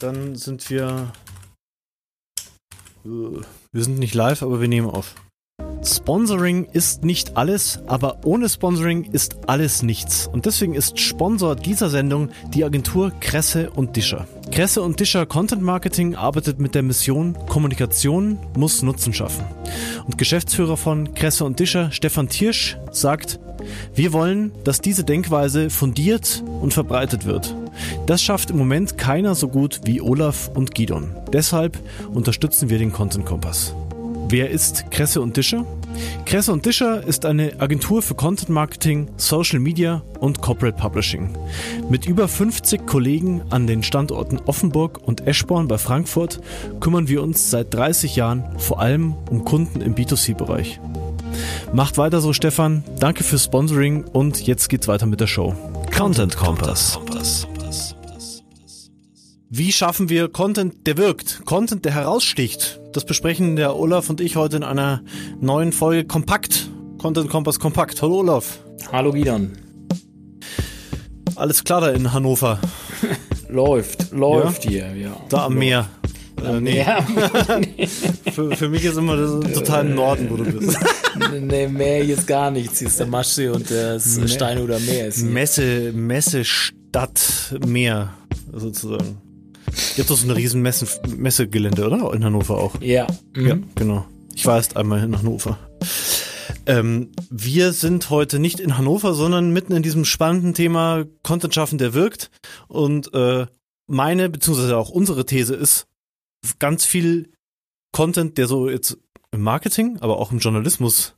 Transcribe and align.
Dann 0.00 0.34
sind 0.34 0.70
wir. 0.70 1.12
Äh, 3.04 3.08
wir 3.72 3.84
sind 3.84 3.98
nicht 3.98 4.14
live, 4.14 4.42
aber 4.42 4.60
wir 4.60 4.68
nehmen 4.68 4.88
auf. 4.88 5.14
Sponsoring 5.82 6.66
ist 6.72 7.04
nicht 7.04 7.36
alles, 7.36 7.80
aber 7.86 8.20
ohne 8.24 8.48
Sponsoring 8.48 9.04
ist 9.12 9.36
alles 9.46 9.82
nichts. 9.82 10.26
Und 10.26 10.46
deswegen 10.46 10.74
ist 10.74 10.98
Sponsor 10.98 11.54
dieser 11.54 11.90
Sendung 11.90 12.30
die 12.52 12.64
Agentur 12.64 13.12
Kresse 13.20 13.70
und 13.70 13.96
Discher. 13.96 14.26
Kresse 14.50 14.82
und 14.82 15.00
Discher 15.00 15.26
Content 15.26 15.62
Marketing 15.62 16.14
arbeitet 16.16 16.60
mit 16.60 16.74
der 16.74 16.82
Mission 16.82 17.36
Kommunikation 17.46 18.38
muss 18.56 18.82
Nutzen 18.82 19.12
schaffen. 19.12 19.44
Und 20.06 20.18
Geschäftsführer 20.18 20.76
von 20.76 21.14
Kresse 21.14 21.44
und 21.44 21.60
Discher, 21.60 21.92
Stefan 21.92 22.28
Tiersch, 22.28 22.78
sagt, 22.90 23.38
wir 23.94 24.12
wollen, 24.12 24.52
dass 24.64 24.80
diese 24.80 25.04
Denkweise 25.04 25.70
fundiert 25.70 26.42
und 26.60 26.74
verbreitet 26.74 27.26
wird. 27.26 27.54
Das 28.06 28.22
schafft 28.22 28.50
im 28.50 28.58
Moment 28.58 28.98
keiner 28.98 29.34
so 29.34 29.48
gut 29.48 29.80
wie 29.84 30.00
Olaf 30.00 30.50
und 30.54 30.74
Gidon. 30.74 31.14
Deshalb 31.32 31.78
unterstützen 32.12 32.70
wir 32.70 32.78
den 32.78 32.92
Content 32.92 33.26
Kompass. 33.26 33.74
Wer 34.28 34.50
ist 34.50 34.90
Kresse 34.92 35.20
und 35.20 35.36
Discher? 35.36 35.66
Kresse 36.24 36.52
und 36.52 36.64
Discher 36.64 37.04
ist 37.04 37.26
eine 37.26 37.60
Agentur 37.60 38.00
für 38.00 38.14
Content 38.14 38.48
Marketing, 38.48 39.08
Social 39.16 39.58
Media 39.58 40.02
und 40.20 40.40
Corporate 40.40 40.76
Publishing. 40.76 41.30
Mit 41.88 42.06
über 42.06 42.28
50 42.28 42.86
Kollegen 42.86 43.42
an 43.50 43.66
den 43.66 43.82
Standorten 43.82 44.38
Offenburg 44.46 45.00
und 45.04 45.26
Eschborn 45.26 45.66
bei 45.66 45.78
Frankfurt 45.78 46.40
kümmern 46.78 47.08
wir 47.08 47.24
uns 47.24 47.50
seit 47.50 47.74
30 47.74 48.14
Jahren 48.14 48.44
vor 48.58 48.80
allem 48.80 49.14
um 49.30 49.44
Kunden 49.44 49.80
im 49.80 49.96
B2C-Bereich. 49.96 50.80
Macht 51.72 51.98
weiter 51.98 52.20
so, 52.20 52.32
Stefan. 52.32 52.84
Danke 53.00 53.24
fürs 53.24 53.44
Sponsoring 53.44 54.04
und 54.04 54.46
jetzt 54.46 54.68
geht's 54.68 54.86
weiter 54.86 55.06
mit 55.06 55.20
der 55.20 55.26
Show. 55.26 55.54
Content 55.96 56.36
Kompass. 56.36 57.00
Wie 59.52 59.72
schaffen 59.72 60.08
wir 60.08 60.28
Content, 60.28 60.86
der 60.86 60.96
wirkt? 60.96 61.44
Content, 61.44 61.84
der 61.84 61.92
heraussticht? 61.92 62.80
Das 62.92 63.04
besprechen 63.04 63.56
der 63.56 63.74
Olaf 63.74 64.08
und 64.08 64.20
ich 64.20 64.36
heute 64.36 64.58
in 64.58 64.62
einer 64.62 65.02
neuen 65.40 65.72
Folge 65.72 66.04
Kompakt. 66.04 66.70
Content 66.98 67.28
Kompass 67.28 67.58
Kompakt. 67.58 68.00
Hallo 68.00 68.20
Olaf. 68.20 68.60
Hallo 68.92 69.10
Gidan. 69.10 69.50
Alles 71.34 71.64
klar 71.64 71.80
da 71.80 71.90
in 71.90 72.12
Hannover. 72.12 72.60
läuft, 73.48 74.12
läuft 74.12 74.66
ja? 74.66 74.70
hier, 74.70 74.94
ja. 74.94 75.16
Da 75.28 75.46
am 75.46 75.56
Meer. 75.56 75.88
Äh, 76.44 76.60
nee. 76.60 76.84
für, 78.32 78.54
für, 78.54 78.68
mich 78.68 78.84
ist 78.84 78.98
immer 78.98 79.16
das 79.16 79.52
total 79.52 79.86
im 79.86 79.96
Norden, 79.96 80.30
wo 80.30 80.36
du 80.36 80.44
bist. 80.44 80.78
nee, 81.40 81.66
Meer 81.66 82.04
hier 82.04 82.14
ist 82.14 82.28
gar 82.28 82.52
nichts. 82.52 82.78
Hier 82.78 82.86
ist 82.86 83.00
der 83.00 83.08
Maschsee 83.08 83.48
und 83.48 83.68
das 83.68 84.16
Me 84.16 84.28
Steinhuder 84.28 84.78
Meer. 84.78 85.08
Ist 85.08 85.24
Messe, 85.24 85.90
Messe, 85.92 86.44
Stadt, 86.44 87.52
Meer, 87.66 88.10
sozusagen. 88.52 89.20
Habt 89.98 90.10
doch 90.10 90.16
so 90.16 90.26
ein 90.26 90.30
riesen 90.30 90.62
Messe, 90.62 90.86
Messegelände, 91.16 91.86
oder? 91.86 92.12
In 92.14 92.24
Hannover 92.24 92.58
auch. 92.58 92.80
Ja. 92.80 93.06
Mhm. 93.34 93.46
Ja, 93.46 93.58
genau. 93.74 94.06
Ich 94.34 94.46
war 94.46 94.56
erst 94.56 94.76
einmal 94.76 95.02
in 95.02 95.16
Hannover. 95.16 95.58
Ähm, 96.66 97.10
wir 97.30 97.72
sind 97.72 98.10
heute 98.10 98.38
nicht 98.38 98.60
in 98.60 98.76
Hannover, 98.76 99.14
sondern 99.14 99.52
mitten 99.52 99.74
in 99.74 99.82
diesem 99.82 100.04
spannenden 100.04 100.54
Thema 100.54 101.04
Content 101.22 101.54
schaffen, 101.54 101.78
der 101.78 101.94
wirkt. 101.94 102.30
Und 102.68 103.12
äh, 103.14 103.46
meine, 103.86 104.28
beziehungsweise 104.28 104.76
auch 104.76 104.90
unsere 104.90 105.26
These 105.26 105.54
ist, 105.54 105.86
ganz 106.58 106.84
viel 106.84 107.32
Content, 107.92 108.38
der 108.38 108.46
so 108.46 108.68
jetzt 108.68 108.98
im 109.32 109.42
Marketing, 109.42 109.98
aber 110.00 110.18
auch 110.18 110.32
im 110.32 110.38
Journalismus 110.38 111.14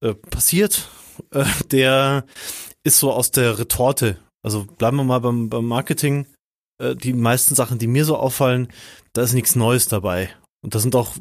äh, 0.00 0.14
passiert, 0.14 0.88
äh, 1.30 1.44
der 1.70 2.24
ist 2.82 2.98
so 2.98 3.12
aus 3.12 3.30
der 3.30 3.58
Retorte. 3.58 4.18
Also 4.42 4.64
bleiben 4.64 4.98
wir 4.98 5.04
mal 5.04 5.20
beim, 5.20 5.48
beim 5.48 5.64
Marketing 5.64 6.26
äh, 6.78 6.94
die 6.94 7.12
meisten 7.12 7.54
Sachen, 7.54 7.78
die 7.78 7.86
mir 7.86 8.04
so 8.04 8.16
auffallen, 8.16 8.68
da 9.12 9.22
ist 9.22 9.32
nichts 9.32 9.56
Neues 9.56 9.88
dabei. 9.88 10.30
Und 10.62 10.74
da 10.74 10.78
sind 10.78 10.94
auch, 10.96 11.14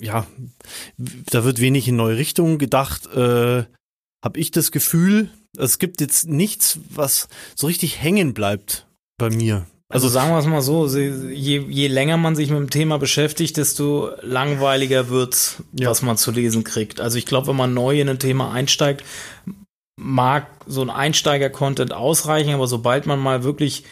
ja, 0.00 0.26
da 0.96 1.44
wird 1.44 1.60
wenig 1.60 1.88
in 1.88 1.96
neue 1.96 2.16
Richtungen 2.16 2.58
gedacht, 2.58 3.06
äh, 3.06 3.64
habe 4.24 4.38
ich 4.38 4.50
das 4.50 4.72
Gefühl, 4.72 5.30
es 5.56 5.78
gibt 5.78 6.00
jetzt 6.00 6.28
nichts, 6.28 6.80
was 6.90 7.28
so 7.54 7.66
richtig 7.66 8.00
hängen 8.00 8.34
bleibt 8.34 8.86
bei 9.18 9.30
mir. 9.30 9.66
Also, 9.90 10.06
also 10.06 10.08
sagen 10.08 10.30
wir 10.30 10.38
es 10.38 10.46
mal 10.46 10.60
so, 10.60 10.86
je, 10.86 11.60
je 11.66 11.86
länger 11.86 12.18
man 12.18 12.36
sich 12.36 12.50
mit 12.50 12.58
dem 12.58 12.70
Thema 12.70 12.98
beschäftigt, 12.98 13.56
desto 13.56 14.10
langweiliger 14.20 15.08
wird's, 15.08 15.62
ja. 15.72 15.88
was 15.88 16.02
man 16.02 16.18
zu 16.18 16.30
lesen 16.30 16.62
kriegt. 16.62 17.00
Also 17.00 17.16
ich 17.16 17.24
glaube, 17.24 17.48
wenn 17.48 17.56
man 17.56 17.72
neu 17.72 17.98
in 17.98 18.08
ein 18.08 18.18
Thema 18.18 18.52
einsteigt, 18.52 19.02
mag 19.98 20.46
so 20.66 20.82
ein 20.82 20.90
Einsteiger-Content 20.90 21.94
ausreichen, 21.94 22.52
aber 22.52 22.66
sobald 22.66 23.06
man 23.06 23.18
mal 23.18 23.44
wirklich 23.44 23.84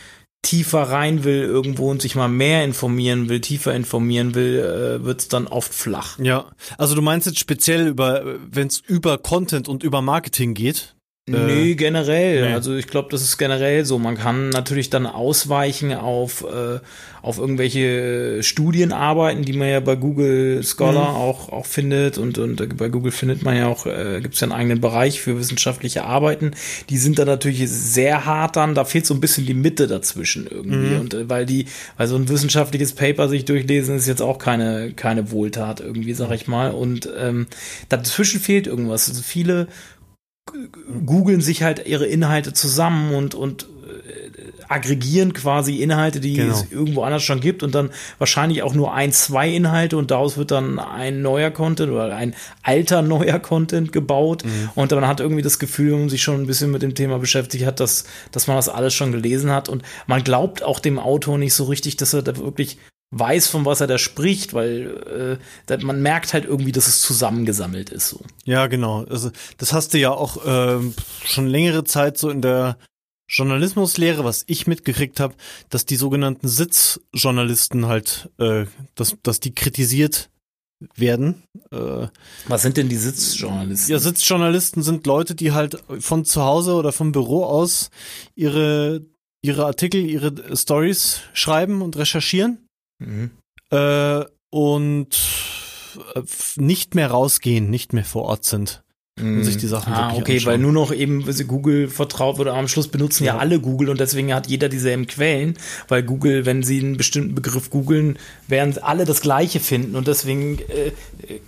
tiefer 0.46 0.82
rein 0.82 1.24
will 1.24 1.42
irgendwo 1.42 1.90
und 1.90 2.00
sich 2.00 2.14
mal 2.14 2.28
mehr 2.28 2.64
informieren 2.64 3.28
will, 3.28 3.40
tiefer 3.40 3.74
informieren 3.74 4.34
will, 4.34 4.58
äh, 4.58 5.04
wird 5.04 5.20
es 5.20 5.28
dann 5.28 5.48
oft 5.48 5.74
flach. 5.74 6.18
Ja, 6.20 6.46
also 6.78 6.94
du 6.94 7.02
meinst 7.02 7.26
jetzt 7.26 7.40
speziell 7.40 7.88
über, 7.88 8.38
wenn 8.50 8.68
es 8.68 8.80
über 8.80 9.18
Content 9.18 9.68
und 9.68 9.82
über 9.82 10.02
Marketing 10.02 10.54
geht, 10.54 10.95
Nee, 11.28 11.72
äh, 11.72 11.74
generell. 11.74 12.48
Nee. 12.48 12.54
Also 12.54 12.76
ich 12.76 12.86
glaube, 12.86 13.08
das 13.10 13.20
ist 13.20 13.36
generell 13.36 13.84
so. 13.84 13.98
Man 13.98 14.16
kann 14.16 14.50
natürlich 14.50 14.90
dann 14.90 15.06
ausweichen 15.06 15.92
auf, 15.92 16.44
äh, 16.44 16.78
auf 17.20 17.38
irgendwelche 17.38 18.44
Studienarbeiten, 18.44 19.42
die 19.42 19.54
man 19.54 19.68
ja 19.68 19.80
bei 19.80 19.96
Google 19.96 20.62
Scholar 20.62 21.10
mhm. 21.10 21.16
auch, 21.16 21.48
auch 21.48 21.66
findet. 21.66 22.16
Und, 22.16 22.38
und 22.38 22.76
bei 22.76 22.88
Google 22.88 23.10
findet 23.10 23.42
man 23.42 23.56
ja 23.56 23.66
auch, 23.66 23.86
äh, 23.86 24.20
gibt 24.22 24.34
es 24.34 24.40
ja 24.40 24.44
einen 24.44 24.52
eigenen 24.52 24.80
Bereich 24.80 25.20
für 25.20 25.36
wissenschaftliche 25.36 26.04
Arbeiten. 26.04 26.52
Die 26.90 26.98
sind 26.98 27.18
dann 27.18 27.26
natürlich 27.26 27.68
sehr 27.68 28.24
hart 28.24 28.54
dann. 28.54 28.76
Da 28.76 28.84
fehlt 28.84 29.04
so 29.04 29.14
ein 29.14 29.20
bisschen 29.20 29.46
die 29.46 29.54
Mitte 29.54 29.88
dazwischen 29.88 30.46
irgendwie. 30.46 30.94
Mhm. 30.94 31.00
Und 31.00 31.14
äh, 31.14 31.28
weil 31.28 31.44
die, 31.44 31.66
weil 31.96 32.06
so 32.06 32.14
ein 32.14 32.28
wissenschaftliches 32.28 32.92
Paper 32.92 33.28
sich 33.28 33.44
durchlesen, 33.44 33.96
ist 33.96 34.06
jetzt 34.06 34.22
auch 34.22 34.38
keine, 34.38 34.92
keine 34.92 35.32
Wohltat 35.32 35.80
irgendwie, 35.80 36.14
sag 36.14 36.30
ich 36.30 36.46
mal. 36.46 36.70
Und 36.70 37.08
ähm, 37.18 37.48
dazwischen 37.88 38.38
fehlt 38.38 38.68
irgendwas. 38.68 39.08
Also 39.08 39.22
viele 39.22 39.66
googeln 41.04 41.40
sich 41.40 41.62
halt 41.62 41.86
ihre 41.86 42.06
Inhalte 42.06 42.52
zusammen 42.52 43.14
und, 43.14 43.34
und 43.34 43.64
äh, 43.64 44.66
aggregieren 44.68 45.32
quasi 45.32 45.76
Inhalte, 45.76 46.20
die 46.20 46.34
genau. 46.34 46.54
es 46.54 46.70
irgendwo 46.70 47.02
anders 47.02 47.22
schon 47.22 47.40
gibt 47.40 47.62
und 47.62 47.74
dann 47.74 47.90
wahrscheinlich 48.18 48.62
auch 48.62 48.74
nur 48.74 48.94
ein, 48.94 49.12
zwei 49.12 49.48
Inhalte 49.48 49.96
und 49.96 50.10
daraus 50.10 50.36
wird 50.36 50.50
dann 50.50 50.78
ein 50.78 51.22
neuer 51.22 51.50
Content 51.50 51.90
oder 51.92 52.14
ein 52.14 52.34
alter 52.62 53.02
neuer 53.02 53.38
Content 53.38 53.92
gebaut 53.92 54.44
mhm. 54.44 54.70
und 54.74 54.90
man 54.90 55.06
hat 55.06 55.20
irgendwie 55.20 55.42
das 55.42 55.58
Gefühl, 55.58 55.92
wenn 55.92 56.00
man 56.00 56.08
sich 56.08 56.22
schon 56.22 56.40
ein 56.40 56.46
bisschen 56.46 56.70
mit 56.70 56.82
dem 56.82 56.94
Thema 56.94 57.18
beschäftigt 57.18 57.66
hat, 57.66 57.80
dass, 57.80 58.04
dass 58.32 58.46
man 58.46 58.56
das 58.56 58.68
alles 58.68 58.94
schon 58.94 59.12
gelesen 59.12 59.50
hat 59.50 59.68
und 59.68 59.82
man 60.06 60.24
glaubt 60.24 60.62
auch 60.62 60.80
dem 60.80 60.98
Autor 60.98 61.38
nicht 61.38 61.54
so 61.54 61.64
richtig, 61.64 61.96
dass 61.96 62.14
er 62.14 62.22
da 62.22 62.36
wirklich 62.36 62.78
weiß, 63.10 63.48
von 63.48 63.64
was 63.64 63.80
er 63.80 63.86
da 63.86 63.98
spricht, 63.98 64.52
weil 64.54 65.38
äh, 65.68 65.76
man 65.78 66.02
merkt 66.02 66.34
halt 66.34 66.44
irgendwie, 66.44 66.72
dass 66.72 66.86
es 66.88 67.00
zusammengesammelt 67.00 67.90
ist. 67.90 68.08
So. 68.08 68.20
Ja, 68.44 68.66
genau. 68.66 69.04
Also 69.04 69.30
das 69.58 69.72
hast 69.72 69.94
du 69.94 69.98
ja 69.98 70.10
auch 70.10 70.44
äh, 70.44 70.80
schon 71.24 71.46
längere 71.46 71.84
Zeit 71.84 72.18
so 72.18 72.30
in 72.30 72.42
der 72.42 72.78
Journalismuslehre, 73.28 74.24
was 74.24 74.44
ich 74.46 74.66
mitgekriegt 74.66 75.18
habe, 75.20 75.34
dass 75.68 75.84
die 75.84 75.96
sogenannten 75.96 76.48
Sitzjournalisten 76.48 77.86
halt, 77.86 78.30
äh, 78.38 78.66
dass, 78.94 79.16
dass 79.22 79.40
die 79.40 79.54
kritisiert 79.54 80.30
werden. 80.94 81.42
Äh, 81.70 82.08
was 82.46 82.62
sind 82.62 82.76
denn 82.76 82.88
die 82.88 82.96
Sitzjournalisten? 82.96 83.92
Ja, 83.92 83.98
Sitzjournalisten 83.98 84.82
sind 84.82 85.06
Leute, 85.06 85.34
die 85.34 85.52
halt 85.52 85.82
von 86.00 86.24
zu 86.24 86.42
Hause 86.42 86.74
oder 86.74 86.92
vom 86.92 87.12
Büro 87.12 87.44
aus 87.44 87.90
ihre 88.34 89.04
ihre 89.42 89.66
Artikel, 89.66 90.04
ihre 90.04 90.56
Stories 90.56 91.20
schreiben 91.32 91.80
und 91.80 91.96
recherchieren 91.96 92.65
Mhm. 92.98 93.30
Äh, 93.70 94.24
und 94.50 95.16
äh, 96.14 96.22
nicht 96.56 96.94
mehr 96.94 97.10
rausgehen, 97.10 97.70
nicht 97.70 97.92
mehr 97.92 98.04
vor 98.04 98.24
Ort 98.24 98.44
sind. 98.44 98.82
Und 99.18 99.44
sich 99.44 99.56
die 99.56 99.66
Sachen 99.66 99.94
ah, 99.94 100.12
okay, 100.14 100.34
anschauen. 100.34 100.52
weil 100.52 100.58
nur 100.58 100.72
noch 100.72 100.92
eben 100.92 101.24
Google 101.48 101.88
vertraut 101.88 102.36
wird. 102.36 102.48
Am 102.48 102.68
Schluss 102.68 102.88
benutzen 102.88 103.24
ja. 103.24 103.34
ja. 103.34 103.40
alle 103.40 103.60
Google 103.60 103.88
und 103.88 103.98
deswegen 103.98 104.34
hat 104.34 104.46
jeder 104.46 104.68
dieselben 104.68 105.06
Quellen, 105.06 105.56
weil 105.88 106.02
Google, 106.02 106.44
wenn 106.44 106.62
sie 106.62 106.80
einen 106.80 106.98
bestimmten 106.98 107.34
Begriff 107.34 107.70
googeln, 107.70 108.18
werden 108.46 108.76
alle 108.76 109.06
das 109.06 109.22
Gleiche 109.22 109.58
finden 109.58 109.96
und 109.96 110.06
deswegen 110.06 110.58
äh, 110.58 110.92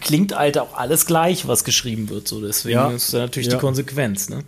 klingt 0.01 0.35
halt 0.35 0.57
auch 0.57 0.79
alles 0.79 1.05
gleich, 1.05 1.47
was 1.47 1.63
geschrieben 1.63 2.09
wird. 2.09 2.27
So 2.27 2.41
deswegen 2.41 2.79
ja. 2.79 2.91
ist 2.91 3.13
natürlich 3.13 3.49
ja. 3.49 3.57
die 3.57 3.61
Konsequenz. 3.61 4.31
Ne? 4.31 4.45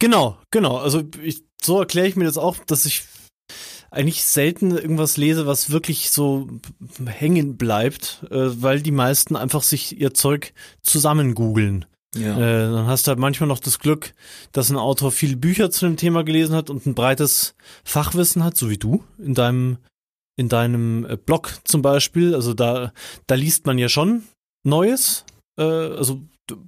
Genau, 0.00 0.36
genau. 0.50 0.78
Also 0.78 1.04
ich, 1.22 1.44
so 1.62 1.78
erkläre 1.78 2.08
ich 2.08 2.16
mir 2.16 2.24
das 2.24 2.38
auch, 2.38 2.56
dass 2.66 2.86
ich 2.86 3.04
eigentlich 3.90 4.24
selten 4.24 4.72
irgendwas 4.72 5.16
lese, 5.16 5.46
was 5.46 5.70
wirklich 5.70 6.10
so 6.10 6.48
hängen 7.06 7.56
bleibt, 7.56 8.24
äh, 8.30 8.62
weil 8.62 8.82
die 8.82 8.92
meisten 8.92 9.36
einfach 9.36 9.62
sich 9.62 10.00
ihr 10.00 10.14
Zeug 10.14 10.52
zusammen 10.82 11.34
googeln. 11.34 11.86
Ja. 12.14 12.36
Äh, 12.38 12.72
dann 12.72 12.86
hast 12.86 13.06
du 13.06 13.10
halt 13.10 13.18
manchmal 13.18 13.48
noch 13.48 13.58
das 13.58 13.78
Glück, 13.78 14.14
dass 14.52 14.70
ein 14.70 14.76
Autor 14.76 15.12
viele 15.12 15.36
Bücher 15.36 15.70
zu 15.70 15.86
dem 15.86 15.96
Thema 15.96 16.24
gelesen 16.24 16.54
hat 16.54 16.70
und 16.70 16.86
ein 16.86 16.94
breites 16.94 17.54
Fachwissen 17.84 18.42
hat, 18.44 18.56
so 18.56 18.70
wie 18.70 18.78
du 18.78 19.04
in 19.18 19.34
deinem 19.34 19.78
in 20.36 20.48
deinem 20.48 21.04
äh, 21.04 21.16
Blog 21.16 21.52
zum 21.64 21.82
Beispiel. 21.82 22.34
Also 22.34 22.54
da 22.54 22.92
da 23.26 23.34
liest 23.34 23.66
man 23.66 23.78
ja 23.78 23.88
schon 23.88 24.22
Neues. 24.64 25.24
Äh, 25.58 25.64
also 25.64 26.22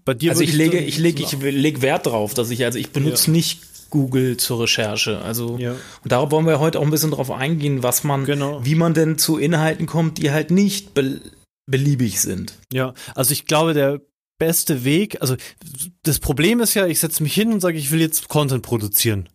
bei 0.05 0.14
dir. 0.14 0.31
Also 0.31 0.43
ich 0.43 0.52
lege 0.52 0.78
ich 0.78 0.99
lege 0.99 1.23
ich 1.23 1.32
leg 1.40 1.81
Wert 1.81 2.06
drauf, 2.06 2.34
dass 2.34 2.50
ich 2.50 2.64
also 2.64 2.78
ich 2.78 2.90
benutze 2.90 3.26
ja. 3.28 3.32
nicht 3.32 3.69
Google 3.90 4.37
zur 4.37 4.62
Recherche. 4.62 5.20
Also 5.20 5.58
ja. 5.58 5.72
und 5.72 6.12
darauf 6.12 6.31
wollen 6.31 6.46
wir 6.46 6.60
heute 6.60 6.78
auch 6.78 6.84
ein 6.84 6.90
bisschen 6.90 7.10
drauf 7.10 7.31
eingehen, 7.31 7.82
was 7.82 8.04
man, 8.04 8.25
genau. 8.25 8.64
wie 8.64 8.75
man 8.75 8.94
denn 8.94 9.19
zu 9.19 9.38
Inhalten 9.38 9.87
kommt, 9.87 10.19
die 10.19 10.31
halt 10.31 10.50
nicht 10.50 10.94
be 10.94 11.20
beliebig 11.66 12.20
sind. 12.20 12.54
Ja, 12.72 12.94
also 13.14 13.32
ich 13.32 13.46
glaube, 13.46 13.75
der 13.75 14.00
beste 14.40 14.82
Weg, 14.82 15.19
also 15.20 15.37
das 16.02 16.19
Problem 16.19 16.58
ist 16.58 16.75
ja, 16.75 16.87
ich 16.87 16.98
setze 16.98 17.22
mich 17.22 17.32
hin 17.32 17.52
und 17.52 17.60
sage, 17.60 17.78
ich 17.78 17.92
will 17.92 18.00
jetzt 18.00 18.28
Content 18.28 18.62
produzieren. 18.62 19.28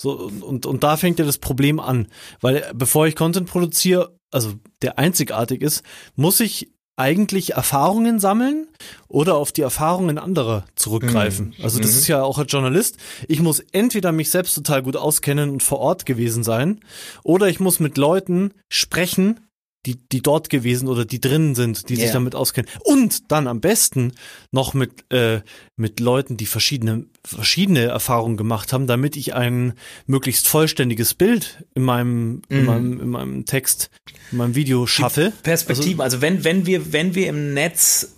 So, 0.00 0.30
und, 0.40 0.66
und 0.66 0.82
da 0.82 0.96
fängt 0.96 1.20
ja 1.20 1.24
das 1.24 1.38
Problem 1.38 1.78
an. 1.78 2.08
Weil 2.40 2.68
bevor 2.74 3.06
ich 3.06 3.14
Content 3.14 3.48
produziere, 3.48 4.18
also 4.32 4.54
der 4.82 4.98
einzigartig 4.98 5.62
ist, 5.62 5.84
muss 6.16 6.40
ich 6.40 6.72
eigentlich 6.96 7.52
Erfahrungen 7.52 8.18
sammeln 8.18 8.68
oder 9.08 9.36
auf 9.36 9.52
die 9.52 9.60
Erfahrungen 9.60 10.18
anderer 10.18 10.64
zurückgreifen. 10.74 11.54
Mhm. 11.58 11.64
Also 11.64 11.78
das 11.78 11.92
mhm. 11.92 11.98
ist 11.98 12.08
ja 12.08 12.22
auch 12.22 12.38
als 12.38 12.50
Journalist. 12.50 12.96
Ich 13.28 13.40
muss 13.40 13.60
entweder 13.72 14.12
mich 14.12 14.30
selbst 14.30 14.54
total 14.54 14.82
gut 14.82 14.96
auskennen 14.96 15.50
und 15.50 15.62
vor 15.62 15.78
Ort 15.78 16.06
gewesen 16.06 16.42
sein, 16.42 16.80
oder 17.22 17.48
ich 17.48 17.60
muss 17.60 17.80
mit 17.80 17.98
Leuten 17.98 18.52
sprechen, 18.68 19.45
die, 19.86 19.96
die 20.12 20.20
dort 20.20 20.50
gewesen 20.50 20.88
oder 20.88 21.04
die 21.04 21.20
drinnen 21.20 21.54
sind, 21.54 21.88
die 21.88 21.94
yeah. 21.94 22.04
sich 22.04 22.12
damit 22.12 22.34
auskennen. 22.34 22.70
Und 22.84 23.30
dann 23.30 23.46
am 23.46 23.60
besten 23.60 24.12
noch 24.50 24.74
mit, 24.74 25.10
äh, 25.12 25.40
mit 25.76 26.00
Leuten, 26.00 26.36
die 26.36 26.46
verschiedene, 26.46 27.06
verschiedene 27.24 27.84
Erfahrungen 27.84 28.36
gemacht 28.36 28.72
haben, 28.72 28.86
damit 28.86 29.16
ich 29.16 29.34
ein 29.34 29.74
möglichst 30.06 30.48
vollständiges 30.48 31.14
Bild 31.14 31.64
in 31.74 31.82
meinem, 31.82 32.34
mm. 32.34 32.42
in 32.48 32.60
mhm. 32.60 32.66
meinem, 32.66 33.00
in 33.00 33.08
meinem 33.08 33.44
Text, 33.46 33.90
in 34.32 34.38
meinem 34.38 34.54
Video 34.54 34.86
schaffe. 34.86 35.32
Perspektiven, 35.42 36.00
also, 36.00 36.16
also 36.16 36.22
wenn, 36.22 36.44
wenn 36.44 36.66
wir, 36.66 36.92
wenn 36.92 37.14
wir 37.14 37.28
im 37.28 37.54
Netz 37.54 38.16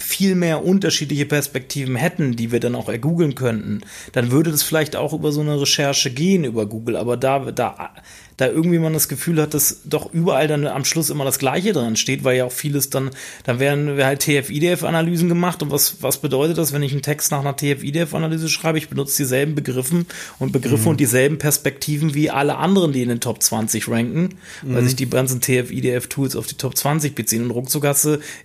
viel 0.00 0.34
mehr 0.34 0.64
unterschiedliche 0.64 1.24
Perspektiven 1.24 1.94
hätten, 1.94 2.34
die 2.34 2.50
wir 2.50 2.58
dann 2.58 2.74
auch 2.74 2.88
ergoogeln 2.88 3.34
könnten, 3.34 3.82
dann 4.12 4.32
würde 4.32 4.50
das 4.50 4.62
vielleicht 4.62 4.96
auch 4.96 5.12
über 5.12 5.30
so 5.30 5.40
eine 5.40 5.60
Recherche 5.60 6.10
gehen 6.10 6.44
über 6.44 6.66
Google. 6.66 6.96
Aber 6.96 7.16
da, 7.16 7.38
da 7.52 7.94
da 8.36 8.48
irgendwie 8.48 8.78
man 8.78 8.92
das 8.92 9.08
Gefühl 9.08 9.40
hat, 9.40 9.54
dass 9.54 9.82
doch 9.84 10.12
überall 10.12 10.48
dann 10.48 10.66
am 10.66 10.84
Schluss 10.84 11.10
immer 11.10 11.24
das 11.24 11.38
Gleiche 11.38 11.72
dran 11.72 11.96
steht, 11.96 12.24
weil 12.24 12.36
ja 12.36 12.44
auch 12.44 12.52
vieles 12.52 12.90
dann, 12.90 13.10
dann 13.44 13.60
werden 13.60 14.02
halt 14.02 14.20
TF-IDF-Analysen 14.20 15.28
gemacht 15.28 15.62
und 15.62 15.70
was, 15.70 16.02
was 16.02 16.18
bedeutet 16.18 16.58
das, 16.58 16.72
wenn 16.72 16.82
ich 16.82 16.92
einen 16.92 17.02
Text 17.02 17.30
nach 17.30 17.40
einer 17.40 17.56
TF-IDF-Analyse 17.56 18.48
schreibe? 18.48 18.78
Ich 18.78 18.88
benutze 18.88 19.16
dieselben 19.16 19.54
Begriffen 19.54 20.06
und 20.38 20.52
Begriffe 20.52 20.84
mhm. 20.84 20.88
und 20.88 21.00
dieselben 21.00 21.38
Perspektiven 21.38 22.14
wie 22.14 22.30
alle 22.30 22.56
anderen, 22.56 22.92
die 22.92 23.02
in 23.02 23.08
den 23.08 23.20
Top 23.20 23.42
20 23.42 23.88
ranken, 23.88 24.30
weil 24.62 24.82
mhm. 24.82 24.86
sich 24.86 24.96
die 24.96 25.08
ganzen 25.08 25.40
TF-IDF-Tools 25.40 26.36
auf 26.36 26.46
die 26.46 26.56
Top 26.56 26.76
20 26.76 27.14
beziehen 27.14 27.44
und 27.44 27.50
ruckzuck 27.50 27.84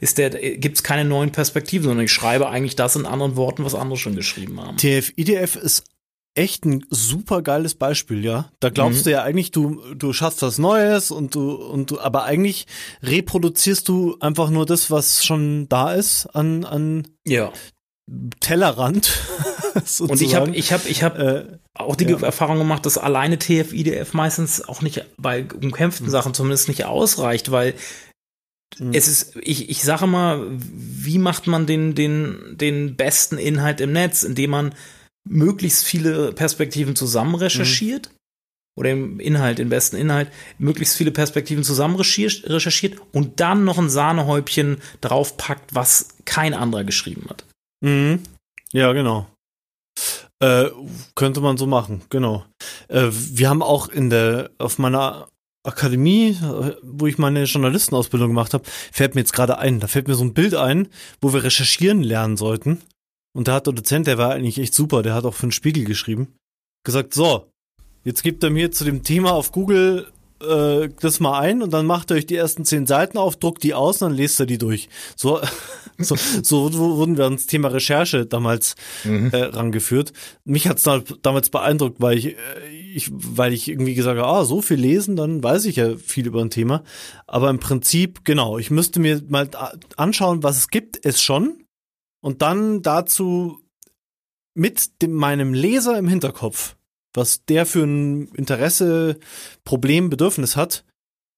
ist 0.02 0.18
der, 0.18 0.30
gibt's 0.30 0.84
keine 0.84 1.08
neuen 1.08 1.32
Perspektiven, 1.32 1.86
sondern 1.86 2.06
ich 2.06 2.12
schreibe 2.12 2.50
eigentlich 2.50 2.76
das 2.76 2.96
in 2.96 3.06
anderen 3.06 3.36
Worten, 3.36 3.64
was 3.64 3.74
andere 3.74 3.98
schon 3.98 4.16
geschrieben 4.16 4.60
haben. 4.60 4.78
TF-IDF 4.78 5.56
ist 5.56 5.84
echt 6.40 6.66
ein 6.66 6.86
super 6.90 7.42
geiles 7.42 7.76
Beispiel, 7.76 8.24
ja. 8.24 8.50
Da 8.62 8.70
glaubst 8.70 9.00
mhm. 9.00 9.04
du 9.04 9.12
ja 9.12 9.24
eigentlich, 9.24 9.52
du, 9.52 9.82
du 9.94 10.14
schaffst 10.14 10.42
was 10.42 10.58
Neues 10.58 11.12
und 11.12 11.36
du, 11.36 11.52
und 11.52 11.92
du, 11.92 12.00
aber 12.00 12.24
eigentlich 12.24 12.66
reproduzierst 13.04 13.88
du 13.90 14.16
einfach 14.22 14.50
nur 14.50 14.66
das, 14.66 14.90
was 14.90 15.26
schon 15.26 15.68
da 15.68 15.94
ist 15.94 16.28
an, 16.28 16.64
an 16.64 17.08
ja. 17.28 17.52
Tellerrand. 18.40 19.20
und 20.00 20.22
ich 20.22 20.36
habe 20.36 20.56
ich 20.56 20.72
hab, 20.72 20.90
ich 20.90 21.04
hab 21.04 21.20
äh, 21.20 21.46
auch 21.74 21.98
die 21.98 22.06
ja. 22.06 22.18
Erfahrung 22.22 22.58
gemacht, 22.58 22.86
dass 22.86 22.98
alleine 22.98 23.38
TF-IDF 23.38 24.14
meistens 24.14 24.66
auch 24.66 24.82
nicht 24.82 25.06
bei 25.18 25.46
umkämpften 25.62 26.08
mhm. 26.08 26.12
Sachen 26.12 26.34
zumindest 26.34 26.70
nicht 26.70 26.86
ausreicht, 26.86 27.52
weil 27.52 27.74
mhm. 28.80 28.94
es 28.94 29.10
ist, 29.10 29.36
ich, 29.42 29.70
ich 29.70 29.84
sage 29.84 30.08
mal, 30.08 30.42
wie 30.50 31.18
macht 31.18 31.48
man 31.48 31.66
den, 31.66 31.96
den, 31.96 32.56
den 32.56 32.96
besten 32.96 33.38
Inhalt 33.38 33.82
im 33.82 33.92
Netz, 33.92 34.24
indem 34.24 34.52
man 34.52 34.76
möglichst 35.30 35.86
viele 35.86 36.34
Perspektiven 36.34 36.96
zusammen 36.96 37.36
recherchiert. 37.36 38.10
Mhm. 38.10 38.16
Oder 38.78 38.92
im 38.92 39.20
Inhalt, 39.20 39.60
den 39.60 39.68
besten 39.68 39.98
Inhalt, 39.98 40.32
möglichst 40.58 40.96
viele 40.96 41.12
Perspektiven 41.12 41.66
zusammen 41.66 41.98
recherchiert 41.98 42.98
und 43.12 43.42
dann 43.42 43.66
noch 43.66 43.78
ein 43.78 43.90
Sahnehäubchen 43.90 44.78
draufpackt, 45.02 45.76
was 45.76 46.10
kein 46.24 46.54
anderer 46.54 46.86
geschrieben 46.86 47.26
hat. 47.30 47.44
Mhm. 47.82 48.20
Ja, 48.72 48.94
genau. 48.94 49.28
Äh, 50.42 50.70
könnte 51.16 51.42
man 51.42 51.58
so 51.58 51.68
machen, 51.68 52.04
genau. 52.10 52.46
Äh, 52.88 53.10
wir 53.12 53.50
haben 53.50 53.62
auch 53.62 53.90
in 53.90 54.10
der, 54.10 54.52
auf 54.60 54.78
meiner 54.78 55.28
Akademie, 55.64 56.38
wo 56.82 57.06
ich 57.06 57.18
meine 57.18 57.44
Journalistenausbildung 57.44 58.30
gemacht 58.30 58.54
habe, 58.54 58.64
fällt 58.94 59.16
mir 59.16 59.22
jetzt 59.22 59.34
gerade 59.34 59.58
ein, 59.58 59.82
da 59.82 59.88
fällt 59.88 60.08
mir 60.08 60.16
so 60.16 60.24
ein 60.24 60.34
Bild 60.34 60.56
ein, 60.56 60.88
wo 61.20 61.34
wir 61.34 61.44
recherchieren 61.44 62.02
lernen 62.02 62.38
sollten. 62.38 62.82
Und 63.40 63.48
da 63.48 63.54
hat 63.54 63.68
der 63.68 63.74
Dozent, 63.74 64.06
der 64.06 64.18
war 64.18 64.34
eigentlich 64.34 64.60
echt 64.60 64.74
super, 64.74 65.02
der 65.02 65.14
hat 65.14 65.24
auch 65.24 65.34
für 65.34 65.48
den 65.48 65.54
Spiegel 65.54 65.86
geschrieben, 65.86 66.36
gesagt, 66.84 67.14
so, 67.14 67.46
jetzt 68.04 68.22
gibt 68.22 68.44
er 68.44 68.50
mir 68.50 68.70
zu 68.74 68.84
dem 68.84 69.02
Thema 69.02 69.32
auf 69.32 69.54
Google 69.54 70.08
äh, 70.44 70.90
das 71.00 71.22
mal 71.22 71.40
ein 71.40 71.62
und 71.62 71.72
dann 71.72 71.86
macht 71.86 72.12
er 72.12 72.18
euch 72.18 72.26
die 72.26 72.36
ersten 72.36 72.66
zehn 72.66 72.86
Seiten 72.86 73.18
auf, 73.18 73.38
druckt 73.38 73.64
die 73.64 73.74
aus 73.74 74.02
und 74.02 74.10
dann 74.10 74.18
lest 74.18 74.42
er 74.42 74.46
die 74.46 74.58
durch. 74.58 74.90
So, 75.16 75.40
so, 75.98 76.18
so 76.18 76.74
wurden 76.74 77.16
wir 77.16 77.24
ans 77.24 77.46
Thema 77.46 77.70
Recherche 77.70 78.26
damals 78.26 78.76
mhm. 79.06 79.30
äh, 79.32 79.38
rangeführt. 79.44 80.12
Mich 80.44 80.68
hat's 80.68 80.84
da, 80.84 81.02
damals 81.22 81.50
beeindruckt, 81.50 82.02
weil 82.02 82.18
ich, 82.18 82.26
äh, 82.26 82.36
ich, 82.94 83.10
weil 83.10 83.54
ich 83.54 83.70
irgendwie 83.70 83.96
gesagt 83.96 84.20
habe, 84.20 84.28
ah, 84.28 84.44
so 84.44 84.62
viel 84.62 84.82
lesen, 84.82 85.16
dann 85.16 85.42
weiß 85.42 85.64
ich 85.64 85.78
ja 85.78 85.96
viel 85.96 86.28
über 86.28 86.42
ein 86.42 86.50
Thema. 86.50 86.84
Aber 87.26 87.50
im 87.50 87.60
Prinzip, 87.60 88.26
genau, 88.26 88.58
ich 88.58 88.70
müsste 88.70 89.00
mir 89.00 89.22
mal 89.30 89.50
anschauen, 89.96 90.44
was 90.44 90.58
es 90.58 90.68
gibt, 90.68 91.06
es 91.06 91.22
schon 91.22 91.64
und 92.22 92.42
dann 92.42 92.82
dazu 92.82 93.60
mit 94.54 95.02
dem, 95.02 95.14
meinem 95.14 95.54
Leser 95.54 95.98
im 95.98 96.08
Hinterkopf, 96.08 96.76
was 97.14 97.46
der 97.46 97.66
für 97.66 97.84
ein 97.84 98.28
Interesse, 98.34 99.18
Problem, 99.64 100.10
Bedürfnis 100.10 100.56
hat, 100.56 100.84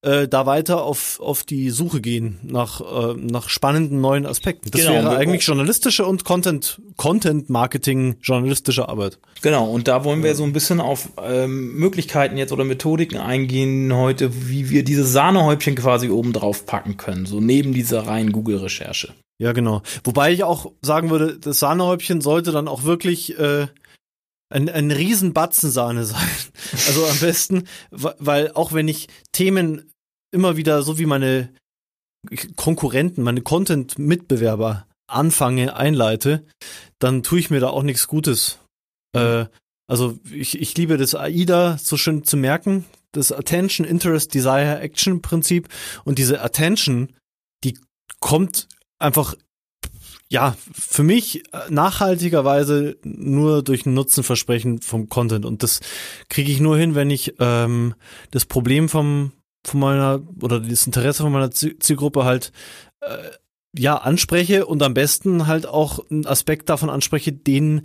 äh, 0.04 0.28
da 0.28 0.48
weiter 0.48 0.84
auf, 0.84 1.20
auf 1.20 1.44
die 1.44 1.70
Suche 1.70 2.02
gehen 2.02 2.40
nach, 2.42 2.82
äh, 2.82 3.14
nach 3.16 3.50
spannenden 3.50 4.02
neuen 4.02 4.26
Aspekten. 4.26 4.72
Das 4.72 4.82
genau, 4.82 4.94
wäre 4.94 5.16
eigentlich 5.16 5.46
journalistische 5.46 6.06
und 6.06 6.24
Content, 6.24 6.82
Content 6.98 7.52
Marketing 7.52 8.16
journalistische 8.22 8.90
Arbeit. 8.90 9.20
Genau, 9.44 9.70
und 9.70 9.88
da 9.88 10.04
wollen 10.04 10.24
wir 10.24 10.34
so 10.34 10.44
ein 10.44 10.54
bisschen 10.54 10.82
auf 10.82 11.10
ähm, 11.24 11.76
Möglichkeiten 11.76 12.38
jetzt 12.38 12.52
oder 12.52 12.64
Methodiken 12.64 13.18
eingehen 13.18 13.94
heute, 13.94 14.50
wie 14.50 14.72
wir 14.72 14.84
diese 14.84 15.06
Sahnehäubchen 15.06 15.76
quasi 15.76 16.10
oben 16.10 16.34
drauf 16.34 16.66
packen 16.66 16.98
können, 16.98 17.28
so 17.28 17.40
neben 17.40 17.74
dieser 17.74 18.08
reinen 18.08 18.32
Google-Recherche. 18.32 19.14
Ja, 19.42 19.54
genau. 19.54 19.82
Wobei 20.04 20.32
ich 20.32 20.44
auch 20.44 20.72
sagen 20.84 21.10
würde, 21.10 21.40
das 21.40 21.58
Sahnehäubchen 21.58 22.22
sollte 22.22 22.52
dann 22.52 22.68
auch 22.68 22.84
wirklich 22.84 23.40
äh, 23.40 23.66
ein, 24.50 24.70
ein 24.70 24.92
Riesenbatzen 24.92 25.72
Sahne 25.72 26.06
sein. 26.06 26.30
Also 26.86 27.08
am 27.08 27.18
besten, 27.18 27.68
weil 27.90 28.52
auch 28.52 28.72
wenn 28.72 28.88
ich 28.88 29.08
Themen 29.32 29.92
immer 30.32 30.58
wieder 30.58 30.84
so 30.84 31.00
wie 31.00 31.08
meine 31.08 31.50
Konkurrenten, 32.56 33.24
meine 33.24 33.42
Content-Mitbewerber 33.42 34.86
anfange, 35.08 35.76
einleite, 35.76 36.46
dann 37.00 37.24
tue 37.24 37.40
ich 37.40 37.50
mir 37.50 37.60
da 37.60 37.70
auch 37.70 37.82
nichts 37.82 38.06
Gutes. 38.08 38.60
Mhm. 39.16 39.22
Äh, 39.22 39.46
also 39.88 40.20
ich, 40.32 40.62
ich 40.62 40.78
liebe 40.78 40.98
das 40.98 41.16
AIDA 41.16 41.80
so 41.80 41.98
schön 41.98 42.24
zu 42.26 42.38
merken, 42.38 42.86
das 43.12 43.32
Attention, 43.32 43.88
Interest, 43.88 44.36
Desire, 44.36 44.82
Action 44.82 45.24
Prinzip 45.24 45.68
und 46.04 46.20
diese 46.20 46.42
Attention, 46.44 47.16
die 47.64 47.80
kommt 48.20 48.68
einfach 49.02 49.36
ja, 50.32 50.56
für 50.72 51.04
mich 51.04 51.44
nachhaltigerweise 51.70 52.96
nur 53.04 53.64
durch 53.64 53.86
ein 53.86 53.94
Nutzenversprechen 53.94 54.82
vom 54.82 55.10
Content. 55.10 55.44
Und 55.44 55.62
das 55.62 55.82
kriege 56.30 56.50
ich 56.50 56.62
nur 56.62 56.78
hin, 56.78 56.96
wenn 56.96 57.10
ich 57.10 57.36
ähm, 57.40 57.96
das 58.32 58.46
Problem 58.46 58.88
vom 58.88 59.34
von 59.66 59.80
meiner 59.80 60.22
oder 60.42 60.60
das 60.60 60.86
Interesse 60.86 61.24
von 61.24 61.34
meiner 61.34 61.52
Zielgruppe 61.52 62.24
halt 62.24 62.54
äh, 63.02 63.18
ja 63.78 63.98
anspreche 63.98 64.66
und 64.66 64.82
am 64.84 64.94
besten 64.94 65.48
halt 65.48 65.66
auch 65.66 66.00
einen 66.10 66.26
Aspekt 66.26 66.70
davon 66.70 66.90
anspreche, 66.90 67.34
den 67.34 67.82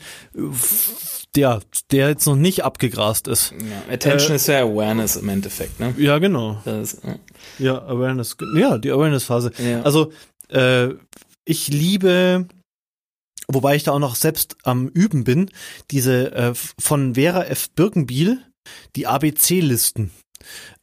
der 1.34 1.60
der 1.90 2.08
jetzt 2.10 2.26
noch 2.26 2.36
nicht 2.36 2.64
abgegrast 2.64 3.28
ist. 3.28 3.52
Ja, 3.52 3.92
Attention 3.92 4.32
äh, 4.32 4.36
ist 4.36 4.46
ja 4.46 4.62
Awareness 4.62 5.16
im 5.16 5.28
Endeffekt, 5.28 5.80
ne? 5.80 5.94
Ja, 5.98 6.18
genau. 6.18 6.60
Das, 6.64 6.98
ja. 7.02 7.16
ja, 7.58 7.82
Awareness. 7.82 8.36
Ja, 8.56 8.78
die 8.78 8.90
Awareness 8.90 9.24
Phase. 9.24 9.52
Ja. 9.58 9.82
Also 9.82 10.12
äh, 10.48 10.94
ich 11.44 11.68
liebe 11.68 12.46
wobei 13.48 13.76
ich 13.76 13.84
da 13.84 13.92
auch 13.92 13.98
noch 13.98 14.16
selbst 14.16 14.56
am 14.64 14.88
üben 14.88 15.24
bin, 15.24 15.50
diese 15.90 16.32
äh, 16.32 16.54
von 16.54 17.14
Vera 17.14 17.44
F. 17.44 17.70
Birkenbiel, 17.70 18.42
die 18.96 19.06
ABC-Listen. 19.06 20.10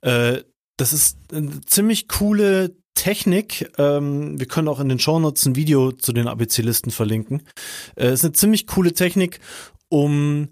Äh, 0.01 0.43
das 0.77 0.93
ist 0.93 1.17
eine 1.32 1.62
ziemlich 1.62 2.08
coole 2.08 2.75
Technik. 2.96 3.72
Ähm, 3.77 4.39
wir 4.39 4.48
können 4.48 4.67
auch 4.67 4.79
in 4.79 4.89
den 4.89 5.00
Shownotes 5.00 5.46
ein 5.46 5.55
Video 5.55 5.91
zu 5.91 6.13
den 6.13 6.27
ABC-Listen 6.27 6.91
verlinken. 6.91 7.43
Äh, 7.96 8.13
ist 8.13 8.24
eine 8.24 8.34
ziemlich 8.34 8.67
coole 8.67 8.93
Technik, 8.93 9.39
um 9.89 10.50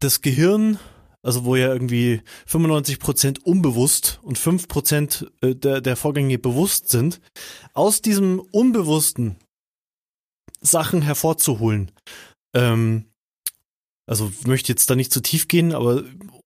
das 0.00 0.22
Gehirn, 0.22 0.78
also 1.22 1.44
wo 1.44 1.56
ja 1.56 1.72
irgendwie 1.72 2.22
95% 2.48 3.40
unbewusst 3.40 4.20
und 4.22 4.38
5% 4.38 5.28
äh, 5.42 5.54
der, 5.54 5.80
der 5.80 5.96
Vorgänge 5.96 6.38
bewusst 6.38 6.88
sind, 6.88 7.20
aus 7.74 8.02
diesem 8.02 8.40
Unbewussten 8.40 9.36
Sachen 10.60 11.02
hervorzuholen. 11.02 11.90
Ähm, 12.54 13.06
Also 14.06 14.32
möchte 14.44 14.72
jetzt 14.72 14.90
da 14.90 14.96
nicht 14.96 15.12
zu 15.12 15.20
tief 15.22 15.46
gehen, 15.46 15.72
aber 15.72 16.02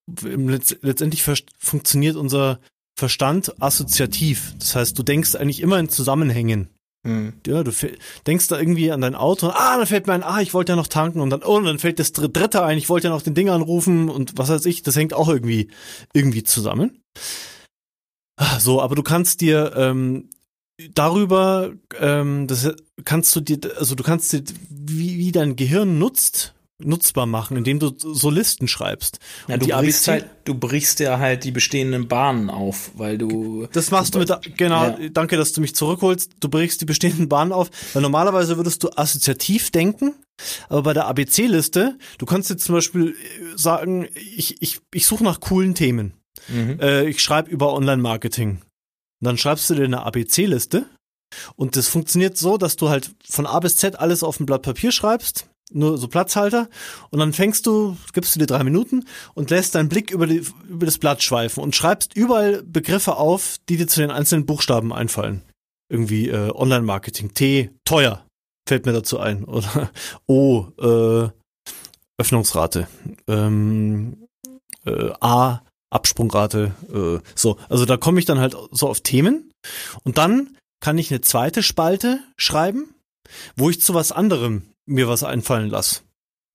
letztendlich 0.07 1.23
funktioniert 1.57 2.15
unser 2.15 2.59
Verstand 2.95 3.59
assoziativ. 3.61 4.53
Das 4.59 4.75
heißt, 4.75 4.97
du 4.97 5.03
denkst 5.03 5.35
eigentlich 5.35 5.61
immer 5.61 5.79
in 5.79 5.89
Zusammenhängen. 5.89 6.69
Mhm. 7.05 7.33
Ja, 7.45 7.63
du 7.63 7.71
denkst 8.25 8.47
da 8.47 8.59
irgendwie 8.59 8.91
an 8.91 9.01
dein 9.01 9.15
Auto, 9.15 9.49
ah, 9.49 9.77
dann 9.77 9.85
fällt 9.85 10.07
mir 10.07 10.13
ein, 10.13 10.23
ah, 10.23 10.41
ich 10.41 10.53
wollte 10.55 10.71
ja 10.71 10.75
noch 10.75 10.87
tanken 10.87 11.21
und 11.21 11.29
dann, 11.29 11.43
oh, 11.43 11.57
und 11.57 11.65
dann 11.65 11.77
fällt 11.77 11.99
das 11.99 12.13
dritte 12.13 12.63
ein, 12.63 12.79
ich 12.79 12.89
wollte 12.89 13.07
ja 13.07 13.13
noch 13.13 13.21
den 13.21 13.35
Ding 13.35 13.49
anrufen 13.49 14.09
und 14.09 14.37
was 14.37 14.49
weiß 14.49 14.65
ich, 14.65 14.81
das 14.81 14.95
hängt 14.95 15.13
auch 15.13 15.29
irgendwie, 15.29 15.69
irgendwie 16.13 16.43
zusammen. 16.43 17.03
Ah, 18.37 18.59
so, 18.59 18.81
aber 18.81 18.95
du 18.95 19.03
kannst 19.03 19.41
dir 19.41 19.73
ähm, 19.77 20.29
darüber, 20.95 21.73
ähm, 21.99 22.47
das 22.47 22.73
kannst 23.05 23.35
du 23.35 23.41
dir, 23.41 23.59
also 23.77 23.93
du 23.93 24.03
kannst 24.03 24.33
dir, 24.33 24.43
wie, 24.69 25.17
wie 25.17 25.31
dein 25.31 25.55
Gehirn 25.55 25.99
nutzt, 25.99 26.54
nutzbar 26.83 27.25
machen, 27.25 27.55
indem 27.57 27.79
du 27.79 27.93
so 27.97 28.29
Listen 28.29 28.67
schreibst. 28.67 29.19
Ja, 29.47 29.57
du, 29.57 29.67
brichst 29.67 30.07
halt, 30.07 30.29
du 30.43 30.55
brichst 30.55 30.99
ja 30.99 31.19
halt 31.19 31.43
die 31.43 31.51
bestehenden 31.51 32.07
Bahnen 32.07 32.49
auf, 32.49 32.91
weil 32.95 33.17
du. 33.17 33.67
Das 33.71 33.91
machst 33.91 34.15
du 34.15 34.19
mit, 34.19 34.31
genau, 34.57 34.83
ja. 34.83 35.09
danke, 35.09 35.37
dass 35.37 35.53
du 35.53 35.61
mich 35.61 35.75
zurückholst. 35.75 36.33
Du 36.39 36.49
brichst 36.49 36.81
die 36.81 36.85
bestehenden 36.85 37.29
Bahnen 37.29 37.53
auf, 37.53 37.69
weil 37.93 38.01
normalerweise 38.01 38.57
würdest 38.57 38.83
du 38.83 38.89
assoziativ 38.95 39.71
denken, 39.71 40.15
aber 40.67 40.83
bei 40.83 40.93
der 40.93 41.07
ABC-Liste, 41.07 41.97
du 42.17 42.25
kannst 42.25 42.49
jetzt 42.49 42.65
zum 42.65 42.75
Beispiel 42.75 43.15
sagen, 43.55 44.07
ich, 44.35 44.61
ich, 44.61 44.79
ich 44.93 45.05
suche 45.05 45.23
nach 45.23 45.39
coolen 45.39 45.75
Themen. 45.75 46.13
Mhm. 46.49 46.79
Äh, 46.81 47.05
ich 47.05 47.21
schreibe 47.21 47.49
über 47.49 47.73
Online-Marketing. 47.73 48.61
Dann 49.21 49.37
schreibst 49.37 49.69
du 49.69 49.75
dir 49.75 49.85
eine 49.85 50.03
ABC-Liste 50.03 50.85
und 51.55 51.77
das 51.77 51.87
funktioniert 51.87 52.37
so, 52.37 52.57
dass 52.57 52.75
du 52.75 52.89
halt 52.89 53.15
von 53.27 53.45
A 53.45 53.61
bis 53.61 53.77
Z 53.77 53.97
alles 53.97 54.23
auf 54.23 54.39
ein 54.39 54.45
Blatt 54.45 54.61
Papier 54.61 54.91
schreibst 54.91 55.49
nur 55.71 55.97
so 55.97 56.07
Platzhalter 56.07 56.69
und 57.09 57.19
dann 57.19 57.33
fängst 57.33 57.65
du, 57.65 57.97
gibst 58.13 58.35
du 58.35 58.39
dir 58.39 58.45
drei 58.45 58.63
Minuten 58.63 59.05
und 59.33 59.49
lässt 59.49 59.75
deinen 59.75 59.89
Blick 59.89 60.11
über, 60.11 60.27
die, 60.27 60.43
über 60.67 60.85
das 60.85 60.97
Blatt 60.97 61.23
schweifen 61.23 61.63
und 61.63 61.75
schreibst 61.75 62.15
überall 62.15 62.63
Begriffe 62.63 63.15
auf, 63.15 63.57
die 63.67 63.77
dir 63.77 63.87
zu 63.87 63.99
den 63.99 64.11
einzelnen 64.11 64.45
Buchstaben 64.45 64.93
einfallen. 64.93 65.41
Irgendwie 65.89 66.29
äh, 66.29 66.51
Online-Marketing, 66.51 67.33
T, 67.33 67.71
teuer, 67.83 68.25
fällt 68.67 68.85
mir 68.85 68.93
dazu 68.93 69.19
ein. 69.19 69.43
Oder 69.45 69.91
O, 70.27 70.67
äh, 70.79 71.29
Öffnungsrate, 72.17 72.87
ähm, 73.27 74.27
äh, 74.85 75.11
A, 75.19 75.61
Absprungrate, 75.89 76.73
äh, 76.93 77.27
so. 77.35 77.57
Also 77.69 77.85
da 77.85 77.97
komme 77.97 78.19
ich 78.19 78.25
dann 78.25 78.39
halt 78.39 78.55
so 78.71 78.87
auf 78.87 79.01
Themen 79.01 79.51
und 80.03 80.17
dann 80.17 80.55
kann 80.79 80.97
ich 80.97 81.11
eine 81.11 81.21
zweite 81.21 81.63
Spalte 81.63 82.19
schreiben, 82.37 82.93
wo 83.55 83.69
ich 83.69 83.81
zu 83.81 83.93
was 83.93 84.11
anderem 84.11 84.63
mir 84.85 85.07
was 85.07 85.23
einfallen 85.23 85.69
lasse. 85.69 86.01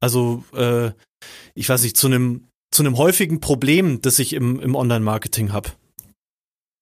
Also, 0.01 0.45
äh, 0.55 0.93
ich 1.55 1.69
weiß 1.69 1.83
nicht, 1.83 1.97
zu 1.97 2.07
einem 2.07 2.51
zu 2.71 2.83
einem 2.83 2.97
häufigen 2.99 3.41
Problem, 3.41 4.01
das 4.01 4.19
ich 4.19 4.33
im, 4.33 4.61
im 4.61 4.75
Online-Marketing 4.75 5.53
habe. 5.53 5.71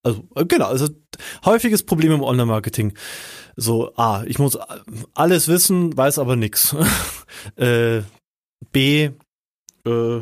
Also, 0.02 0.24
äh, 0.34 0.44
genau, 0.44 0.66
also 0.66 0.88
häufiges 1.44 1.82
Problem 1.82 2.12
im 2.12 2.22
Online-Marketing. 2.22 2.94
So, 3.56 3.94
A, 3.96 4.22
ich 4.24 4.38
muss 4.38 4.58
alles 5.14 5.48
wissen, 5.48 5.96
weiß 5.96 6.18
aber 6.18 6.36
nix. 6.36 6.76
äh, 7.56 8.02
B, 8.70 9.10
äh, 9.86 10.20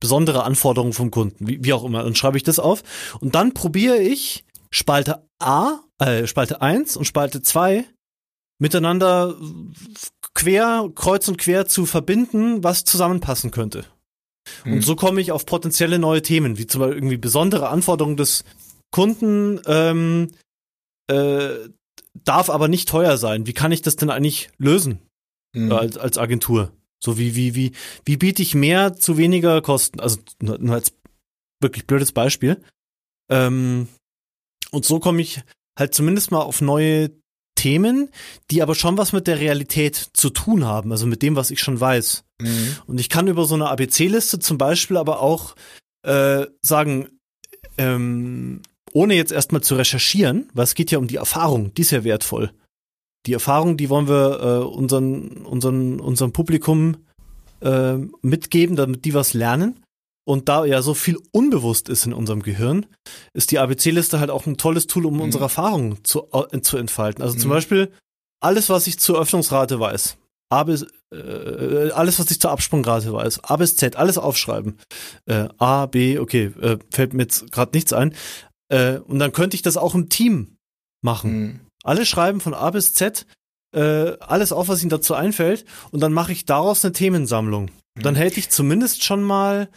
besondere 0.00 0.44
Anforderungen 0.44 0.92
vom 0.92 1.10
Kunden, 1.10 1.46
wie, 1.46 1.64
wie 1.64 1.72
auch 1.72 1.84
immer. 1.84 2.02
Dann 2.02 2.14
schreibe 2.14 2.36
ich 2.36 2.42
das 2.42 2.58
auf 2.58 2.82
und 3.20 3.34
dann 3.34 3.54
probiere 3.54 3.98
ich 3.98 4.44
Spalte 4.70 5.26
A, 5.38 5.80
äh, 5.98 6.26
Spalte 6.26 6.60
1 6.60 6.96
und 6.96 7.04
Spalte 7.04 7.40
2 7.42 7.84
miteinander 8.58 9.36
quer, 10.34 10.90
kreuz 10.94 11.28
und 11.28 11.38
quer 11.38 11.66
zu 11.66 11.86
verbinden, 11.86 12.62
was 12.64 12.84
zusammenpassen 12.84 13.50
könnte. 13.50 13.84
Mhm. 14.64 14.72
Und 14.72 14.78
hm. 14.78 14.82
so 14.82 14.96
komme 14.96 15.20
ich 15.20 15.32
auf 15.32 15.46
potenzielle 15.46 15.98
neue 15.98 16.22
Themen, 16.22 16.58
wie 16.58 16.66
zum 16.66 16.80
Beispiel 16.80 16.98
irgendwie 16.98 17.16
besondere 17.16 17.68
Anforderungen 17.68 18.16
des 18.16 18.44
Kunden, 18.90 19.60
ähm, 19.66 20.30
äh, 21.08 21.68
darf 22.24 22.50
aber 22.50 22.68
nicht 22.68 22.88
teuer 22.88 23.16
sein. 23.16 23.46
Wie 23.46 23.52
kann 23.52 23.72
ich 23.72 23.82
das 23.82 23.96
denn 23.96 24.10
eigentlich 24.10 24.50
lösen 24.58 25.00
mhm. 25.54 25.72
als, 25.72 25.96
als 25.96 26.18
Agentur? 26.18 26.72
So 27.02 27.18
wie, 27.18 27.34
wie, 27.34 27.54
wie, 27.54 27.72
wie 28.04 28.16
biete 28.16 28.42
ich 28.42 28.54
mehr 28.54 28.94
zu 28.94 29.18
weniger 29.18 29.60
Kosten? 29.62 30.00
Also 30.00 30.20
nur, 30.40 30.58
nur 30.58 30.74
als 30.74 30.92
wirklich 31.60 31.86
blödes 31.86 32.12
Beispiel. 32.12 32.62
Ähm, 33.28 33.88
und 34.70 34.84
so 34.84 35.00
komme 35.00 35.20
ich 35.20 35.42
halt 35.78 35.94
zumindest 35.94 36.30
mal 36.30 36.40
auf 36.40 36.60
neue 36.60 37.10
Themen, 37.64 38.10
die 38.50 38.60
aber 38.60 38.74
schon 38.74 38.98
was 38.98 39.14
mit 39.14 39.26
der 39.26 39.40
Realität 39.40 39.96
zu 40.12 40.28
tun 40.28 40.66
haben, 40.66 40.92
also 40.92 41.06
mit 41.06 41.22
dem, 41.22 41.34
was 41.34 41.50
ich 41.50 41.60
schon 41.60 41.80
weiß. 41.80 42.24
Mhm. 42.38 42.76
Und 42.86 43.00
ich 43.00 43.08
kann 43.08 43.26
über 43.26 43.46
so 43.46 43.54
eine 43.54 43.70
ABC-Liste 43.70 44.38
zum 44.38 44.58
Beispiel 44.58 44.98
aber 44.98 45.20
auch 45.20 45.56
äh, 46.02 46.44
sagen, 46.60 47.08
ähm, 47.78 48.60
ohne 48.92 49.14
jetzt 49.14 49.32
erstmal 49.32 49.62
zu 49.62 49.76
recherchieren, 49.76 50.50
weil 50.52 50.64
es 50.64 50.74
geht 50.74 50.90
ja 50.90 50.98
um 50.98 51.06
die 51.06 51.16
Erfahrung, 51.16 51.72
die 51.72 51.80
ist 51.80 51.90
ja 51.90 52.04
wertvoll. 52.04 52.52
Die 53.24 53.32
Erfahrung, 53.32 53.78
die 53.78 53.88
wollen 53.88 54.08
wir 54.08 54.40
äh, 54.42 54.64
unseren, 54.66 55.46
unseren, 55.46 56.00
unserem 56.00 56.32
Publikum 56.32 56.98
äh, 57.62 57.94
mitgeben, 58.20 58.76
damit 58.76 59.06
die 59.06 59.14
was 59.14 59.32
lernen. 59.32 59.80
Und 60.26 60.48
da 60.48 60.64
ja 60.64 60.80
so 60.80 60.94
viel 60.94 61.18
unbewusst 61.32 61.88
ist 61.88 62.06
in 62.06 62.14
unserem 62.14 62.42
Gehirn, 62.42 62.86
ist 63.34 63.50
die 63.50 63.58
ABC-Liste 63.58 64.20
halt 64.20 64.30
auch 64.30 64.46
ein 64.46 64.56
tolles 64.56 64.86
Tool, 64.86 65.06
um 65.06 65.14
mhm. 65.14 65.20
unsere 65.20 65.44
Erfahrungen 65.44 66.02
zu, 66.04 66.28
äh, 66.32 66.60
zu 66.60 66.78
entfalten. 66.78 67.22
Also 67.22 67.36
mhm. 67.36 67.40
zum 67.40 67.50
Beispiel 67.50 67.92
alles, 68.40 68.68
was 68.70 68.86
ich 68.86 68.98
zur 68.98 69.20
Öffnungsrate 69.20 69.78
weiß. 69.78 70.16
A 70.50 70.64
bis, 70.64 70.86
äh, 71.12 71.90
alles, 71.90 72.18
was 72.18 72.30
ich 72.30 72.40
zur 72.40 72.50
Absprungrate 72.50 73.12
weiß. 73.12 73.44
A 73.44 73.56
bis 73.56 73.76
Z, 73.76 73.96
alles 73.96 74.18
aufschreiben. 74.18 74.78
Äh, 75.26 75.48
A, 75.58 75.86
B, 75.86 76.18
okay, 76.18 76.52
äh, 76.60 76.78
fällt 76.90 77.12
mir 77.12 77.22
jetzt 77.22 77.50
gerade 77.52 77.72
nichts 77.74 77.92
ein. 77.92 78.14
Äh, 78.68 78.98
und 78.98 79.18
dann 79.18 79.32
könnte 79.32 79.56
ich 79.56 79.62
das 79.62 79.76
auch 79.76 79.94
im 79.94 80.08
Team 80.08 80.56
machen. 81.02 81.32
Mhm. 81.32 81.60
Alle 81.82 82.06
schreiben 82.06 82.40
von 82.40 82.54
A 82.54 82.70
bis 82.70 82.94
Z 82.94 83.26
äh, 83.74 84.16
alles 84.20 84.52
auf, 84.52 84.68
was 84.68 84.82
ihnen 84.82 84.90
dazu 84.90 85.14
einfällt. 85.14 85.64
Und 85.90 86.00
dann 86.00 86.12
mache 86.12 86.32
ich 86.32 86.44
daraus 86.44 86.84
eine 86.84 86.92
Themensammlung. 86.92 87.70
Dann 88.00 88.14
mhm. 88.14 88.18
hätte 88.18 88.38
ich 88.38 88.50
zumindest 88.50 89.04
schon 89.04 89.22
mal 89.22 89.68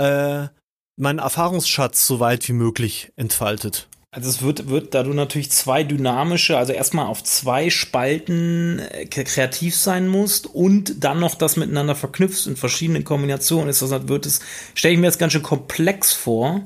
äh, 0.00 0.48
meinen 0.96 1.18
Erfahrungsschatz 1.18 2.06
so 2.06 2.20
weit 2.20 2.48
wie 2.48 2.52
möglich 2.52 3.12
entfaltet. 3.16 3.88
Also 4.12 4.28
es 4.28 4.42
wird, 4.42 4.68
wird, 4.68 4.94
da 4.94 5.04
du 5.04 5.12
natürlich 5.12 5.52
zwei 5.52 5.84
dynamische, 5.84 6.58
also 6.58 6.72
erstmal 6.72 7.06
auf 7.06 7.22
zwei 7.22 7.70
Spalten 7.70 8.80
äh, 8.80 9.06
kreativ 9.06 9.76
sein 9.76 10.08
musst 10.08 10.46
und 10.46 11.04
dann 11.04 11.20
noch 11.20 11.36
das 11.36 11.56
miteinander 11.56 11.94
verknüpfst 11.94 12.48
in 12.48 12.56
verschiedenen 12.56 13.04
Kombinationen 13.04 13.68
ist, 13.68 13.82
das 13.82 14.08
wird 14.08 14.26
es, 14.26 14.40
stelle 14.74 14.94
ich 14.94 15.00
mir 15.00 15.06
jetzt 15.06 15.20
ganz 15.20 15.32
schön 15.32 15.44
komplex 15.44 16.12
vor. 16.12 16.62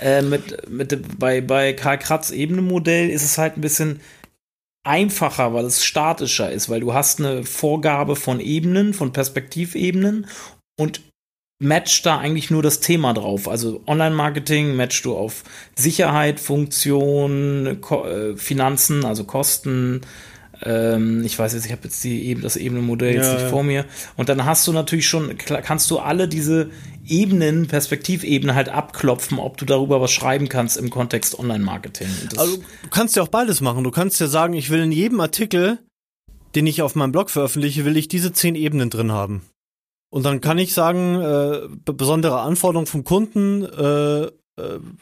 Äh, 0.00 0.22
mit, 0.22 0.70
mit, 0.70 1.18
bei, 1.18 1.42
bei 1.42 1.74
Karl 1.74 1.98
Kratz 1.98 2.30
Ebenenmodell 2.30 3.10
ist 3.10 3.24
es 3.24 3.36
halt 3.36 3.58
ein 3.58 3.60
bisschen 3.60 4.00
einfacher, 4.82 5.52
weil 5.52 5.66
es 5.66 5.84
statischer 5.84 6.50
ist, 6.50 6.70
weil 6.70 6.80
du 6.80 6.94
hast 6.94 7.20
eine 7.20 7.44
Vorgabe 7.44 8.16
von 8.16 8.40
Ebenen, 8.40 8.94
von 8.94 9.12
Perspektivebenen 9.12 10.26
und 10.78 11.02
matcht 11.60 12.06
da 12.06 12.18
eigentlich 12.18 12.50
nur 12.50 12.62
das 12.62 12.80
Thema 12.80 13.12
drauf. 13.12 13.46
Also 13.46 13.82
Online-Marketing 13.86 14.74
matchst 14.74 15.04
du 15.04 15.16
auf 15.16 15.44
Sicherheit, 15.76 16.40
Funktion, 16.40 17.78
Ko 17.80 18.06
äh, 18.06 18.36
Finanzen, 18.36 19.04
also 19.04 19.24
Kosten. 19.24 20.00
Ähm, 20.62 21.22
ich 21.22 21.38
weiß 21.38 21.52
jetzt, 21.52 21.66
ich 21.66 21.72
habe 21.72 21.82
jetzt 21.84 22.02
die, 22.02 22.34
das 22.34 22.56
Ebenenmodell 22.56 23.14
jetzt 23.14 23.26
ja, 23.26 23.32
nicht 23.34 23.42
ja. 23.42 23.48
vor 23.48 23.62
mir. 23.62 23.84
Und 24.16 24.30
dann 24.30 24.46
hast 24.46 24.66
du 24.66 24.72
natürlich 24.72 25.06
schon, 25.06 25.36
kannst 25.36 25.90
du 25.90 25.98
alle 25.98 26.28
diese 26.28 26.70
Ebenen, 27.06 27.66
Perspektivebenen 27.66 28.56
halt 28.56 28.70
abklopfen, 28.70 29.38
ob 29.38 29.58
du 29.58 29.66
darüber 29.66 30.00
was 30.00 30.12
schreiben 30.12 30.48
kannst 30.48 30.78
im 30.78 30.88
Kontext 30.88 31.38
Online-Marketing. 31.38 32.08
Also 32.38 32.56
du 32.56 32.88
kannst 32.90 33.16
ja 33.16 33.22
auch 33.22 33.28
beides 33.28 33.60
machen. 33.60 33.84
Du 33.84 33.90
kannst 33.90 34.18
ja 34.18 34.28
sagen, 34.28 34.54
ich 34.54 34.70
will 34.70 34.80
in 34.80 34.92
jedem 34.92 35.20
Artikel, 35.20 35.78
den 36.54 36.66
ich 36.66 36.80
auf 36.80 36.94
meinem 36.94 37.12
Blog 37.12 37.28
veröffentliche, 37.28 37.84
will 37.84 37.98
ich 37.98 38.08
diese 38.08 38.32
zehn 38.32 38.54
Ebenen 38.54 38.88
drin 38.88 39.12
haben. 39.12 39.42
Und 40.10 40.24
dann 40.24 40.40
kann 40.40 40.58
ich 40.58 40.74
sagen, 40.74 41.20
äh, 41.20 41.92
besondere 41.92 42.40
Anforderungen 42.40 42.86
vom 42.86 43.04
Kunden, 43.04 43.64
äh, 43.64 44.30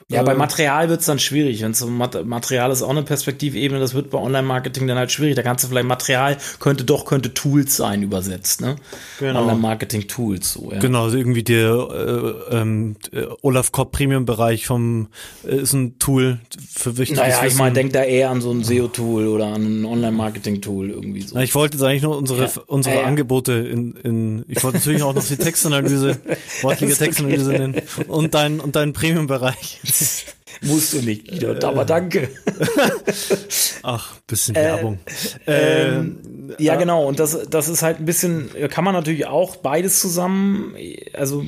ja, 0.09 0.23
bei 0.23 0.33
äh, 0.33 0.37
Material 0.37 0.89
wird 0.89 1.01
es 1.01 1.07
dann 1.07 1.19
schwierig. 1.19 1.63
Wenn 1.63 1.75
so 1.75 1.87
Material 1.89 2.71
ist 2.71 2.83
auch 2.83 2.91
eine 2.91 3.03
Perspektivebene, 3.03 3.81
das 3.81 3.95
wird 3.95 4.11
bei 4.11 4.19
Online-Marketing 4.19 4.87
dann 4.87 4.99
halt 4.99 5.11
schwierig. 5.11 5.37
Da 5.37 5.43
kannst 5.43 5.65
du 5.65 5.69
vielleicht 5.69 5.87
Material 5.87 6.37
könnte 6.61 6.85
doch 6.85 7.05
könnte 7.05 7.35
Tools 7.35 7.77
sein 7.77 8.03
übersetzt, 8.03 8.61
ne? 8.61 8.77
Genau. 9.19 9.41
Online-Marketing-Tools, 9.41 10.53
so, 10.53 10.73
ja. 10.73 10.79
Genau, 10.79 11.05
also 11.05 11.17
irgendwie 11.17 11.43
der 11.43 12.47
äh, 12.51 12.57
ähm, 12.57 12.97
äh, 13.13 13.25
Olaf 13.43 13.73
Kopp 13.73 13.93
Premium-Bereich 13.93 14.67
vom 14.67 15.09
äh, 15.45 15.57
ist 15.57 15.73
ein 15.73 15.99
Tool 15.99 16.39
für 16.75 16.97
wichtiges 16.97 17.23
Naja, 17.23 17.45
ich 17.47 17.57
meine, 17.57 17.75
denk 17.75 17.93
da 17.93 18.05
eher 18.05 18.31
an 18.31 18.41
so 18.41 18.51
ein 18.51 18.63
SEO-Tool 18.63 19.27
oder 19.29 19.47
an 19.47 19.83
ein 19.83 19.85
Online-Marketing-Tool 19.85 20.91
irgendwie 20.91 21.23
so. 21.23 21.35
Na, 21.35 21.43
ich 21.43 21.55
wollte 21.55 21.77
jetzt 21.77 21.85
eigentlich 21.85 22.03
nur 22.03 22.17
unsere 22.17 22.45
ja. 22.45 22.51
unsere 22.67 22.97
ja, 22.97 23.03
Angebote 23.03 23.53
in, 23.53 23.93
in 23.97 24.45
ich 24.49 24.63
wollte 24.63 24.79
natürlich 24.79 25.03
auch 25.03 25.15
noch 25.15 25.25
die 25.25 25.37
Textanalyse, 25.39 26.19
wortliche 26.63 26.95
Textanalyse 26.95 27.51
nennen 27.51 27.83
und 28.07 28.35
dein 28.35 28.61
und 28.61 28.77
deinen 28.77 28.93
Premium-Bereich. 28.93 29.38
Bereich. 29.39 29.81
Musst 30.63 30.93
du 30.93 31.03
nicht, 31.03 31.29
Guido, 31.29 31.53
äh, 31.53 31.65
aber 31.65 31.85
danke. 31.85 32.31
Ach, 33.83 34.17
bisschen 34.27 34.57
Werbung. 34.57 34.99
Äh, 35.47 35.87
ähm, 35.87 36.55
ja, 36.59 36.77
genau, 36.77 37.07
und 37.07 37.21
das, 37.21 37.49
das 37.49 37.69
ist 37.69 37.83
halt 37.83 38.01
ein 38.01 38.07
bisschen, 38.07 38.51
kann 38.69 38.85
man 38.85 38.95
natürlich 38.95 39.27
auch 39.27 39.57
beides 39.57 40.01
zusammen, 40.01 40.75
also 41.13 41.45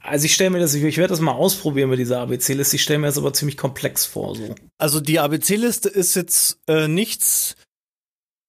also 0.00 0.24
ich 0.24 0.32
stelle 0.32 0.50
mir 0.50 0.60
das, 0.60 0.74
ich 0.74 0.96
werde 0.96 1.10
das 1.10 1.20
mal 1.20 1.32
ausprobieren 1.32 1.90
mit 1.90 1.98
dieser 1.98 2.20
ABC-Liste, 2.20 2.76
ich 2.76 2.82
stelle 2.82 2.98
mir 3.00 3.08
das 3.08 3.18
aber 3.18 3.32
ziemlich 3.32 3.56
komplex 3.56 4.06
vor. 4.06 4.34
So. 4.34 4.54
Also 4.78 5.00
die 5.00 5.18
ABC-Liste 5.18 5.88
ist 5.90 6.14
jetzt 6.14 6.58
äh, 6.66 6.88
nichts, 6.88 7.56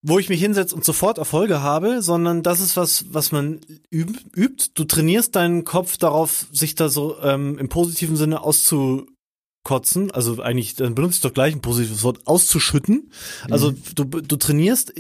wo 0.02 0.18
ich 0.18 0.30
mich 0.30 0.40
hinsetze 0.40 0.76
und 0.76 0.86
sofort 0.86 1.18
Erfolge 1.18 1.62
habe, 1.62 2.02
sondern 2.02 2.42
das 2.42 2.62
ist 2.62 2.78
was, 2.78 3.06
was 3.14 3.32
man 3.32 3.60
üb 3.92 4.18
übt. 4.36 4.72
Du 4.74 4.86
trainierst 4.86 5.36
deinen 5.36 5.66
Kopf 5.66 5.98
darauf, 5.98 6.46
sich 6.52 6.76
da 6.76 6.90
so 6.90 7.18
ähm, 7.22 7.58
im 7.58 7.68
positiven 7.68 8.16
Sinne 8.16 8.42
auszukotzen. 8.42 10.12
Also 10.12 10.42
eigentlich, 10.42 10.76
dann 10.76 10.96
benutze 10.96 11.16
ich 11.16 11.22
doch 11.22 11.34
gleich 11.34 11.54
ein 11.54 11.62
positives 11.62 12.04
Wort, 12.04 12.26
auszuschütten. 12.26 13.12
Also 13.50 13.72
mhm. 13.72 13.82
du, 13.96 14.04
du 14.06 14.36
trainierst 14.38 14.94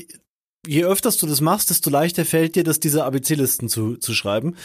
je 0.67 0.83
öfters 0.85 1.17
du 1.17 1.27
das 1.27 1.41
machst, 1.41 1.69
desto 1.69 1.89
leichter 1.89 2.25
fällt 2.25 2.55
dir 2.55 2.63
das, 2.63 2.79
diese 2.79 3.03
ABC-Listen 3.03 3.69
zu, 3.69 3.97
zu 3.97 4.13
schreiben. 4.13 4.55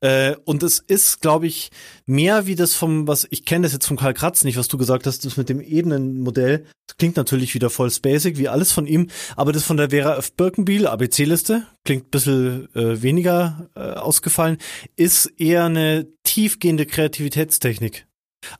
Äh, 0.00 0.36
und 0.44 0.62
es 0.62 0.78
ist, 0.78 1.20
glaube 1.20 1.46
ich, 1.46 1.70
mehr 2.06 2.46
wie 2.46 2.54
das 2.54 2.74
vom, 2.74 3.06
was 3.06 3.26
ich 3.30 3.44
kenne 3.44 3.64
das 3.64 3.72
jetzt 3.72 3.86
von 3.86 3.96
Karl 3.96 4.14
Kratz 4.14 4.44
nicht, 4.44 4.56
was 4.56 4.68
du 4.68 4.78
gesagt 4.78 5.06
hast, 5.06 5.24
das 5.24 5.36
mit 5.36 5.48
dem 5.48 5.60
Ebenenmodell. 5.60 6.66
Das 6.86 6.96
klingt 6.96 7.16
natürlich 7.16 7.54
wieder 7.54 7.70
voll 7.70 7.90
spacig, 7.90 8.36
wie 8.36 8.48
alles 8.48 8.72
von 8.72 8.86
ihm, 8.86 9.08
aber 9.36 9.52
das 9.52 9.64
von 9.64 9.76
der 9.76 9.90
Vera 9.90 10.16
F. 10.16 10.32
Birkenbiel, 10.32 10.86
ABC-Liste, 10.86 11.66
klingt 11.84 12.06
ein 12.06 12.10
bisschen 12.10 12.74
äh, 12.74 13.02
weniger 13.02 13.70
äh, 13.74 13.80
ausgefallen, 13.80 14.58
ist 14.96 15.26
eher 15.38 15.64
eine 15.64 16.06
tiefgehende 16.24 16.86
Kreativitätstechnik. 16.86 18.06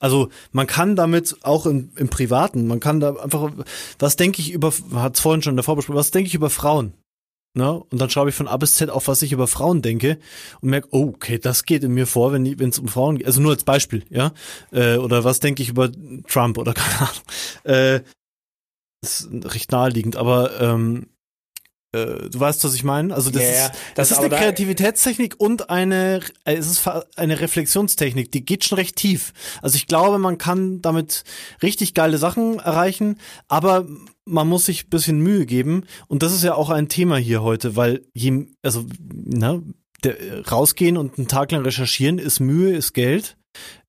Also 0.01 0.29
man 0.53 0.67
kann 0.67 0.97
damit 0.97 1.37
auch 1.43 1.67
im, 1.67 1.91
im 1.97 2.09
Privaten, 2.09 2.67
man 2.67 2.81
kann 2.81 3.01
da 3.01 3.15
einfach, 3.17 3.53
was 3.99 4.17
denke 4.17 4.41
ich 4.41 4.53
über, 4.53 4.73
hat 4.95 5.15
es 5.15 5.21
vorhin 5.21 5.43
schon 5.43 5.57
davor 5.57 5.77
besprochen, 5.77 5.97
was 5.97 6.11
denke 6.11 6.29
ich 6.29 6.35
über 6.35 6.51
Frauen? 6.51 6.95
Ne? 7.57 7.73
Und 7.73 8.01
dann 8.01 8.11
schreibe 8.11 8.31
ich 8.31 8.35
von 8.35 8.49
A 8.49 8.57
bis 8.57 8.75
Z 8.75 8.91
auf, 8.91 9.07
was 9.07 9.23
ich 9.23 9.31
über 9.31 9.47
Frauen 9.47 9.81
denke 9.81 10.19
und 10.61 10.71
merke, 10.71 10.89
oh, 10.91 11.13
okay, 11.15 11.39
das 11.39 11.65
geht 11.65 11.85
in 11.85 11.95
mir 11.95 12.09
vor, 12.09 12.33
wenn 12.33 12.45
es 12.47 12.81
um 12.81 12.89
Frauen 12.89 13.19
geht. 13.19 13.27
Also 13.27 13.41
nur 13.41 13.53
als 13.53 13.63
Beispiel, 13.63 14.05
ja. 14.11 14.33
Äh, 14.73 14.97
oder 14.97 15.23
was 15.23 15.39
denke 15.39 15.63
ich 15.63 15.69
über 15.69 15.91
Trump 16.27 16.59
oder 16.59 16.75
keine 16.75 17.09
Ahnung. 17.09 17.23
Äh, 17.63 18.01
ist 19.03 19.29
recht 19.33 19.71
naheliegend, 19.71 20.17
aber 20.17 20.61
ähm, 20.61 21.07
äh, 21.95 22.29
du 22.29 22.41
weißt, 22.41 22.65
was 22.65 22.75
ich 22.75 22.85
meine? 22.85 23.15
Also 23.15 23.31
das 23.31 23.43
ja, 23.43 23.49
ist, 23.49 23.73
das, 23.95 24.09
das 24.09 24.11
ist 24.13 24.19
eine 24.19 24.35
Kreativitätstechnik 24.35 25.37
und 25.39 25.71
eine, 25.71 26.21
äh, 26.45 26.55
es 26.55 26.67
ist 26.67 26.89
eine 27.17 27.41
Reflexionstechnik, 27.41 28.33
die 28.33 28.45
geht 28.45 28.65
schon 28.65 28.77
recht 28.77 28.97
tief. 28.97 29.33
Also 29.63 29.77
ich 29.77 29.87
glaube, 29.87 30.19
man 30.19 30.39
kann 30.39 30.83
damit 30.83 31.25
richtig 31.63 31.95
geile 31.95 32.19
Sachen 32.19 32.59
erreichen, 32.59 33.21
aber 33.49 33.87
man 34.25 34.49
muss 34.49 34.67
sich 34.67 34.87
ein 34.87 34.91
bisschen 34.91 35.21
Mühe 35.21 35.47
geben. 35.47 35.85
Und 36.09 36.23
das 36.23 36.33
ist 36.33 36.43
ja 36.43 36.55
auch 36.55 36.71
ein 36.71 36.89
Thema 36.89 37.17
hier 37.17 37.43
heute, 37.43 37.77
weil 37.77 38.03
je, 38.15 38.47
also, 38.63 38.87
ne, 38.99 39.63
der, 40.03 40.47
rausgehen 40.51 40.97
und 40.97 41.19
einen 41.19 41.29
Tag 41.29 41.53
lang 41.53 41.63
recherchieren 41.63 42.19
ist 42.19 42.41
Mühe, 42.41 42.75
ist 42.75 42.93
Geld. 42.95 43.37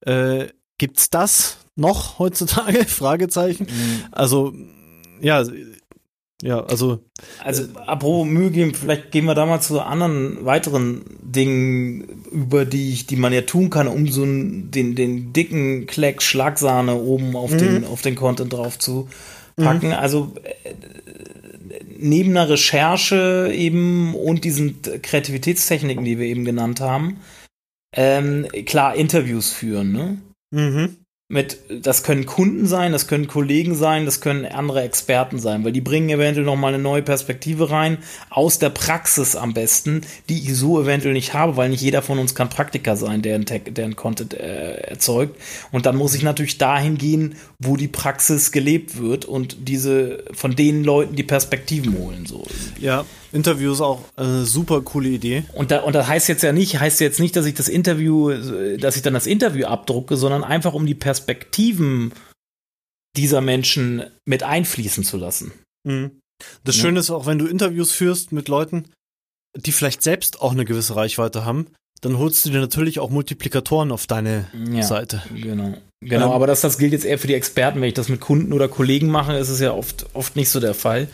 Äh, 0.01 0.47
gibt's 0.77 1.09
das 1.09 1.57
noch 1.75 2.19
heutzutage? 2.19 2.85
Fragezeichen. 2.87 3.67
Mhm. 3.69 4.03
Also, 4.11 4.53
ja, 5.21 5.43
ja, 6.41 6.63
also. 6.65 6.99
Also, 7.43 7.63
apropos 7.85 8.27
Mühe 8.27 8.51
geben, 8.51 8.73
vielleicht 8.73 9.11
gehen 9.11 9.25
wir 9.25 9.35
da 9.35 9.45
mal 9.45 9.61
zu 9.61 9.81
anderen 9.81 10.43
weiteren 10.45 11.03
Dingen 11.21 12.25
über, 12.31 12.65
die 12.65 12.91
ich, 12.91 13.07
die 13.07 13.15
man 13.15 13.31
ja 13.31 13.41
tun 13.41 13.69
kann, 13.69 13.87
um 13.87 14.07
so 14.07 14.23
einen, 14.23 14.69
den, 14.69 14.95
den 14.95 15.31
dicken 15.31 15.87
Kleck 15.87 16.21
Schlagsahne 16.21 16.95
oben 16.95 17.35
auf 17.35 17.51
mhm. 17.51 17.57
den, 17.57 17.85
auf 17.85 18.01
den 18.01 18.15
Content 18.15 18.51
drauf 18.51 18.77
zu 18.77 19.07
packen. 19.55 19.87
Mhm. 19.87 19.93
Also, 19.93 20.33
äh, 20.43 20.73
neben 21.97 22.31
einer 22.31 22.49
Recherche 22.49 23.51
eben 23.53 24.13
und 24.13 24.43
diesen 24.43 24.81
Kreativitätstechniken, 24.81 26.03
die 26.03 26.19
wir 26.19 26.25
eben 26.25 26.43
genannt 26.43 26.81
haben, 26.81 27.21
ähm, 27.95 28.45
klar 28.65 28.95
Interviews 28.95 29.51
führen, 29.51 29.93
ne? 29.93 30.17
Mhm 30.51 31.04
mit, 31.27 31.57
das 31.81 32.03
können 32.03 32.27
Kunden 32.27 32.67
sein, 32.67 32.91
das 32.91 33.07
können 33.07 33.27
Kollegen 33.27 33.73
sein, 33.73 34.05
das 34.05 34.21
können 34.21 34.45
andere 34.45 34.83
Experten 34.83 35.39
sein, 35.39 35.65
weil 35.65 35.71
die 35.71 35.81
bringen 35.81 36.09
eventuell 36.09 36.45
nochmal 36.45 36.75
eine 36.75 36.83
neue 36.83 37.01
Perspektive 37.01 37.71
rein, 37.71 37.97
aus 38.29 38.59
der 38.59 38.69
Praxis 38.69 39.35
am 39.35 39.55
besten, 39.55 40.01
die 40.29 40.37
ich 40.37 40.55
so 40.55 40.79
eventuell 40.79 41.13
nicht 41.13 41.33
habe, 41.33 41.57
weil 41.57 41.69
nicht 41.69 41.81
jeder 41.81 42.03
von 42.03 42.19
uns 42.19 42.35
kann 42.35 42.49
Praktiker 42.49 42.95
sein, 42.95 43.23
der 43.23 43.35
einen, 43.35 43.47
Tech, 43.47 43.63
der 43.71 43.85
einen 43.85 43.95
Content 43.95 44.35
äh, 44.35 44.75
erzeugt. 44.81 45.41
Und 45.71 45.87
dann 45.87 45.95
muss 45.95 46.13
ich 46.13 46.21
natürlich 46.21 46.59
dahin 46.59 46.99
gehen, 46.99 47.35
wo 47.57 47.75
die 47.75 47.87
Praxis 47.87 48.51
gelebt 48.51 48.97
wird 48.97 49.25
und 49.25 49.67
diese, 49.67 50.25
von 50.31 50.55
den 50.55 50.83
Leuten 50.83 51.15
die 51.15 51.23
Perspektiven 51.23 51.97
holen, 51.97 52.27
so. 52.27 52.45
Ja. 52.79 53.03
Interview 53.35 53.73
ist 53.73 53.81
auch 53.81 54.01
eine 54.15 54.45
super 54.45 54.81
coole 54.81 55.09
Idee. 55.09 55.43
Und, 55.53 55.71
da, 55.71 55.81
und 55.81 55.93
das 55.93 56.07
heißt 56.07 56.27
jetzt 56.27 56.41
ja 56.43 56.53
nicht, 56.53 56.79
heißt 56.79 56.99
jetzt 57.01 57.19
nicht, 57.19 57.35
dass 57.35 57.45
ich 57.45 57.53
das 57.53 57.67
Interview, 57.67 58.31
dass 58.77 58.95
ich 58.95 59.01
dann 59.01 59.13
das 59.13 59.27
Interview 59.27 59.65
abdrucke, 59.65 60.17
sondern 60.17 60.43
einfach 60.43 60.73
um 60.73 60.85
die 60.85 60.95
Perspektiven 60.95 62.13
dieser 63.15 63.41
Menschen 63.41 64.03
mit 64.25 64.43
einfließen 64.43 65.03
zu 65.03 65.17
lassen. 65.17 65.51
Mhm. 65.83 66.19
Das 66.63 66.75
ja. 66.77 66.83
Schöne 66.83 66.99
ist 66.99 67.11
auch, 67.11 67.25
wenn 67.25 67.39
du 67.39 67.45
Interviews 67.45 67.91
führst 67.91 68.31
mit 68.31 68.47
Leuten, 68.47 68.85
die 69.55 69.71
vielleicht 69.71 70.01
selbst 70.01 70.41
auch 70.41 70.51
eine 70.51 70.65
gewisse 70.65 70.95
Reichweite 70.95 71.45
haben, 71.45 71.67
dann 72.01 72.17
holst 72.17 72.45
du 72.45 72.49
dir 72.49 72.59
natürlich 72.59 72.99
auch 72.99 73.09
Multiplikatoren 73.09 73.91
auf 73.91 74.05
deine 74.05 74.47
ja, 74.71 74.83
Seite. 74.83 75.23
Genau. 75.33 75.77
Genau, 76.01 76.27
ähm, 76.27 76.31
aber 76.33 76.45
das, 76.45 76.61
das 76.61 76.77
gilt 76.77 76.91
jetzt 76.91 77.05
eher 77.05 77.17
für 77.17 77.27
die 77.27 77.33
Experten. 77.33 77.81
Wenn 77.81 77.87
ich 77.87 77.93
das 77.93 78.09
mit 78.09 78.21
Kunden 78.21 78.53
oder 78.53 78.67
Kollegen 78.67 79.07
mache, 79.07 79.33
ist 79.37 79.49
es 79.49 79.59
ja 79.59 79.73
oft, 79.73 80.05
oft 80.13 80.35
nicht 80.35 80.49
so 80.49 80.59
der 80.59 80.75
Fall. 80.75 81.07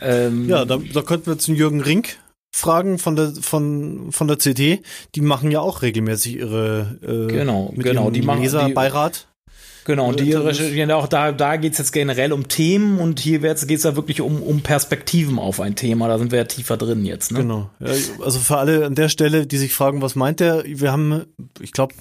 Ähm, 0.00 0.48
ja, 0.48 0.64
da, 0.64 0.78
da 0.78 1.02
könnten 1.02 1.26
wir 1.26 1.34
jetzt 1.34 1.48
den 1.48 1.56
Jürgen 1.56 1.80
Rink 1.80 2.18
fragen 2.54 2.98
von 2.98 3.16
der 3.16 3.32
von 3.40 4.12
von 4.12 4.28
der 4.28 4.38
CD. 4.38 4.80
Die 5.14 5.20
machen 5.20 5.50
ja 5.50 5.60
auch 5.60 5.82
regelmäßig 5.82 6.36
ihre 6.36 6.98
äh, 7.02 7.32
genau 7.32 7.72
genau 7.76 8.10
die 8.10 8.22
machen 8.22 8.42
Leserbeirat. 8.42 9.26
Genau, 9.88 10.08
und 10.08 10.20
die 10.20 10.34
recherchieren 10.34 10.90
auch 10.90 11.08
da, 11.08 11.32
da 11.32 11.56
geht's 11.56 11.78
jetzt 11.78 11.92
generell 11.92 12.34
um 12.34 12.46
Themen 12.46 12.98
und 12.98 13.20
hier 13.20 13.38
geht's 13.38 13.64
es 13.66 13.82
ja 13.84 13.96
wirklich 13.96 14.20
um, 14.20 14.42
um 14.42 14.60
Perspektiven 14.60 15.38
auf 15.38 15.60
ein 15.60 15.76
Thema. 15.76 16.08
Da 16.08 16.18
sind 16.18 16.30
wir 16.30 16.40
ja 16.40 16.44
tiefer 16.44 16.76
drin 16.76 17.06
jetzt. 17.06 17.32
Ne? 17.32 17.38
Genau. 17.38 17.70
Ja, 17.80 17.94
also 18.22 18.38
für 18.38 18.58
alle 18.58 18.84
an 18.84 18.94
der 18.94 19.08
Stelle, 19.08 19.46
die 19.46 19.56
sich 19.56 19.72
fragen, 19.72 20.02
was 20.02 20.14
meint 20.14 20.40
der? 20.40 20.62
Wir 20.66 20.92
haben, 20.92 21.24
ich 21.58 21.72
glaube, 21.72 21.94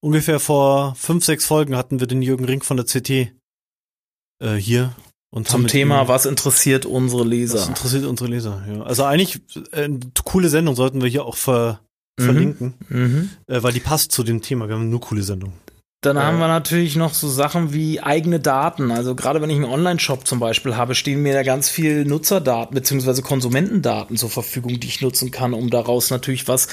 ungefähr 0.00 0.40
vor 0.40 0.96
fünf, 0.96 1.24
sechs 1.24 1.46
Folgen 1.46 1.76
hatten 1.76 2.00
wir 2.00 2.08
den 2.08 2.22
Jürgen 2.22 2.44
Rink 2.44 2.64
von 2.64 2.76
der 2.76 2.86
CT 2.86 3.10
äh, 4.40 4.54
hier 4.56 4.96
und 5.30 5.48
Zum 5.48 5.66
Thema, 5.66 6.02
ihm, 6.02 6.08
was 6.08 6.24
interessiert 6.24 6.86
unsere 6.86 7.24
Leser? 7.24 7.58
Was 7.58 7.68
interessiert 7.68 8.04
unsere 8.06 8.30
Leser, 8.30 8.62
ja. 8.66 8.82
Also 8.82 9.04
eigentlich 9.04 9.40
äh, 9.72 9.82
eine 9.84 10.00
coole 10.24 10.48
Sendung 10.48 10.74
sollten 10.74 11.02
wir 11.02 11.08
hier 11.08 11.24
auch 11.24 11.36
ver, 11.36 11.80
mhm. 12.18 12.24
verlinken, 12.24 12.74
mhm. 12.88 13.30
Äh, 13.46 13.62
weil 13.62 13.72
die 13.72 13.80
passt 13.80 14.12
zu 14.12 14.22
dem 14.22 14.40
Thema. 14.40 14.68
Wir 14.68 14.76
haben 14.76 14.88
nur 14.88 15.00
coole 15.00 15.22
Sendungen. 15.22 15.56
Dann 16.00 16.14
ja. 16.14 16.22
haben 16.22 16.38
wir 16.38 16.46
natürlich 16.46 16.94
noch 16.94 17.12
so 17.12 17.28
Sachen 17.28 17.72
wie 17.72 18.00
eigene 18.00 18.38
Daten. 18.38 18.92
Also 18.92 19.16
gerade 19.16 19.42
wenn 19.42 19.50
ich 19.50 19.56
einen 19.56 19.64
Online-Shop 19.64 20.28
zum 20.28 20.38
Beispiel 20.38 20.76
habe, 20.76 20.94
stehen 20.94 21.24
mir 21.24 21.32
da 21.32 21.42
ganz 21.42 21.68
viel 21.68 22.04
Nutzerdaten 22.04 22.72
beziehungsweise 22.72 23.22
Konsumentendaten 23.22 24.16
zur 24.16 24.30
Verfügung, 24.30 24.78
die 24.78 24.86
ich 24.86 25.00
nutzen 25.00 25.32
kann, 25.32 25.54
um 25.54 25.70
daraus 25.70 26.10
natürlich 26.10 26.46
was, 26.46 26.68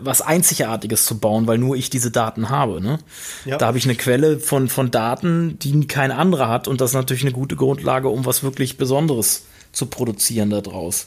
was 0.00 0.20
Einzigartiges 0.20 1.06
zu 1.06 1.18
bauen, 1.18 1.46
weil 1.46 1.56
nur 1.56 1.74
ich 1.74 1.88
diese 1.88 2.10
Daten 2.10 2.50
habe. 2.50 2.82
Ne? 2.82 2.98
Ja. 3.46 3.56
Da 3.56 3.66
habe 3.66 3.78
ich 3.78 3.86
eine 3.86 3.94
Quelle 3.94 4.38
von, 4.38 4.68
von 4.68 4.90
Daten, 4.90 5.58
die 5.58 5.86
kein 5.86 6.12
anderer 6.12 6.48
hat 6.48 6.68
und 6.68 6.82
das 6.82 6.90
ist 6.90 6.96
natürlich 6.96 7.22
eine 7.22 7.32
gute 7.32 7.56
Grundlage, 7.56 8.10
um 8.10 8.26
was 8.26 8.42
wirklich 8.42 8.76
Besonderes 8.76 9.46
zu 9.72 9.86
produzieren 9.86 10.50
daraus 10.50 11.06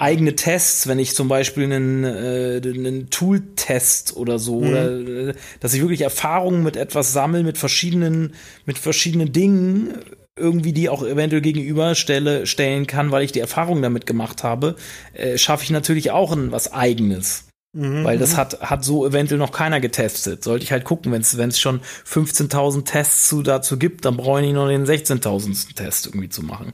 eigene 0.00 0.34
Tests, 0.34 0.86
wenn 0.86 0.98
ich 0.98 1.14
zum 1.14 1.28
Beispiel 1.28 1.64
einen, 1.64 2.04
äh, 2.04 2.60
einen 2.64 3.10
Tool-Test 3.10 4.16
oder 4.16 4.38
so, 4.38 4.60
mhm. 4.60 4.68
oder 4.68 5.34
dass 5.60 5.74
ich 5.74 5.80
wirklich 5.80 6.00
Erfahrungen 6.00 6.62
mit 6.62 6.76
etwas 6.76 7.12
sammle, 7.12 7.42
mit 7.42 7.58
verschiedenen, 7.58 8.34
mit 8.64 8.78
verschiedenen 8.78 9.32
Dingen, 9.32 9.98
irgendwie 10.36 10.72
die 10.72 10.88
auch 10.88 11.02
eventuell 11.02 11.42
gegenüberstelle 11.42 12.46
stellen 12.46 12.86
kann, 12.86 13.10
weil 13.10 13.24
ich 13.24 13.32
die 13.32 13.40
Erfahrung 13.40 13.82
damit 13.82 14.06
gemacht 14.06 14.42
habe, 14.42 14.76
äh, 15.12 15.36
schaffe 15.36 15.64
ich 15.64 15.70
natürlich 15.70 16.10
auch 16.10 16.32
ein, 16.32 16.50
was 16.50 16.72
eigenes. 16.72 17.44
Mhm, 17.72 18.02
Weil 18.02 18.18
das 18.18 18.32
mhm. 18.32 18.36
hat, 18.38 18.60
hat 18.62 18.84
so 18.84 19.06
eventuell 19.06 19.38
noch 19.38 19.52
keiner 19.52 19.80
getestet. 19.80 20.42
Sollte 20.42 20.64
ich 20.64 20.72
halt 20.72 20.84
gucken, 20.84 21.12
wenn 21.12 21.20
es 21.20 21.60
schon 21.60 21.80
15.000 22.04 22.84
Tests 22.84 23.28
zu, 23.28 23.42
dazu 23.42 23.78
gibt, 23.78 24.04
dann 24.04 24.16
brauche 24.16 24.40
ich 24.40 24.46
nicht 24.46 24.54
noch 24.54 24.66
den 24.66 24.86
16.000. 24.86 25.74
Test 25.74 26.06
irgendwie 26.06 26.28
zu 26.28 26.42
machen. 26.42 26.72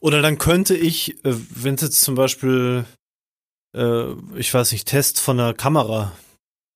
Oder 0.00 0.22
dann 0.22 0.38
könnte 0.38 0.76
ich, 0.76 1.24
äh, 1.24 1.34
wenn 1.50 1.74
es 1.74 1.82
jetzt 1.82 2.02
zum 2.02 2.14
Beispiel, 2.14 2.84
äh, 3.76 4.12
ich 4.36 4.52
weiß 4.52 4.72
nicht, 4.72 4.88
Test 4.88 5.20
von 5.20 5.38
der 5.38 5.54
Kamera 5.54 6.12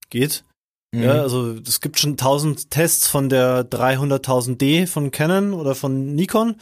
geht, 0.08 0.44
mhm. 0.92 1.02
ja, 1.02 1.22
also 1.22 1.54
es 1.54 1.80
gibt 1.80 1.98
schon 1.98 2.16
tausend 2.16 2.70
Tests 2.70 3.06
von 3.06 3.28
der 3.28 3.68
300.000D 3.68 4.86
von 4.86 5.10
Canon 5.10 5.52
oder 5.52 5.74
von 5.74 6.14
Nikon, 6.14 6.56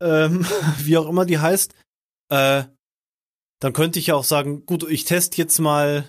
ähm, 0.00 0.46
wie 0.78 0.96
auch 0.96 1.08
immer 1.08 1.26
die 1.26 1.38
heißt, 1.38 1.74
äh, 2.30 2.64
dann 3.60 3.72
könnte 3.72 3.98
ich 3.98 4.08
ja 4.08 4.14
auch 4.14 4.24
sagen, 4.24 4.66
gut, 4.66 4.88
ich 4.88 5.04
teste 5.04 5.38
jetzt 5.38 5.58
mal 5.58 6.04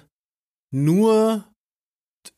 nur 0.71 1.45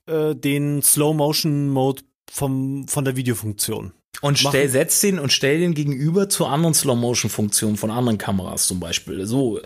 äh, 0.05 0.35
den 0.35 0.81
Slow 0.81 1.15
Motion 1.15 1.69
Mode 1.69 2.03
vom 2.29 2.87
von 2.87 3.05
der 3.05 3.15
Videofunktion. 3.15 3.93
Und 4.21 4.37
stell, 4.37 4.67
setz 4.67 4.99
den 4.99 5.17
und 5.17 5.31
stell 5.31 5.59
den 5.59 5.73
gegenüber 5.73 6.27
zu 6.27 6.45
anderen 6.45 6.73
Slow-Motion-Funktionen 6.73 7.77
von 7.77 7.89
anderen 7.89 8.17
Kameras 8.17 8.67
zum 8.67 8.81
Beispiel. 8.81 9.25
So, 9.25 9.61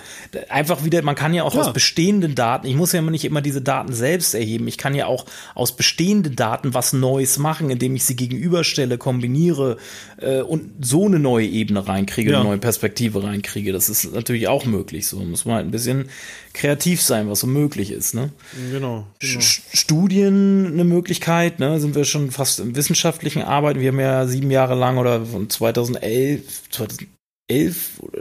einfach 0.47 0.83
wieder, 0.83 1.01
man 1.01 1.15
kann 1.15 1.33
ja 1.33 1.43
auch 1.43 1.55
ja. 1.55 1.61
aus 1.61 1.73
bestehenden 1.73 2.35
Daten, 2.35 2.67
ich 2.67 2.75
muss 2.75 2.91
ja 2.91 3.01
nicht 3.01 3.25
immer 3.25 3.41
diese 3.41 3.63
Daten 3.63 3.93
selbst 3.93 4.35
erheben, 4.35 4.67
ich 4.67 4.77
kann 4.77 4.93
ja 4.93 5.07
auch 5.07 5.25
aus 5.55 5.75
bestehenden 5.75 6.35
Daten 6.35 6.75
was 6.75 6.93
Neues 6.93 7.39
machen, 7.39 7.71
indem 7.71 7.95
ich 7.95 8.03
sie 8.03 8.15
gegenüberstelle, 8.15 8.99
kombiniere 8.99 9.77
äh, 10.17 10.41
und 10.41 10.69
so 10.85 11.07
eine 11.07 11.17
neue 11.17 11.47
Ebene 11.47 11.87
reinkriege, 11.87 12.33
ja. 12.33 12.41
eine 12.41 12.49
neue 12.49 12.59
Perspektive 12.59 13.23
reinkriege. 13.23 13.73
Das 13.73 13.89
ist 13.89 14.13
natürlich 14.13 14.47
auch 14.49 14.65
möglich. 14.65 15.07
So 15.07 15.19
muss 15.19 15.45
man 15.45 15.55
halt 15.55 15.65
ein 15.65 15.71
bisschen 15.71 16.09
kreativ 16.53 17.01
sein, 17.01 17.27
was 17.27 17.39
so 17.39 17.47
möglich 17.47 17.89
ist. 17.89 18.13
Ne? 18.13 18.29
Genau. 18.71 19.07
genau. 19.17 19.39
Studien 19.39 20.67
eine 20.67 20.83
Möglichkeit, 20.83 21.59
ne? 21.59 21.79
sind 21.79 21.95
wir 21.95 22.05
schon 22.05 22.29
fast 22.29 22.59
im 22.59 22.75
wissenschaftlichen 22.75 23.41
Arbeiten. 23.41 23.79
Wir 23.79 23.87
haben 23.87 23.99
ja 23.99 24.27
sieben 24.33 24.51
Jahre 24.51 24.75
lang 24.75 24.97
oder 24.97 25.25
von 25.25 25.49
2011, 25.49 26.69
2011 26.71 27.09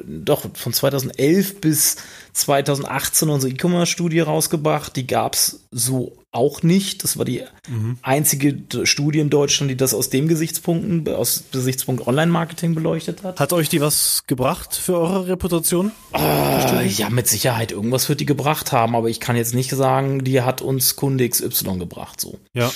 doch 0.05 0.47
von 0.55 0.73
2011 0.73 1.61
bis 1.61 1.97
2018 2.33 3.29
unsere 3.29 3.53
E-Commerce-Studie 3.53 4.21
rausgebracht. 4.21 4.97
Die 4.97 5.07
gab 5.07 5.35
es 5.35 5.65
so 5.71 6.17
auch 6.33 6.63
nicht. 6.63 7.05
Das 7.05 7.19
war 7.19 7.25
die 7.25 7.43
mhm. 7.69 7.99
einzige 8.03 8.57
Studie 8.85 9.21
in 9.21 9.31
Deutschland, 9.31 9.71
die 9.71 9.77
das 9.77 9.95
aus 9.95 10.11
dem 10.11 10.29
Gesichtspunkten, 10.29 11.15
aus 11.15 11.45
Gesichtspunkt 11.53 12.07
Online-Marketing 12.07 12.75
beleuchtet 12.75 13.23
hat. 13.23 13.39
Hat 13.39 13.53
euch 13.53 13.69
die 13.69 13.81
was 13.81 14.23
gebracht 14.27 14.75
für 14.75 14.99
eure 14.99 15.29
Reputation? 15.29 15.93
Äh, 16.15 16.87
ja, 16.89 17.11
mit 17.11 17.29
Sicherheit. 17.29 17.71
Irgendwas 17.71 18.09
wird 18.09 18.21
die 18.21 18.27
gebracht 18.27 18.73
haben, 18.73 18.97
aber 18.97 19.09
ich 19.09 19.21
kann 19.21 19.37
jetzt 19.37 19.55
nicht 19.55 19.71
sagen, 19.71 20.25
die 20.25 20.41
hat 20.41 20.63
uns 20.63 20.97
Kunde 20.97 21.29
XY 21.29 21.79
gebracht, 21.79 22.21
so. 22.21 22.39
Ja. 22.55 22.73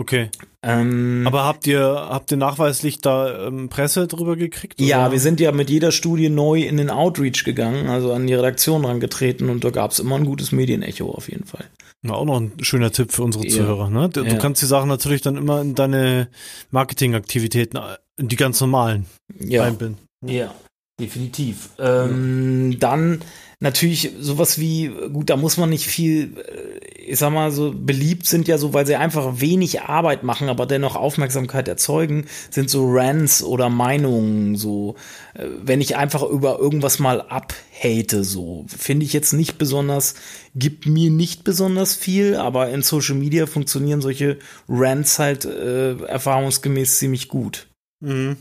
Okay. 0.00 0.30
Ähm, 0.62 1.24
Aber 1.26 1.44
habt 1.44 1.66
ihr, 1.66 1.82
habt 1.84 2.30
ihr 2.30 2.38
nachweislich 2.38 3.00
da 3.00 3.48
ähm, 3.48 3.68
Presse 3.68 4.06
drüber 4.06 4.34
gekriegt? 4.34 4.80
Oder? 4.80 4.88
Ja, 4.88 5.12
wir 5.12 5.20
sind 5.20 5.40
ja 5.40 5.52
mit 5.52 5.68
jeder 5.68 5.92
Studie 5.92 6.30
neu 6.30 6.62
in 6.62 6.78
den 6.78 6.88
Outreach 6.88 7.44
gegangen, 7.44 7.86
also 7.88 8.14
an 8.14 8.26
die 8.26 8.32
Redaktion 8.32 8.86
rangetreten 8.86 9.50
und 9.50 9.62
da 9.62 9.68
gab 9.68 9.90
es 9.90 9.98
immer 9.98 10.16
ein 10.16 10.24
gutes 10.24 10.52
Medienecho 10.52 11.10
auf 11.10 11.28
jeden 11.30 11.44
Fall. 11.44 11.66
Na, 12.00 12.14
auch 12.14 12.24
noch 12.24 12.40
ein 12.40 12.52
schöner 12.62 12.90
Tipp 12.92 13.12
für 13.12 13.22
unsere 13.22 13.44
ja. 13.44 13.50
Zuhörer. 13.50 13.90
Ne? 13.90 14.08
Du, 14.08 14.22
ja. 14.22 14.30
du, 14.30 14.38
kannst 14.38 14.62
die 14.62 14.66
Sachen 14.66 14.88
natürlich 14.88 15.20
dann 15.20 15.36
immer 15.36 15.60
in 15.60 15.74
deine 15.74 16.28
Marketingaktivitäten, 16.70 17.78
in 18.16 18.28
die 18.28 18.36
ganz 18.36 18.58
normalen, 18.62 19.04
ja. 19.38 19.64
einbinden. 19.64 19.98
Ja, 20.26 20.54
definitiv. 20.98 21.70
Ähm, 21.78 22.78
dann 22.80 23.20
natürlich 23.60 24.12
sowas 24.18 24.58
wie, 24.58 24.88
gut, 25.12 25.30
da 25.30 25.36
muss 25.36 25.58
man 25.58 25.68
nicht 25.68 25.86
viel, 25.86 26.36
äh, 26.38 26.78
ich 26.96 27.18
sag 27.18 27.32
mal 27.32 27.50
so, 27.50 27.72
beliebt 27.76 28.26
sind 28.26 28.48
ja 28.48 28.56
so, 28.56 28.72
weil 28.72 28.86
sie 28.86 28.96
einfach 28.96 29.40
wenig 29.40 29.82
Arbeit 29.82 30.22
machen, 30.22 30.48
aber 30.48 30.66
dennoch 30.66 30.96
Aufmerksamkeit 30.96 31.68
erzeugen, 31.68 32.24
sind 32.50 32.70
so 32.70 32.86
Rants 32.90 33.42
oder 33.42 33.68
Meinungen, 33.68 34.56
so, 34.56 34.96
äh, 35.34 35.46
wenn 35.62 35.82
ich 35.82 35.96
einfach 35.96 36.22
über 36.22 36.58
irgendwas 36.58 36.98
mal 36.98 37.20
abhate, 37.20 38.24
so, 38.24 38.64
finde 38.66 39.04
ich 39.04 39.12
jetzt 39.12 39.34
nicht 39.34 39.58
besonders, 39.58 40.14
gibt 40.54 40.86
mir 40.86 41.10
nicht 41.10 41.44
besonders 41.44 41.94
viel, 41.94 42.36
aber 42.36 42.70
in 42.70 42.82
Social 42.82 43.16
Media 43.16 43.46
funktionieren 43.46 44.00
solche 44.00 44.38
Rants 44.68 45.18
halt 45.18 45.44
äh, 45.44 45.96
erfahrungsgemäß 46.02 46.98
ziemlich 46.98 47.28
gut. 47.28 47.68
Mhm. 48.00 48.38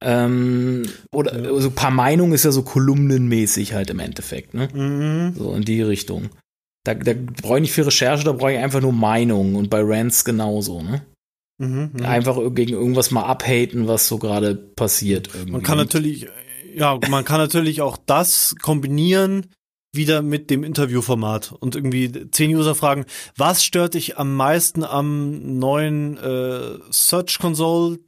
Ähm, 0.00 0.88
oder 1.12 1.36
ja. 1.36 1.48
so 1.48 1.54
also 1.56 1.68
ein 1.68 1.74
paar 1.74 1.90
Meinungen 1.90 2.32
ist 2.32 2.44
ja 2.44 2.52
so 2.52 2.62
kolumnenmäßig 2.62 3.72
halt 3.72 3.90
im 3.90 3.98
Endeffekt, 3.98 4.54
ne? 4.54 4.68
Mhm. 4.72 5.34
So 5.36 5.52
in 5.54 5.62
die 5.62 5.82
Richtung. 5.82 6.30
Da, 6.84 6.94
da 6.94 7.12
brauche 7.42 7.56
ich 7.56 7.62
nicht 7.62 7.72
für 7.72 7.86
Recherche, 7.86 8.24
da 8.24 8.32
brauche 8.32 8.52
ich 8.52 8.58
einfach 8.58 8.80
nur 8.80 8.92
Meinungen 8.92 9.56
und 9.56 9.70
bei 9.70 9.80
Rants 9.82 10.24
genauso, 10.24 10.82
ne? 10.82 11.02
Mhm, 11.60 11.90
mhm. 11.92 12.04
einfach 12.04 12.38
gegen 12.54 12.74
irgendwas 12.74 13.10
mal 13.10 13.24
abhaten, 13.24 13.88
was 13.88 14.06
so 14.06 14.18
gerade 14.18 14.54
passiert. 14.54 15.30
Irgendwie. 15.34 15.52
Man 15.52 15.62
kann 15.62 15.78
natürlich, 15.78 16.28
ja, 16.72 16.98
man 17.10 17.24
kann 17.24 17.40
natürlich 17.40 17.82
auch 17.82 17.96
das 18.06 18.54
kombinieren 18.62 19.46
wieder 19.92 20.22
mit 20.22 20.50
dem 20.50 20.62
Interviewformat 20.62 21.52
und 21.58 21.74
irgendwie 21.74 22.30
zehn 22.30 22.54
User 22.54 22.74
fragen, 22.74 23.06
was 23.36 23.64
stört 23.64 23.94
dich 23.94 24.18
am 24.18 24.36
meisten 24.36 24.84
am 24.84 25.58
neuen 25.58 26.16
äh, 26.18 26.78
Search 26.90 27.38
Console 27.40 27.98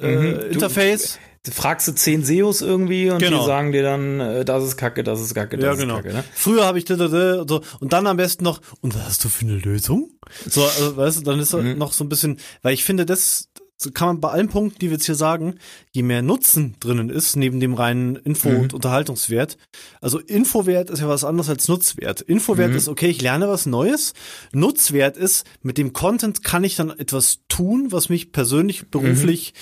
äh, 0.00 0.16
mhm. 0.16 0.40
Interface? 0.52 1.18
Du, 1.44 1.50
fragst 1.50 1.88
du 1.88 1.92
zehn 1.92 2.24
SEOs 2.24 2.60
irgendwie 2.62 3.10
und 3.10 3.18
genau. 3.18 3.40
die 3.40 3.46
sagen 3.46 3.72
dir 3.72 3.82
dann, 3.82 4.20
äh, 4.20 4.44
das 4.44 4.62
ist 4.62 4.76
Kacke, 4.76 5.02
das 5.02 5.20
ist 5.20 5.34
Kacke, 5.34 5.56
das 5.56 5.64
ja, 5.64 5.74
genau. 5.74 5.96
ist 5.96 6.04
Kacke. 6.04 6.14
Ne? 6.14 6.24
Früher 6.32 6.64
habe 6.64 6.78
ich 6.78 6.86
so, 6.86 7.62
und 7.80 7.92
dann 7.92 8.06
am 8.06 8.16
besten 8.16 8.44
noch, 8.44 8.60
und 8.80 8.94
was 8.94 9.04
hast 9.04 9.24
du 9.24 9.28
für 9.28 9.44
eine 9.44 9.56
Lösung? 9.56 10.10
So, 10.48 10.62
also, 10.62 10.96
weißt 10.96 11.18
du, 11.18 11.22
dann 11.22 11.40
ist 11.40 11.52
mhm. 11.52 11.78
noch 11.78 11.92
so 11.92 12.04
ein 12.04 12.08
bisschen, 12.08 12.38
weil 12.62 12.74
ich 12.74 12.84
finde, 12.84 13.06
das 13.06 13.48
kann 13.90 14.08
man 14.08 14.20
bei 14.20 14.30
allen 14.30 14.48
Punkten, 14.48 14.78
die 14.78 14.86
wir 14.86 14.94
jetzt 14.94 15.06
hier 15.06 15.14
sagen, 15.14 15.56
je 15.92 16.02
mehr 16.02 16.22
Nutzen 16.22 16.76
drinnen 16.80 17.10
ist, 17.10 17.36
neben 17.36 17.60
dem 17.60 17.74
reinen 17.74 18.16
Info- 18.16 18.50
mhm. 18.50 18.60
und 18.60 18.74
Unterhaltungswert. 18.74 19.58
Also 20.00 20.18
Infowert 20.18 20.90
ist 20.90 21.00
ja 21.00 21.08
was 21.08 21.24
anderes 21.24 21.48
als 21.48 21.68
Nutzwert. 21.68 22.20
Infowert 22.20 22.70
mhm. 22.70 22.76
ist, 22.76 22.88
okay, 22.88 23.08
ich 23.08 23.20
lerne 23.20 23.48
was 23.48 23.66
Neues. 23.66 24.14
Nutzwert 24.52 25.16
ist, 25.16 25.46
mit 25.62 25.78
dem 25.78 25.92
Content 25.92 26.44
kann 26.44 26.64
ich 26.64 26.76
dann 26.76 26.90
etwas 26.90 27.40
tun, 27.48 27.88
was 27.90 28.08
mich 28.08 28.32
persönlich, 28.32 28.88
beruflich, 28.90 29.54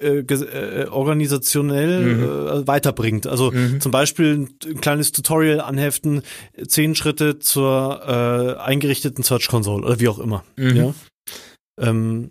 äh, 0.00 0.20
äh, 0.20 0.86
organisationell 0.88 2.00
mhm. 2.00 2.22
äh, 2.22 2.66
weiterbringt. 2.66 3.26
Also 3.26 3.50
mhm. 3.50 3.80
zum 3.80 3.92
Beispiel 3.92 4.48
ein 4.64 4.80
kleines 4.80 5.12
Tutorial 5.12 5.60
anheften, 5.60 6.22
zehn 6.66 6.94
Schritte 6.94 7.38
zur 7.38 8.00
äh, 8.06 8.60
eingerichteten 8.60 9.22
Search 9.22 9.48
Console 9.48 9.84
oder 9.84 10.00
wie 10.00 10.08
auch 10.08 10.18
immer. 10.18 10.44
Mhm. 10.56 10.76
Ja. 10.76 10.94
Ähm, 11.78 12.30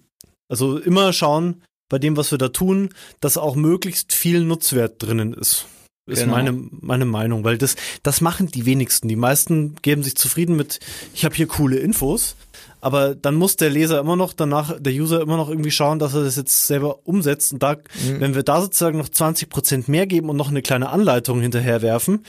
also 0.51 0.77
immer 0.77 1.13
schauen 1.13 1.63
bei 1.87 1.97
dem, 1.97 2.17
was 2.17 2.31
wir 2.31 2.37
da 2.37 2.49
tun, 2.49 2.89
dass 3.21 3.37
auch 3.37 3.55
möglichst 3.55 4.11
viel 4.11 4.43
Nutzwert 4.43 5.01
drinnen 5.01 5.33
ist. 5.33 5.65
Ist 6.07 6.23
genau. 6.23 6.33
meine, 6.33 6.51
meine 6.51 7.05
Meinung, 7.05 7.45
weil 7.45 7.57
das, 7.57 7.75
das 8.03 8.19
machen 8.19 8.47
die 8.47 8.65
wenigsten. 8.65 9.07
Die 9.07 9.15
meisten 9.15 9.75
geben 9.81 10.03
sich 10.03 10.17
zufrieden 10.17 10.57
mit, 10.57 10.79
ich 11.13 11.23
habe 11.23 11.35
hier 11.35 11.47
coole 11.47 11.77
Infos, 11.77 12.35
aber 12.81 13.15
dann 13.15 13.35
muss 13.35 13.55
der 13.55 13.69
Leser 13.69 13.99
immer 13.99 14.17
noch 14.17 14.33
danach, 14.33 14.77
der 14.77 14.91
User 14.91 15.21
immer 15.21 15.37
noch 15.37 15.47
irgendwie 15.47 15.71
schauen, 15.71 15.99
dass 15.99 16.13
er 16.13 16.23
das 16.23 16.35
jetzt 16.35 16.67
selber 16.67 17.07
umsetzt. 17.07 17.53
Und 17.53 17.63
da, 17.63 17.75
mhm. 17.75 18.19
wenn 18.19 18.35
wir 18.35 18.43
da 18.43 18.59
sozusagen 18.59 18.97
noch 18.97 19.09
20 19.09 19.47
Prozent 19.49 19.87
mehr 19.87 20.05
geben 20.05 20.29
und 20.29 20.35
noch 20.35 20.49
eine 20.49 20.61
kleine 20.61 20.89
Anleitung 20.89 21.39
hinterher 21.39 21.81
werfen, 21.81 22.25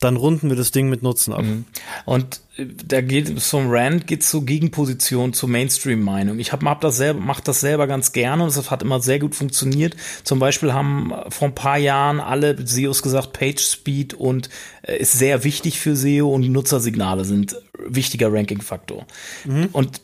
dann 0.00 0.16
runden 0.16 0.50
wir 0.50 0.56
das 0.56 0.72
Ding 0.72 0.90
mit 0.90 1.02
Nutzen 1.02 1.32
ab. 1.32 1.42
Mhm. 1.42 1.64
Und 2.04 2.40
äh, 2.56 2.66
da 2.66 3.00
geht 3.00 3.40
zum 3.40 3.70
Rand 3.70 4.06
geht 4.06 4.22
zur 4.22 4.44
Gegenposition 4.44 5.32
zur 5.32 5.48
Mainstream-Meinung. 5.48 6.38
Ich 6.38 6.52
habe 6.52 6.66
hab 6.66 6.82
das 6.82 6.98
selber, 6.98 7.20
mach 7.20 7.40
das 7.40 7.60
selber 7.60 7.86
ganz 7.86 8.12
gerne 8.12 8.42
und 8.42 8.50
es 8.50 8.70
hat 8.70 8.82
immer 8.82 9.00
sehr 9.00 9.18
gut 9.18 9.34
funktioniert. 9.34 9.96
Zum 10.22 10.38
Beispiel 10.38 10.74
haben 10.74 11.12
vor 11.30 11.48
ein 11.48 11.54
paar 11.54 11.78
Jahren 11.78 12.20
alle 12.20 12.56
SEOs 12.66 13.02
gesagt, 13.02 13.32
Page 13.32 13.60
Speed 13.60 14.12
und 14.12 14.50
äh, 14.82 14.98
ist 14.98 15.12
sehr 15.12 15.44
wichtig 15.44 15.80
für 15.80 15.96
SEO 15.96 16.28
und 16.28 16.42
Nutzersignale 16.50 17.24
sind 17.24 17.56
wichtiger 17.78 18.30
Ranking-Faktor. 18.30 19.06
Mhm. 19.46 19.70
Und 19.72 20.02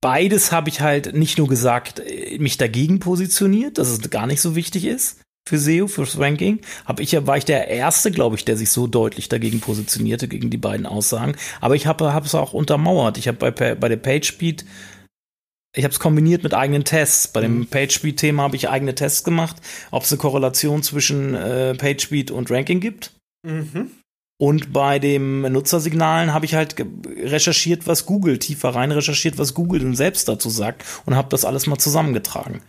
beides 0.00 0.50
habe 0.50 0.70
ich 0.70 0.80
halt 0.80 1.14
nicht 1.14 1.36
nur 1.36 1.48
gesagt, 1.48 2.00
äh, 2.00 2.38
mich 2.38 2.56
dagegen 2.56 3.00
positioniert, 3.00 3.76
dass 3.76 3.88
es 3.88 4.08
gar 4.08 4.26
nicht 4.26 4.40
so 4.40 4.56
wichtig 4.56 4.86
ist, 4.86 5.21
für 5.48 5.58
SEO, 5.58 5.88
fürs 5.88 6.18
Ranking, 6.18 6.60
hab 6.84 7.00
ich 7.00 7.12
ja, 7.12 7.26
war 7.26 7.36
ich 7.36 7.44
der 7.44 7.68
Erste, 7.68 8.10
glaube 8.10 8.36
ich, 8.36 8.44
der 8.44 8.56
sich 8.56 8.70
so 8.70 8.86
deutlich 8.86 9.28
dagegen 9.28 9.60
positionierte, 9.60 10.28
gegen 10.28 10.50
die 10.50 10.56
beiden 10.56 10.86
Aussagen. 10.86 11.34
Aber 11.60 11.74
ich 11.74 11.86
habe 11.86 12.04
es 12.24 12.34
auch 12.34 12.52
untermauert. 12.52 13.18
Ich 13.18 13.28
habe 13.28 13.50
bei, 13.50 13.74
bei 13.74 13.88
der 13.88 13.96
PageSpeed, 13.96 14.64
ich 15.74 15.84
habe 15.84 15.92
es 15.92 16.00
kombiniert 16.00 16.42
mit 16.42 16.54
eigenen 16.54 16.84
Tests. 16.84 17.28
Bei 17.28 17.40
dem 17.40 17.60
mhm. 17.60 17.66
PageSpeed-Thema 17.66 18.44
habe 18.44 18.56
ich 18.56 18.68
eigene 18.68 18.94
Tests 18.94 19.24
gemacht, 19.24 19.56
ob 19.90 20.04
es 20.04 20.12
eine 20.12 20.18
Korrelation 20.18 20.82
zwischen 20.82 21.34
äh, 21.34 21.74
PageSpeed 21.74 22.30
und 22.30 22.50
Ranking 22.50 22.80
gibt. 22.80 23.12
Mhm. 23.44 23.90
Und 24.38 24.72
bei 24.72 24.98
dem 24.98 25.42
Nutzersignalen 25.42 26.34
habe 26.34 26.44
ich 26.46 26.54
halt 26.54 26.74
recherchiert, 27.16 27.86
was 27.86 28.06
Google, 28.06 28.38
tiefer 28.38 28.70
rein 28.70 28.90
recherchiert, 28.90 29.38
was 29.38 29.54
Google 29.54 29.80
denn 29.80 29.94
selbst 29.94 30.28
dazu 30.28 30.50
sagt 30.50 30.84
und 31.06 31.14
habe 31.14 31.28
das 31.30 31.44
alles 31.44 31.66
mal 31.66 31.78
zusammengetragen 31.78 32.60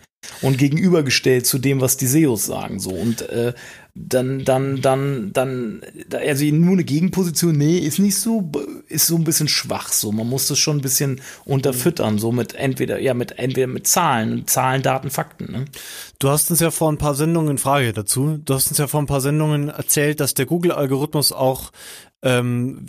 und 0.42 0.58
gegenübergestellt 0.58 1.46
zu 1.46 1.58
dem, 1.58 1.80
was 1.80 1.96
die 1.96 2.06
SEOs 2.06 2.46
sagen. 2.46 2.80
So 2.80 2.90
und 2.90 3.28
äh, 3.28 3.54
dann, 3.96 4.44
dann, 4.44 4.80
dann, 4.80 5.32
dann, 5.32 5.80
also 6.10 6.44
nur 6.46 6.72
eine 6.72 6.82
Gegenposition, 6.82 7.56
nee, 7.56 7.78
ist 7.78 8.00
nicht 8.00 8.16
so, 8.16 8.50
ist 8.88 9.06
so 9.06 9.14
ein 9.14 9.22
bisschen 9.22 9.46
schwach. 9.46 9.92
So, 9.92 10.10
man 10.10 10.28
muss 10.28 10.48
das 10.48 10.58
schon 10.58 10.78
ein 10.78 10.82
bisschen 10.82 11.20
unterfüttern, 11.44 12.18
so 12.18 12.32
mit 12.32 12.54
entweder, 12.54 12.98
ja, 12.98 13.14
mit 13.14 13.38
entweder 13.38 13.68
mit 13.68 13.86
Zahlen, 13.86 14.48
Zahlen, 14.48 14.82
Daten, 14.82 15.10
Fakten. 15.10 15.52
Ne? 15.52 15.64
Du 16.18 16.28
hast 16.28 16.50
uns 16.50 16.58
ja 16.58 16.72
vor 16.72 16.90
ein 16.90 16.98
paar 16.98 17.14
Sendungen 17.14 17.56
Frage 17.56 17.92
dazu. 17.92 18.36
Du 18.44 18.54
hast 18.54 18.66
uns 18.66 18.78
ja 18.78 18.88
vor 18.88 19.00
ein 19.00 19.06
paar 19.06 19.20
Sendungen 19.20 19.68
erzählt, 19.68 20.18
dass 20.18 20.34
der 20.34 20.46
Google-Algorithmus 20.46 21.30
auch 21.30 21.70
ähm, 22.22 22.86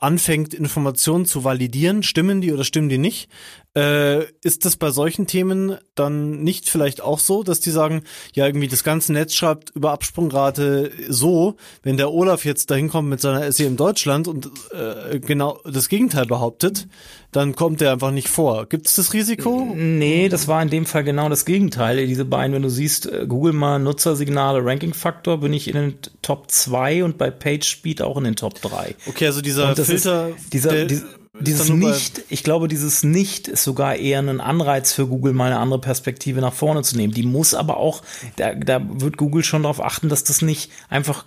anfängt, 0.00 0.54
Informationen 0.54 1.26
zu 1.26 1.44
validieren, 1.44 2.02
stimmen 2.02 2.40
die 2.40 2.52
oder 2.52 2.64
stimmen 2.64 2.88
die 2.88 2.98
nicht, 2.98 3.28
äh, 3.74 4.24
ist 4.42 4.64
das 4.64 4.76
bei 4.76 4.90
solchen 4.90 5.26
Themen 5.26 5.78
dann 5.94 6.42
nicht 6.42 6.68
vielleicht 6.68 7.00
auch 7.00 7.18
so, 7.18 7.42
dass 7.42 7.60
die 7.60 7.70
sagen, 7.70 8.02
ja, 8.34 8.46
irgendwie 8.46 8.68
das 8.68 8.84
ganze 8.84 9.12
Netz 9.12 9.34
schreibt 9.34 9.70
über 9.70 9.92
Absprungrate 9.92 10.90
so, 11.08 11.56
wenn 11.82 11.96
der 11.96 12.12
Olaf 12.12 12.44
jetzt 12.44 12.70
dahin 12.70 12.90
kommt 12.90 13.08
mit 13.08 13.20
seiner 13.20 13.50
SE 13.50 13.64
in 13.64 13.76
Deutschland 13.76 14.28
und 14.28 14.50
äh, 14.72 15.20
genau 15.20 15.58
das 15.64 15.88
Gegenteil 15.88 16.26
behauptet, 16.26 16.86
dann 17.30 17.56
kommt 17.56 17.80
der 17.80 17.92
einfach 17.92 18.10
nicht 18.10 18.28
vor. 18.28 18.66
Gibt 18.66 18.86
es 18.86 18.96
das 18.96 19.14
Risiko? 19.14 19.72
Nee, 19.74 20.28
das 20.28 20.48
war 20.48 20.62
in 20.62 20.68
dem 20.68 20.84
Fall 20.84 21.02
genau 21.02 21.30
das 21.30 21.46
Gegenteil. 21.46 22.06
Diese 22.06 22.26
beiden, 22.26 22.54
wenn 22.54 22.62
du 22.62 22.68
siehst, 22.68 23.06
äh, 23.06 23.24
Google 23.26 23.54
mal 23.54 23.78
Nutzersignale, 23.78 24.62
Ranking-Faktor, 24.62 25.40
bin 25.40 25.54
ich 25.54 25.66
in 25.68 25.74
den 25.74 25.94
Top 26.20 26.50
2 26.50 27.04
und 27.04 27.16
bei 27.16 27.30
PageSpeed 27.30 28.02
auch 28.02 28.18
in 28.18 28.24
den 28.24 28.36
Top 28.36 28.60
3. 28.60 28.94
Okay, 29.06 29.26
also 29.26 29.40
dieser 29.40 29.74
Filter, 29.74 30.28
ist, 30.28 30.52
dieser, 30.52 30.70
der, 30.70 30.84
dieser 30.84 31.21
dieses 31.42 31.68
Nicht, 31.68 32.22
ich 32.28 32.42
glaube, 32.44 32.68
dieses 32.68 33.02
Nicht 33.02 33.48
ist 33.48 33.64
sogar 33.64 33.96
eher 33.96 34.20
ein 34.20 34.40
Anreiz 34.40 34.92
für 34.92 35.06
Google, 35.06 35.32
mal 35.32 35.46
eine 35.46 35.58
andere 35.58 35.80
Perspektive 35.80 36.40
nach 36.40 36.54
vorne 36.54 36.82
zu 36.82 36.96
nehmen. 36.96 37.12
Die 37.12 37.22
muss 37.22 37.54
aber 37.54 37.76
auch, 37.76 38.02
da, 38.36 38.54
da 38.54 38.80
wird 39.00 39.16
Google 39.16 39.44
schon 39.44 39.62
darauf 39.62 39.82
achten, 39.82 40.08
dass 40.08 40.24
das 40.24 40.42
nicht 40.42 40.70
einfach 40.88 41.24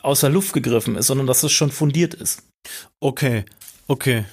aus 0.00 0.20
der 0.20 0.30
Luft 0.30 0.52
gegriffen 0.52 0.96
ist, 0.96 1.06
sondern 1.08 1.26
dass 1.26 1.42
es 1.42 1.52
schon 1.52 1.70
fundiert 1.72 2.14
ist. 2.14 2.42
Okay, 3.00 3.44
okay. 3.88 4.24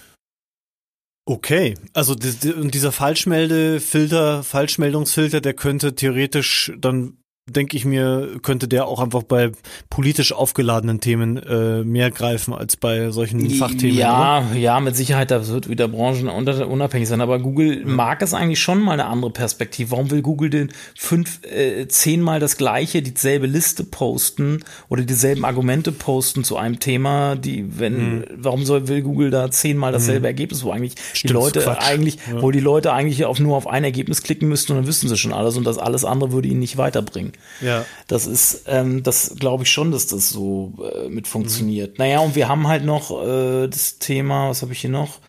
Okay, 1.25 1.75
also 1.93 2.15
dieser 2.15 2.91
Falschmeldefilter, 2.91 4.43
Falschmeldungsfilter, 4.43 5.39
der 5.39 5.53
könnte 5.53 5.95
theoretisch 5.95 6.73
dann 6.77 7.17
denke 7.49 7.75
ich 7.75 7.83
mir, 7.83 8.39
könnte 8.41 8.69
der 8.69 8.87
auch 8.87 9.01
einfach 9.01 9.23
bei 9.23 9.51
politisch 9.89 10.31
aufgeladenen 10.31 11.01
Themen 11.01 11.35
äh, 11.37 11.83
mehr 11.83 12.09
greifen 12.09 12.53
als 12.53 12.77
bei 12.77 13.11
solchen 13.11 13.49
Fachthemen. 13.49 13.97
Ja, 13.97 14.47
oder? 14.49 14.57
ja, 14.57 14.79
mit 14.79 14.95
Sicherheit, 14.95 15.29
das 15.29 15.49
wird 15.49 15.67
wieder 15.67 15.89
branchenunabhängig 15.89 17.09
sein. 17.09 17.19
Aber 17.19 17.39
Google 17.39 17.81
ja. 17.81 17.85
mag 17.85 18.21
es 18.21 18.33
eigentlich 18.33 18.61
schon 18.61 18.81
mal 18.81 18.93
eine 18.93 19.07
andere 19.07 19.31
Perspektive. 19.31 19.91
Warum 19.91 20.09
will 20.09 20.21
Google 20.21 20.49
denn 20.51 20.71
fünf, 20.95 21.41
äh, 21.43 21.85
zehnmal 21.89 22.39
das 22.39 22.55
gleiche, 22.55 23.01
dieselbe 23.01 23.45
Liste 23.45 23.83
posten 23.83 24.63
oder 24.87 25.03
dieselben 25.03 25.43
Argumente 25.43 25.91
posten 25.91 26.45
zu 26.45 26.55
einem 26.55 26.79
Thema, 26.79 27.35
die, 27.35 27.77
wenn, 27.77 28.19
mhm. 28.19 28.25
warum 28.37 28.63
soll, 28.63 28.87
will 28.87 29.01
Google 29.01 29.31
da 29.31 29.51
zehnmal 29.51 29.91
dasselbe 29.91 30.21
mhm. 30.21 30.25
Ergebnis, 30.25 30.63
wo 30.63 30.71
eigentlich 30.71 30.95
Stimmt, 31.11 31.29
die 31.29 31.33
Leute 31.33 31.59
Quatsch. 31.59 31.85
eigentlich, 31.85 32.19
ja. 32.25 32.41
wo 32.41 32.51
die 32.51 32.61
Leute 32.61 32.93
eigentlich 32.93 33.25
auf, 33.25 33.41
nur 33.41 33.57
auf 33.57 33.67
ein 33.67 33.83
Ergebnis 33.83 34.23
klicken 34.23 34.47
müssten 34.47 34.71
und 34.71 34.77
dann 34.77 34.87
wüssten 34.87 35.09
sie 35.09 35.17
schon 35.17 35.33
alles 35.33 35.57
und 35.57 35.65
das 35.65 35.77
alles 35.77 36.05
andere 36.05 36.31
würde 36.31 36.47
ihnen 36.47 36.61
nicht 36.61 36.77
weiterbringen. 36.77 37.32
Ja. 37.61 37.85
Das 38.07 38.25
ist, 38.25 38.63
ähm, 38.67 39.03
das 39.03 39.35
glaube 39.39 39.63
ich 39.63 39.71
schon, 39.71 39.91
dass 39.91 40.07
das 40.07 40.29
so 40.29 40.73
äh, 40.93 41.09
mit 41.09 41.27
funktioniert. 41.27 41.91
Mhm. 41.91 41.95
Naja, 41.97 42.19
und 42.19 42.35
wir 42.35 42.47
haben 42.47 42.67
halt 42.67 42.85
noch 42.85 43.11
äh, 43.25 43.67
das 43.67 43.99
Thema, 43.99 44.49
was 44.49 44.61
habe 44.61 44.73
ich 44.73 44.81
hier 44.81 44.89
noch? 44.89 45.19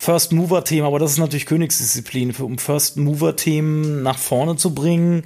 First 0.00 0.32
Mover 0.32 0.64
Thema, 0.64 0.86
aber 0.86 0.98
das 0.98 1.12
ist 1.12 1.18
natürlich 1.18 1.44
Königsdisziplin. 1.44 2.34
Um 2.36 2.56
First 2.56 2.96
Mover 2.96 3.36
Themen 3.36 4.02
nach 4.02 4.16
vorne 4.16 4.56
zu 4.56 4.74
bringen, 4.74 5.24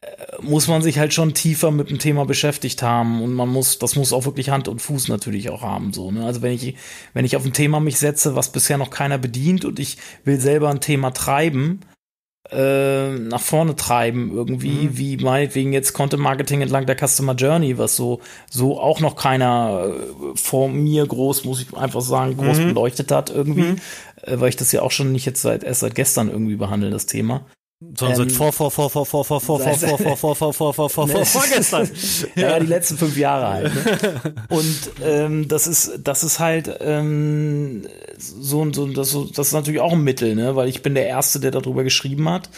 äh, 0.00 0.42
muss 0.42 0.68
man 0.68 0.80
sich 0.80 0.98
halt 0.98 1.12
schon 1.12 1.34
tiefer 1.34 1.70
mit 1.70 1.90
dem 1.90 1.98
Thema 1.98 2.24
beschäftigt 2.24 2.82
haben 2.82 3.22
und 3.22 3.34
man 3.34 3.50
muss, 3.50 3.78
das 3.78 3.94
muss 3.94 4.14
auch 4.14 4.24
wirklich 4.24 4.48
Hand 4.48 4.68
und 4.68 4.80
Fuß 4.80 5.08
natürlich 5.08 5.50
auch 5.50 5.60
haben, 5.60 5.92
so, 5.92 6.10
ne? 6.10 6.24
Also 6.24 6.40
wenn 6.40 6.52
ich, 6.52 6.76
wenn 7.12 7.26
ich 7.26 7.36
auf 7.36 7.44
ein 7.44 7.52
Thema 7.52 7.78
mich 7.78 7.98
setze, 7.98 8.34
was 8.34 8.52
bisher 8.52 8.78
noch 8.78 8.88
keiner 8.88 9.18
bedient 9.18 9.66
und 9.66 9.78
ich 9.78 9.98
will 10.24 10.40
selber 10.40 10.70
ein 10.70 10.80
Thema 10.80 11.10
treiben, 11.10 11.80
äh, 12.50 13.10
nach 13.10 13.40
vorne 13.40 13.76
treiben 13.76 14.30
irgendwie, 14.32 14.86
mhm. 14.86 14.98
wie 14.98 15.16
meinetwegen 15.16 15.72
jetzt 15.72 15.92
Content 15.92 16.22
Marketing 16.22 16.60
entlang 16.60 16.86
der 16.86 16.96
Customer 16.96 17.34
Journey, 17.34 17.78
was 17.78 17.96
so, 17.96 18.20
so 18.50 18.80
auch 18.80 19.00
noch 19.00 19.16
keiner 19.16 19.94
äh, 19.94 20.36
vor 20.36 20.68
mir 20.68 21.06
groß, 21.06 21.44
muss 21.44 21.60
ich 21.60 21.76
einfach 21.76 22.02
sagen, 22.02 22.36
groß 22.36 22.58
mhm. 22.58 22.68
beleuchtet 22.68 23.10
hat 23.10 23.30
irgendwie, 23.30 23.62
mhm. 23.62 23.76
äh, 24.22 24.40
weil 24.40 24.48
ich 24.50 24.56
das 24.56 24.72
ja 24.72 24.82
auch 24.82 24.92
schon 24.92 25.12
nicht 25.12 25.26
jetzt 25.26 25.42
seit, 25.42 25.64
erst 25.64 25.80
seit 25.80 25.94
gestern 25.94 26.30
irgendwie 26.30 26.56
behandle, 26.56 26.90
das 26.90 27.06
Thema. 27.06 27.46
Sondern 27.94 28.16
seit 28.16 28.32
vor, 28.32 28.52
vor, 28.54 28.70
vor, 28.70 28.88
vor, 28.88 29.04
vor, 29.04 29.22
vor, 29.22 29.40
vor, 29.40 29.58
vor, 29.58 29.78
vor, 29.78 29.98
vor, 29.98 30.16
vor, 30.16 30.34
vor, 30.34 30.54
vor, 30.54 30.72
vor, 30.72 30.88
vor, 30.88 31.08
vor, 31.08 31.26
vorgestern. 31.26 31.90
Ja, 32.34 32.58
die 32.58 32.66
letzten 32.66 32.96
fünf 32.96 33.18
Jahre 33.18 33.48
halt. 33.48 33.74
Ne? 33.74 34.34
Und 34.48 34.90
ähm, 35.04 35.48
das 35.48 35.66
ist, 35.66 35.98
das 36.02 36.24
ist 36.24 36.38
halt 36.38 36.74
ähm, 36.80 37.86
so, 38.18 38.72
so, 38.72 38.86
das, 38.86 39.16
das 39.32 39.48
ist 39.48 39.52
natürlich 39.52 39.80
auch 39.80 39.92
ein 39.92 40.04
Mittel, 40.04 40.34
ne? 40.34 40.56
Weil 40.56 40.68
ich 40.68 40.82
bin 40.82 40.94
der 40.94 41.06
Erste, 41.06 41.40
der 41.40 41.50
darüber 41.50 41.84
geschrieben 41.84 42.28
hat 42.28 42.50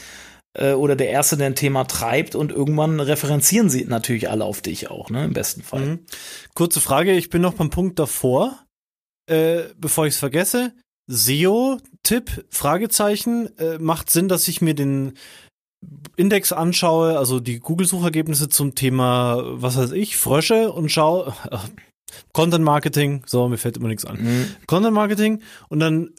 äh, 0.55 0.73
oder 0.73 0.97
der 0.97 1.11
Erste, 1.11 1.37
der 1.37 1.47
ein 1.47 1.55
Thema 1.55 1.85
treibt 1.85 2.35
und 2.35 2.53
irgendwann 2.53 3.01
referenzieren 3.01 3.71
sie 3.71 3.85
natürlich 3.85 4.31
alle 4.31 4.44
auf 4.44 4.61
dich 4.61 4.90
auch, 4.90 5.11
ne? 5.11 5.25
Im 5.25 5.33
besten 5.33 5.62
Fall. 5.62 5.87
Mhm. 5.87 5.99
Kurze 6.55 6.81
Frage, 6.81 7.12
ich 7.12 7.31
bin 7.31 7.42
noch 7.42 7.55
beim 7.55 7.71
Punkt 7.71 7.99
davor, 7.99 8.59
äh, 9.27 9.64
bevor 9.77 10.07
ich 10.07 10.14
es 10.14 10.21
vergesse. 10.21 10.73
SEO-Tipp, 11.11 12.47
Fragezeichen, 12.51 13.57
äh, 13.59 13.79
macht 13.79 14.11
Sinn, 14.11 14.29
dass 14.29 14.47
ich 14.47 14.61
mir 14.61 14.75
den 14.75 15.14
Index 16.16 16.53
anschaue, 16.53 17.18
also 17.18 17.40
die 17.40 17.61
Google-Suchergebnisse 17.61 18.49
zum 18.49 18.75
Thema, 18.75 19.42
was 19.44 19.77
weiß 19.77 19.92
ich, 19.92 20.16
Frösche 20.16 20.73
und 20.73 20.90
schaue, 20.90 21.35
Content 22.33 22.64
Marketing, 22.64 23.22
so, 23.26 23.48
mir 23.48 23.59
fällt 23.59 23.76
immer 23.76 23.88
nichts 23.88 24.04
an. 24.04 24.18
Mhm. 24.20 24.46
Content 24.66 24.94
Marketing 24.94 25.42
und 25.68 25.81
dann 25.81 26.11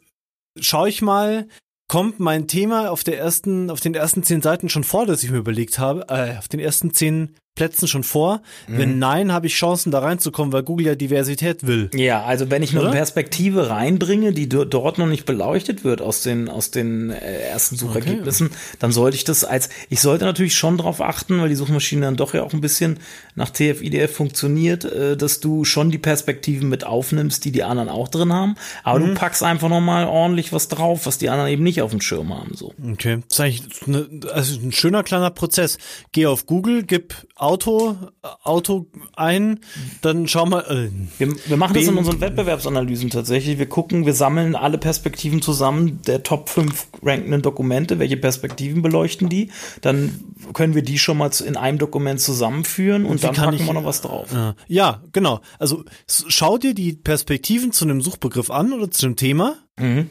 schaue 0.60 0.90
ich 0.90 1.02
mal, 1.02 1.48
kommt 1.88 2.20
mein 2.20 2.48
Thema 2.48 2.92
auf 2.92 3.04
der 3.04 3.18
ersten, 3.18 3.70
auf 3.70 3.80
den 3.80 3.96
ersten 3.96 4.24
zehn 4.24 4.42
Seiten 4.42 4.70
schon 4.70 4.84
vor, 4.84 5.06
das 5.06 5.24
ich 5.24 5.32
mir 5.32 5.38
überlegt 5.38 5.80
habe, 5.80 6.06
äh, 6.10 6.38
auf 6.38 6.48
den 6.48 6.60
ersten 6.60 6.94
zehn 6.94 7.36
Plätzen 7.56 7.88
schon 7.88 8.04
vor? 8.04 8.42
Mhm. 8.68 8.78
Wenn 8.78 9.00
nein, 9.00 9.34
habe 9.34 9.48
ich 9.48 9.54
Chancen 9.54 9.92
da 9.92 10.00
reinzukommen, 10.00 10.54
weil 10.54 10.64
Google 10.64 10.88
ja 10.88 10.96
Diversität 10.96 11.68
will. 11.68 11.90
Ja, 11.94 12.24
also 12.24 12.50
wenn 12.50 12.64
ich 12.64 12.78
eine 12.78 12.90
Perspektive 12.90 13.70
reinbringe, 13.70 14.32
die 14.32 14.48
dort 14.48 14.98
noch 14.98 15.08
nicht 15.08 15.26
beleuchtet 15.26 15.84
wird 15.84 16.02
aus 16.02 16.22
den 16.22 16.48
aus 16.48 16.72
den 16.72 17.10
äh, 17.10 17.42
ersten 17.50 17.76
Suchergebnissen, 17.76 18.48
okay. 18.48 18.56
dann 18.80 18.92
sollte 18.92 19.18
ich 19.18 19.24
das 19.24 19.44
als 19.44 19.70
ich 19.90 20.00
sollte 20.00 20.26
natürlich 20.26 20.56
schon 20.56 20.78
darauf 20.78 21.02
achten, 21.02 21.42
weil 21.42 21.50
die 21.50 21.56
Suchmaschine 21.56 22.06
dann 22.06 22.16
doch 22.16 22.34
ja 22.34 22.44
auch 22.44 22.54
ein 22.54 22.62
bisschen 22.62 23.00
nach 23.36 23.50
TF-IDF 23.50 24.14
funktioniert, 24.14 24.86
äh, 24.86 25.18
dass 25.18 25.40
du 25.40 25.66
schon 25.66 25.92
die 25.92 25.98
Perspektiven 25.98 26.70
mit 26.70 26.86
aufnimmst, 26.86 27.44
die 27.46 27.52
die 27.52 27.64
anderen 27.64 27.90
auch 27.90 28.08
drin 28.08 28.32
haben, 28.32 28.56
aber 28.84 29.00
mhm. 29.00 29.08
du 29.08 29.14
packst 29.16 29.44
einfach 29.44 29.70
noch 29.70 29.82
mal 29.82 30.06
ordentlich 30.06 30.54
was 30.54 30.68
drauf, 30.68 31.06
was 31.06 31.18
die 31.18 31.30
anderen 31.30 31.52
eben 31.52 31.64
nicht 31.64 31.82
auf 31.82 31.92
dem 31.92 32.02
Schirm 32.02 32.34
haben 32.34 32.56
so. 32.56 32.74
Okay, 32.92 33.22
das 33.28 33.40
ist 33.40 33.42
eigentlich 33.42 33.64
eine, 33.88 34.32
also 34.32 34.60
ein 34.60 34.72
schöner 34.72 35.04
kleiner 35.04 35.32
Prozess. 35.32 35.78
Geh 36.12 36.26
auf 36.26 36.46
Google, 36.46 36.84
gib 36.84 37.16
Auto, 37.40 37.96
Auto 38.44 38.88
ein, 39.16 39.62
dann 40.02 40.28
schau 40.28 40.46
mal. 40.46 40.60
Äh, 40.62 40.90
wir, 41.20 41.34
wir 41.48 41.58
machen 41.58 41.74
das 41.74 41.88
in 41.88 41.98
unseren 41.98 42.20
Wettbewerbsanalysen 42.20 43.10
tatsächlich. 43.10 43.58
Wir 43.58 43.68
gucken, 43.68 44.06
wir 44.06 44.14
sammeln 44.14 44.56
alle 44.56 44.78
Perspektiven 44.78 45.42
zusammen 45.42 46.02
der 46.06 46.24
Top 46.24 46.50
5 46.50 46.88
rankenden 47.02 47.42
Dokumente. 47.42 47.98
Welche 47.98 48.18
Perspektiven 48.18 48.82
beleuchten 48.82 49.30
die? 49.30 49.52
Dann 49.80 50.20
können 50.54 50.76
wir 50.76 50.82
die 50.82 51.00
schon 51.00 51.18
mal 51.18 51.32
in 51.46 51.56
einem 51.56 51.78
Dokument 51.78 52.20
zusammenführen 52.20 53.06
und, 53.06 53.12
und 53.12 53.24
dann 53.24 53.36
packen 53.36 53.56
ich, 53.56 53.66
wir 53.66 53.74
noch 53.74 53.86
was 53.86 54.02
drauf. 54.02 54.28
Ja, 54.34 54.56
ja, 54.68 55.04
genau. 55.14 55.40
Also 55.60 55.86
schau 56.08 56.58
dir 56.58 56.74
die 56.74 56.92
Perspektiven 56.92 57.72
zu 57.72 57.86
einem 57.86 58.02
Suchbegriff 58.02 58.52
an 58.52 58.74
oder 58.74 58.92
zu 58.92 59.06
einem 59.06 59.16
Thema. 59.16 59.56
Mhm. 59.80 60.10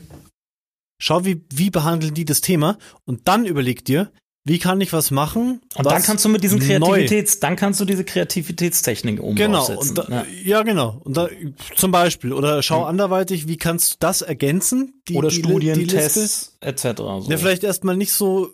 Schau, 0.99 1.27
wie, 1.27 1.45
wie 1.53 1.69
behandeln 1.69 2.15
die 2.15 2.25
das 2.25 2.41
Thema 2.41 2.79
und 3.05 3.29
dann 3.29 3.45
überleg 3.45 3.85
dir, 3.85 4.11
wie 4.49 4.59
kann 4.59 4.81
ich 4.81 4.93
was 4.93 5.11
machen? 5.11 5.61
Und 5.77 5.87
dann 5.87 6.03
kannst 6.03 6.25
du 6.25 6.29
mit 6.29 6.43
diesen 6.43 6.59
Kreativitäts, 6.59 7.35
neu. 7.35 7.41
dann 7.41 7.57
kannst 7.57 7.81
du 7.81 7.85
diese 7.85 8.05
Kreativitätstechnik 8.05 9.21
umsetzen. 9.21 9.53
Genau, 9.53 9.81
und 9.81 9.99
da, 9.99 10.07
ja. 10.09 10.27
ja. 10.43 10.63
genau. 10.63 11.01
Und 11.05 11.17
da, 11.17 11.29
zum 11.77 11.91
Beispiel, 11.91 12.33
oder 12.33 12.63
schau 12.63 12.81
mhm. 12.81 12.87
anderweitig, 12.87 13.47
wie 13.47 13.57
kannst 13.57 13.93
du 13.93 13.97
das 14.01 14.23
ergänzen? 14.23 15.03
Die, 15.09 15.15
oder 15.17 15.31
Studien, 15.31 15.87
Tests, 15.87 16.57
etc. 16.61 16.83
So. 16.97 17.27
Ja, 17.29 17.37
vielleicht 17.37 17.65
erstmal 17.65 17.97
nicht 17.97 18.13
so 18.13 18.51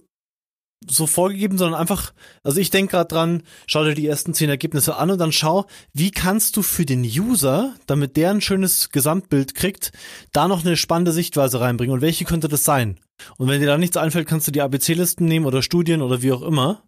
so 0.86 1.06
vorgegeben, 1.06 1.58
sondern 1.58 1.80
einfach, 1.80 2.12
also 2.42 2.60
ich 2.60 2.70
denke 2.70 2.92
gerade 2.92 3.08
dran, 3.08 3.42
schau 3.66 3.84
dir 3.84 3.94
die 3.94 4.06
ersten 4.06 4.34
zehn 4.34 4.50
Ergebnisse 4.50 4.96
an 4.96 5.10
und 5.10 5.18
dann 5.18 5.32
schau, 5.32 5.66
wie 5.92 6.10
kannst 6.10 6.56
du 6.56 6.62
für 6.62 6.84
den 6.84 7.02
User, 7.02 7.74
damit 7.86 8.16
der 8.16 8.30
ein 8.30 8.40
schönes 8.40 8.90
Gesamtbild 8.90 9.54
kriegt, 9.54 9.92
da 10.32 10.48
noch 10.48 10.64
eine 10.64 10.76
spannende 10.76 11.12
Sichtweise 11.12 11.60
reinbringen 11.60 11.94
und 11.94 12.02
welche 12.02 12.24
könnte 12.24 12.48
das 12.48 12.64
sein? 12.64 13.00
Und 13.38 13.48
wenn 13.48 13.60
dir 13.60 13.66
da 13.66 13.78
nichts 13.78 13.96
einfällt, 13.96 14.28
kannst 14.28 14.46
du 14.48 14.52
die 14.52 14.60
ABC-Listen 14.60 15.24
nehmen 15.24 15.46
oder 15.46 15.62
Studien 15.62 16.02
oder 16.02 16.22
wie 16.22 16.32
auch 16.32 16.42
immer. 16.42 16.82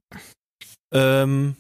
Ähm, 0.92 1.56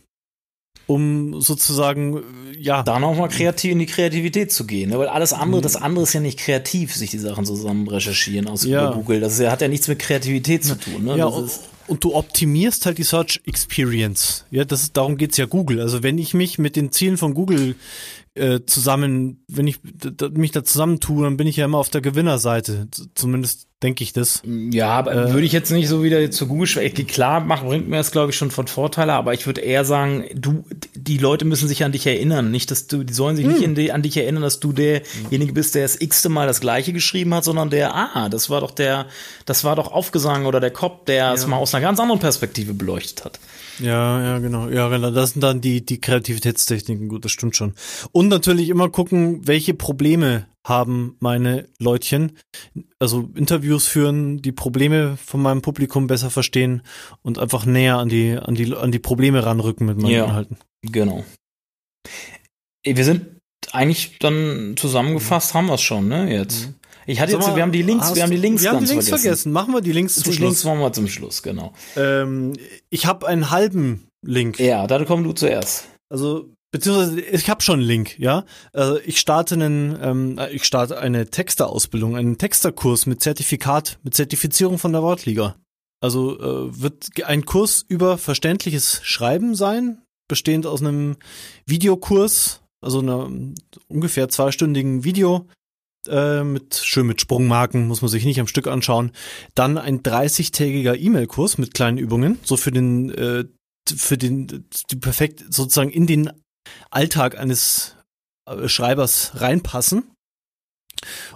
um 0.86 1.40
sozusagen, 1.40 2.22
ja. 2.58 2.82
Da 2.82 3.00
nochmal 3.00 3.28
kreativ 3.28 3.72
in 3.72 3.80
die 3.80 3.86
Kreativität 3.86 4.52
zu 4.52 4.66
gehen, 4.66 4.90
ne? 4.90 4.98
weil 4.98 5.08
alles 5.08 5.32
andere, 5.32 5.60
das 5.60 5.76
andere 5.76 6.04
ist 6.04 6.12
ja 6.12 6.20
nicht 6.20 6.38
kreativ, 6.38 6.94
sich 6.94 7.10
die 7.10 7.18
Sachen 7.18 7.44
zusammen 7.44 7.88
recherchieren 7.88 8.46
aus 8.46 8.64
ja. 8.64 8.92
Google. 8.92 9.20
Das 9.20 9.40
hat 9.40 9.60
ja 9.62 9.68
nichts 9.68 9.88
mit 9.88 9.98
Kreativität 9.98 10.64
zu 10.64 10.76
tun. 10.76 11.04
Ne? 11.04 11.18
Ja, 11.18 11.26
und, 11.26 11.50
und, 11.88 12.04
du 12.04 12.14
optimierst 12.14 12.86
halt 12.86 12.98
die 12.98 13.04
Search 13.04 13.40
Experience. 13.46 14.44
Ja, 14.50 14.64
das 14.64 14.82
ist, 14.82 14.96
darum 14.96 15.16
geht's 15.16 15.36
ja 15.36 15.46
Google. 15.46 15.80
Also 15.80 16.02
wenn 16.02 16.18
ich 16.18 16.34
mich 16.34 16.58
mit 16.58 16.76
den 16.76 16.92
Zielen 16.92 17.16
von 17.16 17.34
Google 17.34 17.74
äh, 18.34 18.60
zusammen, 18.66 19.42
wenn 19.48 19.66
ich 19.66 19.80
mich 20.32 20.52
da 20.52 20.64
zusammentue, 20.64 21.24
dann 21.24 21.36
bin 21.36 21.46
ich 21.46 21.56
ja 21.56 21.64
immer 21.64 21.78
auf 21.78 21.88
der 21.88 22.00
Gewinnerseite. 22.00 22.88
Zumindest 23.14 23.65
denke 23.86 24.02
ich 24.02 24.12
das. 24.12 24.42
Ja, 24.44 24.88
aber 24.88 25.12
äh, 25.12 25.32
würde 25.32 25.46
ich 25.46 25.52
jetzt 25.52 25.70
nicht 25.70 25.88
so 25.88 26.02
wieder 26.02 26.28
zu 26.30 26.48
Google 26.48 26.66
Klar, 27.06 27.40
machen, 27.40 27.68
bringt 27.68 27.88
mir 27.88 27.98
das, 27.98 28.10
glaube 28.10 28.30
ich, 28.30 28.36
schon 28.36 28.50
von 28.50 28.66
Vorteile, 28.66 29.12
aber 29.12 29.32
ich 29.32 29.46
würde 29.46 29.60
eher 29.60 29.84
sagen, 29.84 30.24
du, 30.34 30.64
die 30.94 31.18
Leute 31.18 31.44
müssen 31.44 31.68
sich 31.68 31.84
an 31.84 31.92
dich 31.92 32.06
erinnern, 32.06 32.50
nicht, 32.50 32.72
dass 32.72 32.88
du, 32.88 33.04
die 33.04 33.14
sollen 33.14 33.36
sich 33.36 33.46
hm. 33.46 33.74
nicht 33.74 33.92
an 33.92 34.02
dich 34.02 34.16
erinnern, 34.16 34.42
dass 34.42 34.58
du 34.58 34.72
derjenige 34.72 35.52
bist, 35.52 35.76
der 35.76 35.82
das 35.82 36.00
x-te 36.00 36.28
Mal 36.28 36.48
das 36.48 36.60
Gleiche 36.60 36.92
geschrieben 36.92 37.32
hat, 37.32 37.44
sondern 37.44 37.70
der, 37.70 37.94
ah, 37.94 38.28
das 38.28 38.50
war 38.50 38.60
doch 38.60 38.72
der, 38.72 39.06
das 39.44 39.62
war 39.62 39.76
doch 39.76 39.92
Aufgesang 39.92 40.46
oder 40.46 40.58
der 40.58 40.72
Kopf, 40.72 41.04
der 41.04 41.16
ja. 41.16 41.34
es 41.34 41.46
mal 41.46 41.58
aus 41.58 41.72
einer 41.72 41.82
ganz 41.82 42.00
anderen 42.00 42.20
Perspektive 42.20 42.74
beleuchtet 42.74 43.24
hat. 43.24 43.38
Ja, 43.78 44.22
ja, 44.22 44.38
genau. 44.38 44.68
Ja, 44.68 44.88
genau. 44.88 45.10
Das 45.10 45.32
sind 45.32 45.42
dann 45.42 45.60
die, 45.60 45.84
die 45.84 46.00
Kreativitätstechniken. 46.00 47.08
Gut, 47.08 47.24
das 47.24 47.32
stimmt 47.32 47.56
schon. 47.56 47.74
Und 48.12 48.28
natürlich 48.28 48.68
immer 48.70 48.88
gucken, 48.88 49.46
welche 49.46 49.74
Probleme 49.74 50.46
haben 50.66 51.16
meine 51.20 51.68
Leutchen. 51.78 52.32
Also 52.98 53.30
Interviews 53.34 53.86
führen, 53.86 54.42
die 54.42 54.52
Probleme 54.52 55.16
von 55.16 55.40
meinem 55.40 55.62
Publikum 55.62 56.08
besser 56.08 56.28
verstehen 56.28 56.82
und 57.22 57.38
einfach 57.38 57.64
näher 57.64 57.98
an 57.98 58.08
die, 58.08 58.32
an 58.36 58.56
die, 58.56 58.74
an 58.74 58.90
die 58.90 58.98
Probleme 58.98 59.46
ranrücken 59.46 59.86
mit 59.86 59.96
meinen 59.96 60.10
ja, 60.10 60.24
Inhalten. 60.24 60.56
Genau. 60.82 61.24
Wir 62.84 63.04
sind 63.04 63.26
eigentlich 63.72 64.18
dann 64.18 64.74
zusammengefasst, 64.76 65.54
haben 65.54 65.66
wir 65.66 65.74
es 65.74 65.82
schon, 65.82 66.08
ne, 66.08 66.32
jetzt. 66.32 66.66
Mhm. 66.66 66.74
Ich 67.08 67.20
hatte 67.20 67.32
jetzt, 67.32 67.54
wir 67.54 67.62
haben 67.62 67.70
die 67.70 67.82
Links, 67.82 68.16
wir 68.16 68.24
haben 68.24 68.30
die 68.30 68.36
Links, 68.36 68.62
wir 68.62 68.70
haben 68.70 68.80
die 68.80 68.86
Links 68.86 69.08
vergessen. 69.08 69.22
vergessen. 69.22 69.52
Machen 69.52 69.72
wir 69.72 69.80
die 69.80 69.92
Links 69.92 70.14
zum 70.16 70.24
die 70.24 70.32
Schluss. 70.32 70.48
Links 70.48 70.64
machen 70.64 70.80
wir 70.80 70.92
zum 70.92 71.06
Schluss, 71.06 71.42
genau. 71.44 71.72
Ähm, 71.96 72.54
ich 72.90 73.06
habe 73.06 73.28
einen 73.28 73.52
halben 73.52 74.08
Link. 74.22 74.58
Ja, 74.58 74.88
da 74.88 75.04
komm 75.04 75.22
du 75.22 75.32
zuerst. 75.32 75.86
Also 76.08 76.50
beziehungsweise 76.70 77.20
ich 77.20 77.50
habe 77.50 77.62
schon 77.62 77.80
einen 77.80 77.88
Link, 77.88 78.18
ja. 78.18 78.44
Also 78.72 78.98
ich 79.04 79.18
starte 79.18 79.54
einen, 79.54 79.98
ähm, 80.00 80.40
ich 80.52 80.64
starte 80.64 80.98
eine 80.98 81.30
Texterausbildung, 81.30 82.16
einen 82.16 82.38
Texterkurs 82.38 83.06
mit 83.06 83.22
Zertifikat, 83.22 83.98
mit 84.02 84.14
Zertifizierung 84.14 84.78
von 84.78 84.92
der 84.92 85.02
Wortliga. 85.02 85.56
Also 86.00 86.38
äh, 86.38 86.80
wird 86.80 87.08
ein 87.24 87.44
Kurs 87.44 87.84
über 87.88 88.18
verständliches 88.18 89.00
Schreiben 89.02 89.54
sein, 89.54 90.02
bestehend 90.28 90.66
aus 90.66 90.80
einem 90.80 91.16
Videokurs, 91.64 92.62
also 92.80 93.00
einer 93.00 93.30
ungefähr 93.88 94.28
zweistündigen 94.28 95.04
Video 95.04 95.48
äh, 96.08 96.44
mit 96.44 96.74
schön 96.74 97.06
mit 97.06 97.20
Sprungmarken, 97.20 97.88
muss 97.88 98.02
man 98.02 98.10
sich 98.10 98.24
nicht 98.24 98.40
am 98.40 98.46
Stück 98.46 98.66
anschauen. 98.66 99.12
Dann 99.54 99.78
ein 99.78 100.02
30-tägiger 100.02 100.96
E-Mail-Kurs 100.96 101.58
mit 101.58 101.74
kleinen 101.74 101.98
Übungen, 101.98 102.38
so 102.42 102.56
für 102.56 102.70
den 102.70 103.10
äh, 103.10 103.44
für 103.88 104.18
den 104.18 104.66
die 104.90 104.96
perfekt 104.96 105.44
sozusagen 105.48 105.90
in 105.90 106.06
den 106.06 106.30
Alltag 106.90 107.38
eines 107.38 107.96
äh, 108.46 108.68
Schreibers 108.68 109.32
reinpassen, 109.34 110.10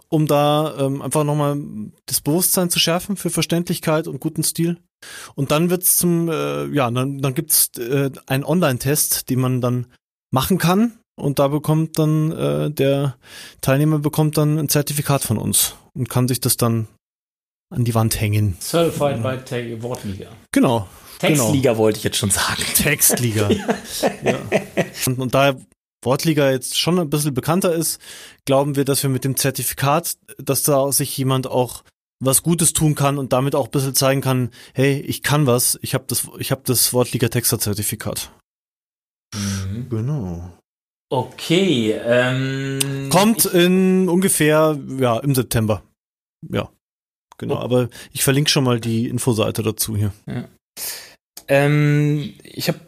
um 0.08 0.26
da 0.26 0.76
ähm, 0.78 1.02
einfach 1.02 1.24
nochmal 1.24 1.58
das 2.06 2.20
Bewusstsein 2.20 2.70
zu 2.70 2.78
schärfen 2.78 3.16
für 3.16 3.30
Verständlichkeit 3.30 4.06
und 4.06 4.20
guten 4.20 4.42
Stil. 4.42 4.78
Und 5.34 5.50
dann 5.50 5.70
wird's 5.70 5.96
zum, 5.96 6.28
äh, 6.28 6.66
ja, 6.66 6.90
dann, 6.90 7.18
dann 7.18 7.34
gibt's 7.34 7.70
äh, 7.78 8.10
einen 8.26 8.44
Online-Test, 8.44 9.30
den 9.30 9.40
man 9.40 9.60
dann 9.60 9.86
machen 10.30 10.58
kann, 10.58 11.00
und 11.20 11.38
da 11.38 11.48
bekommt 11.48 11.98
dann 11.98 12.32
äh, 12.32 12.70
der 12.70 13.16
Teilnehmer 13.60 13.98
bekommt 13.98 14.38
dann 14.38 14.58
ein 14.58 14.68
Zertifikat 14.68 15.22
von 15.22 15.38
uns 15.38 15.74
und 15.92 16.08
kann 16.08 16.28
sich 16.28 16.40
das 16.40 16.56
dann 16.56 16.88
an 17.70 17.84
die 17.84 17.94
Wand 17.94 18.20
hängen. 18.20 18.56
Certified 18.60 19.22
by 19.22 19.82
Wortliga. 19.82 20.28
Genau. 20.52 20.88
Textliga 21.18 21.70
genau. 21.70 21.78
wollte 21.78 21.98
ich 21.98 22.04
jetzt 22.04 22.16
schon 22.16 22.30
sagen. 22.30 22.62
Textliga. 22.74 23.50
ja. 23.50 24.38
und, 25.06 25.18
und 25.18 25.34
da 25.34 25.54
Wortliga 26.02 26.50
jetzt 26.50 26.78
schon 26.78 26.98
ein 26.98 27.10
bisschen 27.10 27.34
bekannter 27.34 27.74
ist, 27.74 28.00
glauben 28.46 28.74
wir, 28.76 28.84
dass 28.84 29.02
wir 29.02 29.10
mit 29.10 29.24
dem 29.24 29.36
Zertifikat, 29.36 30.16
dass 30.38 30.62
da 30.62 30.90
sich 30.92 31.16
jemand 31.16 31.46
auch 31.46 31.84
was 32.20 32.42
Gutes 32.42 32.72
tun 32.72 32.94
kann 32.94 33.18
und 33.18 33.32
damit 33.32 33.54
auch 33.54 33.66
ein 33.66 33.70
bisschen 33.70 33.94
zeigen 33.94 34.20
kann, 34.20 34.50
hey, 34.74 35.00
ich 35.00 35.22
kann 35.22 35.46
was, 35.46 35.78
ich 35.82 35.94
habe 35.94 36.04
das, 36.06 36.28
ich 36.38 36.50
habe 36.50 36.62
das 36.64 36.92
Wortliga 36.92 37.28
Texter 37.28 37.58
Zertifikat. 37.58 38.30
Mhm. 39.34 39.88
Genau. 39.88 40.52
Okay. 41.10 41.92
Ähm, 41.92 43.08
Kommt 43.10 43.44
in 43.46 44.08
ungefähr, 44.08 44.78
ja, 44.98 45.18
im 45.18 45.34
September. 45.34 45.82
Ja. 46.48 46.70
Genau, 47.40 47.56
oh. 47.56 47.58
aber 47.58 47.88
ich 48.12 48.22
verlinke 48.22 48.50
schon 48.50 48.64
mal 48.64 48.80
die 48.80 49.08
Infoseite 49.08 49.62
dazu 49.62 49.96
hier. 49.96 50.12
Ja. 50.26 50.44
Ähm, 51.48 52.34
ich 52.44 52.68
habe 52.68 52.78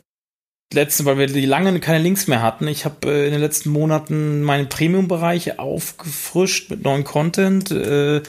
letzten, 0.75 1.07
weil 1.07 1.17
wir 1.17 1.27
die 1.27 1.47
lange 1.47 1.81
keine 1.81 2.03
Links 2.03 2.27
mehr 2.27 2.43
hatten, 2.43 2.69
ich 2.69 2.85
habe 2.85 3.11
äh, 3.11 3.27
in 3.27 3.33
den 3.33 3.41
letzten 3.41 3.71
Monaten 3.71 4.43
meinen 4.43 4.69
Premium-Bereich 4.69 5.59
aufgefrischt 5.59 6.71
mit 6.71 6.85
neuen 6.85 7.05
Content. 7.05 7.71
Äh, 7.71 8.23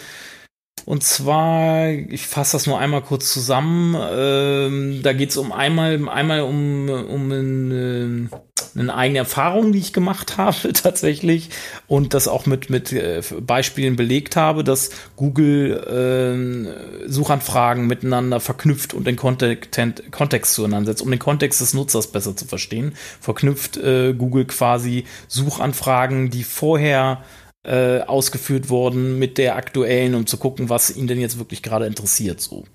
und 0.86 1.04
zwar, 1.04 1.90
ich 1.90 2.28
fasse 2.28 2.54
das 2.54 2.68
nur 2.68 2.78
einmal 2.78 3.02
kurz 3.02 3.32
zusammen. 3.32 3.96
Ähm, 3.98 5.00
da 5.02 5.14
geht 5.14 5.30
es 5.30 5.38
um 5.38 5.52
einmal, 5.52 6.10
einmal 6.10 6.42
um, 6.42 6.90
um 6.90 7.32
ein, 7.32 8.30
äh, 8.32 8.80
eine 8.80 8.94
eigene 8.94 9.20
Erfahrung, 9.20 9.72
die 9.72 9.80
ich 9.80 9.94
gemacht 9.94 10.38
habe 10.38 10.74
tatsächlich 10.74 11.50
und 11.88 12.14
das 12.14 12.28
auch 12.28 12.46
mit, 12.46 12.70
mit 12.70 12.92
äh, 12.92 13.22
Beispielen 13.40 13.96
belegt 13.96 14.36
habe, 14.36 14.64
dass 14.64 14.90
Google 15.16 16.68
äh, 17.06 17.10
Suchanfragen 17.10 17.88
miteinander 17.88 18.42
verknüpft 18.42 18.94
und 18.94 19.08
den 19.08 19.16
Kontext, 19.16 19.80
Kontext 20.12 20.54
zueinander 20.54 20.92
setzt, 20.92 21.02
um 21.02 21.12
den 21.12 21.20
Kontext 21.20 21.62
des 21.62 21.74
Nutzers 21.74 22.08
besser 22.08 22.36
zu 22.36 22.46
verstehen. 22.46 22.94
Verknüpft 23.22 23.78
äh, 23.78 24.14
Google 24.14 24.46
quasi 24.46 25.06
Suchanfragen, 25.28 26.30
die 26.30 26.44
vorher 26.44 27.24
äh, 27.64 28.02
ausgeführt 28.02 28.70
worden 28.70 29.20
mit 29.20 29.38
der 29.38 29.56
aktuellen, 29.56 30.16
um 30.16 30.28
zu 30.28 30.38
gucken, 30.38 30.70
was 30.70 30.96
ihn 30.96 31.08
denn 31.08 31.20
jetzt 31.20 31.38
wirklich 31.38 31.64
gerade 31.64 31.86
interessiert. 31.86 32.42
So. 32.42 32.66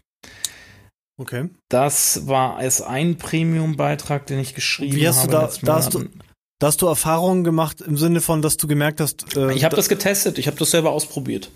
Okay. 1.20 1.51
Das 1.68 2.27
war 2.27 2.57
als 2.57 2.81
ein 2.81 3.16
Premium-Beitrag, 3.16 4.27
den 4.27 4.38
ich 4.38 4.55
geschrieben 4.55 4.92
habe. 4.92 5.01
Wie 5.01 5.09
hast 5.09 5.24
du 5.24 5.31
da, 5.31 5.51
da 5.62 5.74
hast 5.74 5.94
du, 5.94 6.07
da 6.61 6.68
hast 6.68 6.81
du 6.81 6.87
Erfahrungen 6.87 7.44
gemacht 7.44 7.81
im 7.81 7.96
Sinne 7.96 8.20
von, 8.20 8.40
dass 8.40 8.57
du 8.57 8.66
gemerkt 8.66 9.01
hast. 9.01 9.37
Äh, 9.37 9.53
ich 9.53 9.64
habe 9.64 9.77
das 9.77 9.88
getestet, 9.88 10.38
ich 10.38 10.46
habe 10.46 10.57
das 10.57 10.70
selber 10.70 10.92
ausprobiert. 10.92 11.51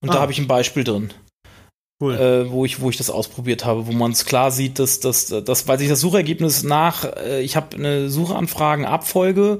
Und 0.00 0.10
ah. 0.10 0.14
da 0.14 0.20
habe 0.20 0.32
ich 0.32 0.38
ein 0.38 0.48
Beispiel 0.48 0.84
drin. 0.84 1.12
Cool. 2.00 2.14
Äh, 2.14 2.50
wo 2.52 2.64
ich 2.64 2.80
wo 2.80 2.90
ich 2.90 2.96
das 2.96 3.10
ausprobiert 3.10 3.64
habe, 3.64 3.88
wo 3.88 3.92
man 3.92 4.12
es 4.12 4.24
klar 4.24 4.52
sieht, 4.52 4.78
dass 4.78 5.00
dass 5.00 5.26
dass 5.26 5.66
weil 5.66 5.80
sich 5.80 5.88
das 5.88 6.00
Suchergebnis 6.00 6.62
nach 6.62 7.04
äh, 7.16 7.42
ich 7.42 7.56
habe 7.56 7.76
eine 7.76 8.08
Suchanfragenabfolge 8.08 9.58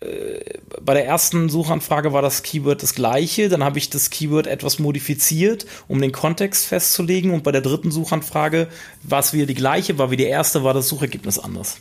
äh, 0.00 0.58
bei 0.80 0.94
der 0.94 1.04
ersten 1.04 1.50
Suchanfrage 1.50 2.14
war 2.14 2.22
das 2.22 2.42
Keyword 2.42 2.82
das 2.82 2.94
gleiche, 2.94 3.50
dann 3.50 3.62
habe 3.62 3.76
ich 3.76 3.90
das 3.90 4.08
Keyword 4.08 4.46
etwas 4.46 4.78
modifiziert, 4.78 5.66
um 5.86 6.00
den 6.00 6.10
Kontext 6.10 6.64
festzulegen 6.64 7.32
und 7.32 7.42
bei 7.42 7.52
der 7.52 7.60
dritten 7.60 7.90
Suchanfrage 7.90 8.68
war 9.02 9.20
es 9.20 9.34
wieder 9.34 9.44
die 9.44 9.54
gleiche, 9.54 9.98
war 9.98 10.10
wie 10.10 10.16
die 10.16 10.24
erste, 10.24 10.64
war 10.64 10.72
das 10.72 10.88
Suchergebnis 10.88 11.38
anders. 11.38 11.76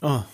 Ah. 0.00 0.24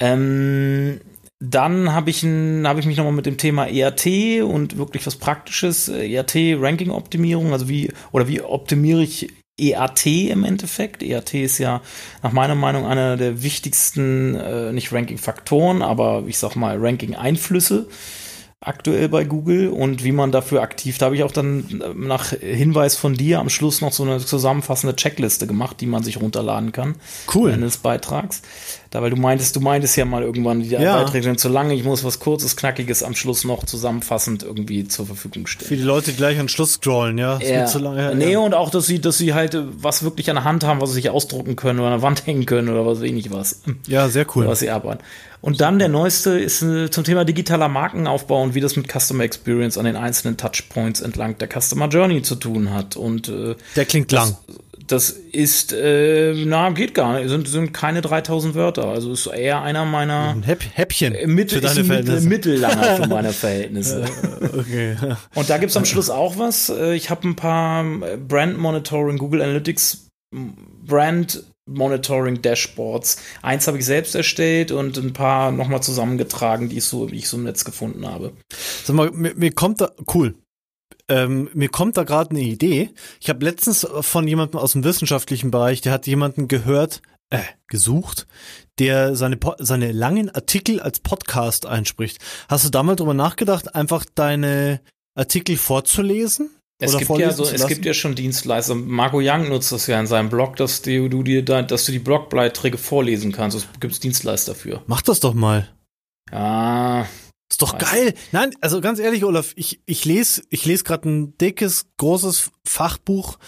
Ähm, 0.00 1.00
dann 1.44 1.92
habe 1.92 2.10
ich, 2.10 2.22
hab 2.22 2.78
ich 2.78 2.86
mich 2.86 2.96
nochmal 2.96 3.12
mit 3.12 3.26
dem 3.26 3.36
Thema 3.36 3.66
ERT 3.66 4.42
und 4.44 4.78
wirklich 4.78 5.04
was 5.06 5.16
Praktisches, 5.16 5.88
äh, 5.88 6.08
ERT-Ranking-Optimierung, 6.14 7.52
also 7.52 7.68
wie, 7.68 7.92
oder 8.12 8.28
wie 8.28 8.42
optimiere 8.42 9.02
ich 9.02 9.28
EAT 9.58 10.06
im 10.06 10.44
Endeffekt. 10.44 11.02
EAT 11.02 11.34
ist 11.34 11.58
ja 11.58 11.82
nach 12.22 12.32
meiner 12.32 12.54
Meinung 12.54 12.86
einer 12.86 13.16
der 13.16 13.42
wichtigsten, 13.42 14.36
äh, 14.36 14.72
nicht 14.72 14.92
Ranking-Faktoren, 14.92 15.82
aber 15.82 16.22
ich 16.28 16.38
sag 16.38 16.54
mal 16.54 16.78
Ranking-Einflüsse 16.78 17.88
aktuell 18.62 19.08
bei 19.08 19.24
Google 19.24 19.68
und 19.68 20.04
wie 20.04 20.12
man 20.12 20.30
dafür 20.30 20.62
aktiv, 20.62 20.96
da 20.96 21.06
habe 21.06 21.16
ich 21.16 21.24
auch 21.24 21.32
dann 21.32 21.80
äh, 21.80 21.94
nach 21.94 22.30
Hinweis 22.30 22.96
von 22.96 23.14
dir 23.14 23.40
am 23.40 23.48
Schluss 23.48 23.80
noch 23.80 23.92
so 23.92 24.04
eine 24.04 24.18
zusammenfassende 24.20 24.94
Checkliste 24.94 25.46
gemacht, 25.46 25.80
die 25.80 25.86
man 25.86 26.02
sich 26.02 26.20
runterladen 26.20 26.72
kann. 26.72 26.94
Cool. 27.34 27.52
Eines 27.52 27.78
Beitrags. 27.78 28.42
Da, 28.92 29.00
weil 29.00 29.08
du 29.08 29.16
meintest, 29.16 29.56
du 29.56 29.60
meintest 29.60 29.96
ja 29.96 30.04
mal 30.04 30.22
irgendwann, 30.22 30.60
die 30.60 30.68
ja. 30.68 30.98
Beiträge 30.98 31.24
sind 31.24 31.40
zu 31.40 31.48
lange, 31.48 31.72
ich 31.72 31.82
muss 31.82 32.04
was 32.04 32.18
kurzes, 32.18 32.56
knackiges 32.56 33.02
am 33.02 33.14
Schluss 33.14 33.42
noch 33.42 33.64
zusammenfassend 33.64 34.42
irgendwie 34.42 34.86
zur 34.86 35.06
Verfügung 35.06 35.46
stellen. 35.46 35.66
Für 35.66 35.76
die 35.78 35.82
Leute, 35.82 36.10
die 36.10 36.16
gleich 36.18 36.38
an 36.38 36.50
Schluss 36.50 36.74
scrollen, 36.74 37.16
ja. 37.16 37.38
ja. 37.38 37.64
Zu 37.64 37.78
lange, 37.78 38.02
ja. 38.02 38.14
Nee, 38.14 38.36
und 38.36 38.52
auch, 38.52 38.68
dass 38.68 38.84
sie, 38.84 39.00
dass 39.00 39.16
sie 39.16 39.32
halt 39.32 39.54
äh, 39.54 39.62
was 39.78 40.02
wirklich 40.02 40.28
an 40.28 40.36
der 40.36 40.44
Hand 40.44 40.64
haben, 40.64 40.82
was 40.82 40.90
sie 40.90 40.96
sich 40.96 41.08
ausdrucken 41.08 41.56
können 41.56 41.78
oder 41.80 41.88
an 41.88 41.94
der 41.94 42.02
Wand 42.02 42.26
hängen 42.26 42.44
können 42.44 42.68
oder 42.68 42.84
was 42.84 42.98
weiß 42.98 43.06
ich 43.06 43.14
nicht 43.14 43.32
was. 43.32 43.62
Ja, 43.86 44.10
sehr 44.10 44.26
cool. 44.36 44.46
was 44.46 44.58
sie 44.58 44.68
arbeiten. 44.68 45.02
Und 45.40 45.62
dann 45.62 45.78
der 45.78 45.88
neueste 45.88 46.38
ist 46.38 46.60
äh, 46.60 46.90
zum 46.90 47.02
Thema 47.04 47.24
digitaler 47.24 47.68
Markenaufbau 47.68 48.42
und 48.42 48.54
wie 48.54 48.60
das 48.60 48.76
mit 48.76 48.92
Customer 48.92 49.24
Experience 49.24 49.78
an 49.78 49.86
den 49.86 49.96
einzelnen 49.96 50.36
Touchpoints 50.36 51.00
entlang 51.00 51.38
der 51.38 51.48
Customer 51.48 51.88
Journey 51.88 52.20
zu 52.20 52.34
tun 52.34 52.74
hat. 52.74 52.96
Und 52.96 53.30
äh, 53.30 53.56
der 53.74 53.86
klingt 53.86 54.12
das, 54.12 54.30
lang. 54.30 54.36
Das 54.92 55.08
ist, 55.08 55.72
äh, 55.72 56.34
na, 56.44 56.68
geht 56.68 56.92
gar 56.92 57.18
nicht. 57.18 57.30
Sind, 57.30 57.48
sind 57.48 57.72
keine 57.72 58.02
3000 58.02 58.54
Wörter. 58.54 58.88
Also 58.88 59.10
ist 59.10 59.26
eher 59.26 59.62
einer 59.62 59.86
meiner. 59.86 60.34
Ein 60.34 60.42
Häpp 60.42 60.64
Häppchen. 60.74 61.14
Äh, 61.14 61.26
Mittel, 61.26 61.62
für 61.62 61.66
deine 61.66 61.84
Verhältnisse. 61.84 62.28
Mittellanger 62.28 62.96
für 62.96 63.08
meine 63.08 63.32
Verhältnisse. 63.32 64.04
okay. 64.52 64.96
Und 65.34 65.48
da 65.48 65.56
gibt's 65.56 65.78
am 65.78 65.86
Schluss 65.86 66.10
auch 66.10 66.36
was. 66.36 66.68
Äh, 66.68 66.94
ich 66.94 67.08
habe 67.08 67.26
ein 67.26 67.36
paar 67.36 67.84
äh, 67.84 68.18
Brand 68.18 68.58
Monitoring, 68.58 69.16
Google 69.16 69.40
Analytics 69.40 70.08
Brand 70.84 71.42
Monitoring 71.70 72.42
Dashboards. 72.42 73.16
Eins 73.40 73.66
habe 73.68 73.78
ich 73.78 73.86
selbst 73.86 74.14
erstellt 74.14 74.72
und 74.72 74.98
ein 74.98 75.14
paar 75.14 75.52
nochmal 75.52 75.82
zusammengetragen, 75.82 76.68
die 76.68 76.78
ich 76.78 76.84
so, 76.84 77.06
die 77.06 77.16
ich 77.16 77.30
so 77.30 77.38
im 77.38 77.44
Netz 77.44 77.64
gefunden 77.64 78.06
habe. 78.06 78.32
Sag 78.84 78.94
mal, 78.94 79.10
mir, 79.10 79.34
mir 79.36 79.52
kommt 79.52 79.80
da, 79.80 79.92
cool. 80.12 80.34
Ähm, 81.08 81.48
mir 81.54 81.68
kommt 81.68 81.96
da 81.96 82.04
gerade 82.04 82.30
eine 82.30 82.42
Idee. 82.42 82.90
Ich 83.20 83.28
habe 83.28 83.44
letztens 83.44 83.86
von 84.00 84.26
jemandem 84.26 84.60
aus 84.60 84.72
dem 84.72 84.84
wissenschaftlichen 84.84 85.50
Bereich, 85.50 85.80
der 85.80 85.92
hat 85.92 86.06
jemanden 86.06 86.48
gehört, 86.48 87.02
äh, 87.30 87.40
gesucht, 87.66 88.26
der 88.78 89.16
seine, 89.16 89.38
seine 89.58 89.92
langen 89.92 90.30
Artikel 90.30 90.80
als 90.80 91.00
Podcast 91.00 91.66
einspricht. 91.66 92.18
Hast 92.48 92.64
du 92.64 92.70
da 92.70 92.82
mal 92.82 92.96
drüber 92.96 93.14
nachgedacht, 93.14 93.74
einfach 93.74 94.04
deine 94.14 94.80
Artikel 95.14 95.56
vorzulesen? 95.56 96.50
Es 96.78 96.96
gibt 96.98 97.16
ja 97.16 97.30
so, 97.30 97.44
es 97.44 97.66
gibt 97.68 97.84
ja 97.84 97.94
schon 97.94 98.14
Dienstleister. 98.14 98.74
Marco 98.74 99.20
Young 99.22 99.48
nutzt 99.48 99.70
das 99.70 99.86
ja 99.86 100.00
in 100.00 100.06
seinem 100.06 100.28
Blog, 100.30 100.56
dass 100.56 100.82
du, 100.82 101.08
du 101.08 101.22
dir 101.22 101.44
da, 101.44 101.62
dass 101.62 101.86
du 101.86 101.92
die 101.92 102.00
Blogbeiträge 102.00 102.76
vorlesen 102.76 103.30
kannst. 103.30 103.56
Es 103.56 103.68
gibt 103.78 104.02
Dienstleister 104.02 104.52
dafür. 104.52 104.82
Mach 104.86 105.00
das 105.00 105.20
doch 105.20 105.32
mal. 105.32 105.68
Ja. 106.32 107.06
Ist 107.52 107.60
doch 107.60 107.76
geil. 107.76 108.14
Nein, 108.32 108.54
also 108.62 108.80
ganz 108.80 108.98
ehrlich, 108.98 109.26
Olaf, 109.26 109.52
ich, 109.56 109.80
ich 109.84 110.06
lese 110.06 110.42
ich 110.48 110.64
lese 110.64 110.84
gerade 110.84 111.06
ein 111.06 111.36
dickes, 111.36 111.84
großes 111.98 112.50
Fachbuch 112.66 113.38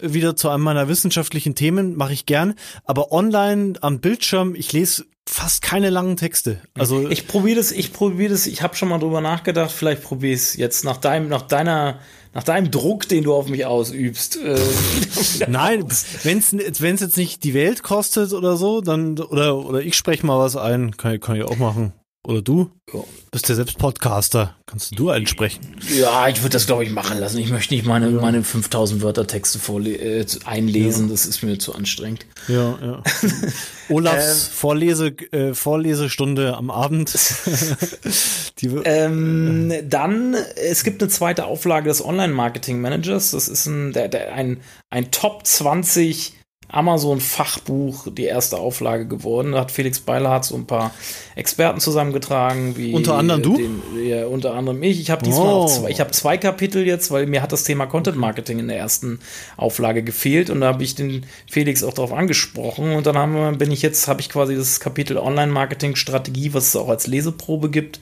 wieder 0.00 0.36
zu 0.36 0.48
einem 0.48 0.62
meiner 0.62 0.86
wissenschaftlichen 0.86 1.56
Themen, 1.56 1.96
mache 1.96 2.12
ich 2.12 2.24
gern. 2.24 2.54
Aber 2.84 3.10
online 3.10 3.72
am 3.80 3.98
Bildschirm, 3.98 4.54
ich 4.54 4.72
lese 4.72 5.06
fast 5.28 5.60
keine 5.60 5.90
langen 5.90 6.16
Texte. 6.16 6.60
Also 6.74 7.08
ich 7.08 7.26
probiere 7.26 7.56
das, 7.56 7.72
ich 7.72 7.92
probiere 7.92 8.30
das, 8.30 8.46
ich 8.46 8.62
habe 8.62 8.76
schon 8.76 8.90
mal 8.90 9.00
drüber 9.00 9.20
nachgedacht, 9.20 9.72
vielleicht 9.72 10.04
probiere 10.04 10.34
ich 10.34 10.40
es 10.40 10.56
jetzt 10.56 10.84
nach 10.84 10.98
deinem, 10.98 11.28
nach 11.28 11.42
deiner 11.42 11.98
nach 12.34 12.44
deinem 12.44 12.70
Druck, 12.70 13.08
den 13.08 13.24
du 13.24 13.34
auf 13.34 13.48
mich 13.48 13.66
ausübst. 13.66 14.36
Äh, 14.36 14.56
Nein, 15.48 15.84
wenn 16.22 16.38
es 16.38 17.00
jetzt 17.00 17.16
nicht 17.16 17.42
die 17.42 17.54
Welt 17.54 17.82
kostet 17.82 18.32
oder 18.32 18.56
so, 18.56 18.82
dann 18.82 19.18
oder 19.18 19.56
oder 19.56 19.80
ich 19.80 19.96
spreche 19.96 20.24
mal 20.24 20.38
was 20.38 20.54
ein, 20.54 20.96
kann, 20.96 21.18
kann 21.18 21.34
ich 21.34 21.42
auch 21.42 21.56
machen. 21.56 21.92
Oder 22.28 22.42
du? 22.42 22.70
Ja. 22.92 23.00
Bist 23.30 23.48
ja 23.48 23.54
selbst 23.54 23.78
Podcaster. 23.78 24.54
Kannst 24.66 24.98
du 24.98 25.08
einsprechen? 25.08 25.74
Ja, 25.98 26.28
ich 26.28 26.42
würde 26.42 26.52
das, 26.52 26.66
glaube 26.66 26.84
ich, 26.84 26.90
machen 26.90 27.18
lassen. 27.18 27.38
Ich 27.38 27.48
möchte 27.48 27.72
nicht 27.72 27.86
meine, 27.86 28.10
ja. 28.10 28.20
meine 28.20 28.44
5000 28.44 29.00
Wörter 29.00 29.26
Texte 29.26 29.58
äh, 29.58 30.26
einlesen. 30.44 31.06
Ja. 31.06 31.12
Das 31.12 31.24
ist 31.24 31.42
mir 31.42 31.58
zu 31.58 31.74
anstrengend. 31.74 32.26
Ja, 32.46 32.78
ja. 32.82 33.02
Olafs 33.88 34.44
ähm, 34.44 34.52
Vorlese, 34.52 35.06
äh, 35.32 35.54
Vorlesestunde 35.54 36.54
am 36.54 36.70
Abend. 36.70 37.16
Die, 38.58 38.66
ähm, 38.84 39.70
äh. 39.70 39.82
Dann, 39.84 40.34
es 40.34 40.84
gibt 40.84 41.00
eine 41.00 41.10
zweite 41.10 41.46
Auflage 41.46 41.88
des 41.88 42.04
Online-Marketing-Managers. 42.04 43.30
Das 43.30 43.48
ist 43.48 43.64
ein, 43.64 43.94
der, 43.94 44.08
der, 44.08 44.34
ein, 44.34 44.60
ein 44.90 45.10
Top 45.10 45.46
20 45.46 46.34
Amazon-Fachbuch 46.68 48.08
die 48.12 48.24
erste 48.24 48.58
Auflage 48.58 49.06
geworden. 49.06 49.52
Da 49.52 49.60
hat 49.60 49.70
Felix 49.70 50.00
Beilhardt 50.00 50.44
so 50.44 50.54
ein 50.54 50.66
paar 50.66 50.92
Experten 51.34 51.80
zusammengetragen. 51.80 52.76
Wie 52.76 52.92
unter 52.92 53.14
anderem 53.14 53.42
du? 53.42 53.56
Den, 53.56 53.82
ja, 54.06 54.26
unter 54.26 54.54
anderem 54.54 54.82
ich. 54.82 55.00
Ich 55.00 55.10
habe 55.10 55.24
diesmal 55.24 55.54
oh. 55.54 55.66
zwei, 55.66 55.90
ich 55.90 56.00
habe 56.00 56.10
zwei 56.10 56.36
Kapitel 56.36 56.86
jetzt, 56.86 57.10
weil 57.10 57.26
mir 57.26 57.40
hat 57.40 57.52
das 57.52 57.64
Thema 57.64 57.86
Content 57.86 58.18
Marketing 58.18 58.58
in 58.58 58.68
der 58.68 58.76
ersten 58.76 59.18
Auflage 59.56 60.02
gefehlt 60.02 60.50
und 60.50 60.60
da 60.60 60.68
habe 60.68 60.84
ich 60.84 60.94
den 60.94 61.24
Felix 61.46 61.82
auch 61.82 61.94
darauf 61.94 62.12
angesprochen 62.12 62.92
und 62.92 63.06
dann 63.06 63.16
haben 63.16 63.34
wir, 63.34 63.52
bin 63.52 63.70
ich 63.70 63.80
jetzt, 63.80 64.06
habe 64.06 64.20
ich 64.20 64.28
quasi 64.28 64.54
das 64.54 64.78
Kapitel 64.78 65.16
Online 65.16 65.50
Marketing 65.50 65.96
Strategie, 65.96 66.52
was 66.52 66.68
es 66.68 66.76
auch 66.76 66.88
als 66.88 67.06
Leseprobe 67.06 67.70
gibt 67.70 67.98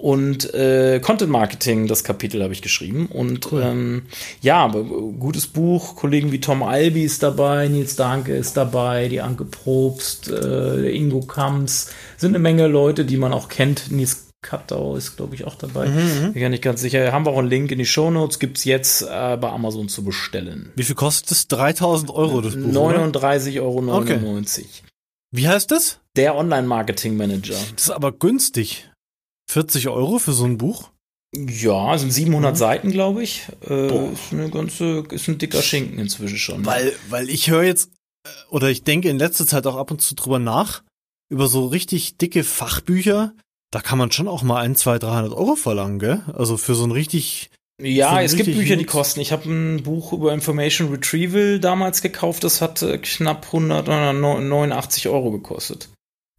und 0.00 0.54
äh, 0.54 1.00
Content 1.00 1.30
Marketing, 1.30 1.88
das 1.88 2.04
Kapitel 2.04 2.40
habe 2.44 2.52
ich 2.52 2.62
geschrieben. 2.62 3.06
Und 3.06 3.50
cool. 3.50 3.62
ähm, 3.64 4.02
ja, 4.40 4.68
gutes 4.68 5.48
Buch. 5.48 5.96
Kollegen 5.96 6.30
wie 6.30 6.40
Tom 6.40 6.62
Albi 6.62 7.02
ist 7.02 7.24
dabei, 7.24 7.66
Nils 7.66 7.96
Danke 7.96 8.36
ist 8.36 8.56
dabei, 8.56 9.08
die 9.08 9.20
Anke 9.20 9.44
Probst, 9.44 10.30
äh, 10.30 10.88
Ingo 10.90 11.22
Kams. 11.22 11.90
Sind 12.16 12.30
eine 12.30 12.38
Menge 12.38 12.68
Leute, 12.68 13.04
die 13.04 13.16
man 13.16 13.32
auch 13.32 13.48
kennt. 13.48 13.90
Nils 13.90 14.28
Kattau 14.40 14.94
ist, 14.94 15.16
glaube 15.16 15.34
ich, 15.34 15.44
auch 15.48 15.56
dabei. 15.56 15.88
Mhm, 15.88 15.96
mhm, 15.96 16.32
Bin 16.32 16.42
ja 16.42 16.48
nicht 16.48 16.62
ganz 16.62 16.80
sicher. 16.80 17.10
Haben 17.10 17.26
wir 17.26 17.32
auch 17.32 17.38
einen 17.38 17.48
Link 17.48 17.72
in 17.72 17.78
die 17.80 17.86
Show 17.86 18.08
Notes. 18.12 18.38
Gibt 18.38 18.58
es 18.58 18.64
jetzt 18.64 19.02
äh, 19.02 19.36
bei 19.36 19.50
Amazon 19.50 19.88
zu 19.88 20.04
bestellen. 20.04 20.70
Wie 20.76 20.84
viel 20.84 20.94
kostet 20.94 21.32
es? 21.32 21.48
3000 21.48 22.12
Euro 22.12 22.40
das 22.40 22.54
Buch? 22.54 22.70
39,99 22.70 23.60
Euro. 23.60 23.96
Okay. 23.96 24.64
Wie 25.32 25.48
heißt 25.48 25.72
das? 25.72 25.98
Der 26.14 26.36
Online-Marketing-Manager. 26.36 27.56
Das 27.74 27.82
ist 27.82 27.90
aber 27.90 28.12
günstig. 28.12 28.88
40 29.48 29.88
Euro 29.88 30.18
für 30.18 30.32
so 30.32 30.44
ein 30.44 30.58
Buch? 30.58 30.90
Ja, 31.34 31.96
sind 31.98 32.12
700 32.12 32.52
mhm. 32.52 32.56
Seiten, 32.56 32.90
glaube 32.90 33.22
ich. 33.22 33.46
Äh, 33.68 34.12
ist 34.12 34.32
eine 34.32 34.50
ganze, 34.50 35.04
ist 35.10 35.28
ein 35.28 35.38
dicker 35.38 35.62
Schinken 35.62 35.98
inzwischen 35.98 36.38
schon. 36.38 36.64
Weil, 36.64 36.94
weil 37.10 37.28
ich 37.28 37.50
höre 37.50 37.64
jetzt, 37.64 37.90
äh, 38.24 38.30
oder 38.50 38.70
ich 38.70 38.84
denke 38.84 39.08
in 39.08 39.18
letzter 39.18 39.46
Zeit 39.46 39.66
auch 39.66 39.76
ab 39.76 39.90
und 39.90 40.00
zu 40.00 40.14
drüber 40.14 40.38
nach, 40.38 40.82
über 41.30 41.46
so 41.48 41.66
richtig 41.66 42.16
dicke 42.16 42.44
Fachbücher, 42.44 43.34
da 43.70 43.80
kann 43.80 43.98
man 43.98 44.10
schon 44.10 44.28
auch 44.28 44.42
mal 44.42 44.62
ein, 44.62 44.76
zwei, 44.76 44.98
300 44.98 45.32
Euro 45.32 45.54
verlangen, 45.54 45.98
gell? 45.98 46.22
Also 46.32 46.56
für 46.56 46.74
so 46.74 46.84
ein 46.84 46.92
richtig 46.92 47.50
ja, 47.80 48.20
es 48.20 48.34
gibt 48.34 48.52
Bücher, 48.52 48.74
die 48.74 48.84
kosten. 48.84 49.20
Ich 49.20 49.30
habe 49.30 49.48
ein 49.48 49.84
Buch 49.84 50.12
über 50.12 50.32
Information 50.32 50.88
Retrieval 50.88 51.60
damals 51.60 52.02
gekauft, 52.02 52.42
das 52.42 52.60
hat 52.60 52.82
äh, 52.82 52.98
knapp 52.98 53.46
189 53.46 55.08
Euro 55.08 55.30
gekostet. 55.30 55.88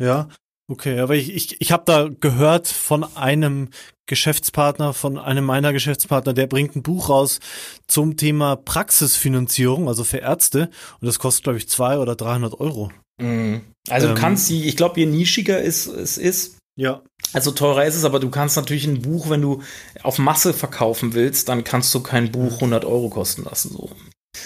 Ja, 0.02 0.28
Okay, 0.70 1.00
aber 1.00 1.16
ich, 1.16 1.34
ich, 1.34 1.60
ich 1.60 1.72
habe 1.72 1.84
da 1.86 2.10
gehört 2.20 2.68
von 2.68 3.04
einem 3.16 3.70
Geschäftspartner, 4.06 4.94
von 4.94 5.18
einem 5.18 5.44
meiner 5.44 5.74
Geschäftspartner, 5.74 6.34
der 6.34 6.46
bringt 6.46 6.76
ein 6.76 6.84
Buch 6.84 7.10
raus 7.10 7.40
zum 7.88 8.18
Thema 8.18 8.56
Praxisfinanzierung, 8.56 9.88
also 9.88 10.04
für 10.04 10.18
Ärzte. 10.18 10.70
Und 11.02 11.08
das 11.08 11.18
kostet, 11.18 11.44
glaube 11.44 11.58
ich, 11.58 11.68
zwei 11.68 11.98
oder 11.98 12.16
300 12.16 12.60
Euro. 12.60 12.92
Mhm. 13.20 13.62
Also 13.90 14.08
ähm, 14.08 14.16
du 14.16 14.22
kannst 14.22 14.48
die, 14.50 14.68
ich 14.68 14.78
glaube, 14.78 15.00
je 15.00 15.08
nischiger 15.08 15.64
es, 15.64 15.88
es 15.88 16.20
ist, 16.20 16.58
ja. 16.78 17.02
Also 17.34 17.52
teurer 17.52 17.86
ist 17.86 17.96
es, 17.96 18.06
aber 18.06 18.20
du 18.20 18.30
kannst 18.30 18.56
natürlich 18.56 18.86
ein 18.86 19.02
Buch, 19.02 19.30
wenn 19.30 19.42
du 19.42 19.64
auf 20.04 20.20
Masse 20.20 20.54
verkaufen 20.54 21.14
willst, 21.14 21.50
dann 21.50 21.64
kannst 21.64 21.94
du 21.96 22.02
kein 22.02 22.32
Buch 22.32 22.56
100 22.56 22.86
Euro 22.86 23.10
kosten 23.10 23.44
lassen. 23.44 23.72
So. 23.72 23.90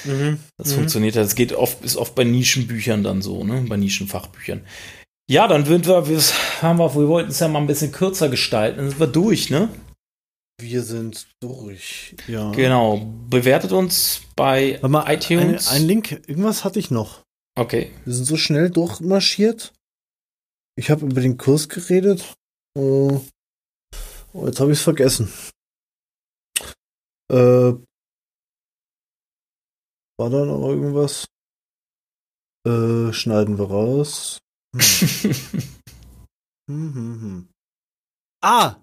Mhm. 0.06 0.40
Das 0.58 0.72
mhm. 0.72 0.76
funktioniert. 0.76 1.18
Das 1.18 1.36
geht 1.36 1.54
oft, 1.54 1.84
ist 1.84 1.98
oft 1.98 2.16
bei 2.16 2.24
Nischenbüchern 2.24 3.04
dann 3.04 3.22
so, 3.22 3.44
ne? 3.44 3.66
Bei 3.68 3.76
Nischenfachbüchern. 3.76 4.62
Ja, 5.30 5.48
dann 5.48 5.68
würden 5.68 5.86
wir, 5.86 6.08
wir 6.08 6.22
haben 6.62 6.80
wir, 6.80 6.96
wir 6.96 7.08
wollten 7.08 7.32
es 7.32 7.40
ja 7.40 7.48
mal 7.48 7.60
ein 7.60 7.68
bisschen 7.68 7.92
kürzer 7.92 8.30
gestalten. 8.30 8.78
Dann 8.78 8.90
sind 8.90 9.00
wir 9.00 9.08
durch, 9.08 9.50
ne? 9.50 9.70
Wir 10.60 10.84
sind 10.84 11.28
durch, 11.42 12.16
ja. 12.28 12.52
Genau. 12.52 12.98
Bewertet 13.30 13.72
uns 13.72 14.22
bei 14.36 14.80
mal, 14.82 15.12
iTunes. 15.12 15.70
Ein, 15.70 15.82
ein 15.82 15.88
Link, 15.88 16.12
irgendwas 16.28 16.64
hatte 16.64 16.80
ich 16.80 16.92
noch. 16.92 17.24
Okay. 17.56 17.92
Wir 18.06 18.14
sind 18.14 18.26
so 18.26 18.38
schnell 18.38 18.70
durchmarschiert. 18.70 19.74
Ich 20.76 20.90
habe 20.90 21.06
über 21.06 21.22
den 21.22 21.38
Kurs 21.38 21.70
geredet. 21.70 22.34
Oh, 22.76 23.22
oh 24.34 24.48
jetzt 24.48 24.60
habe 24.60 24.72
ich 24.72 24.80
es 24.80 24.84
vergessen. 24.84 25.32
Äh, 27.32 27.74
war 30.18 30.30
da 30.30 30.46
noch 30.46 30.68
irgendwas? 30.68 31.26
Äh, 32.68 33.12
schneiden 33.14 33.58
wir 33.58 33.66
raus. 33.66 34.43
Hm, 34.74 34.82
hm, 36.68 37.22
hm. 37.22 37.48
Ah! 38.42 38.76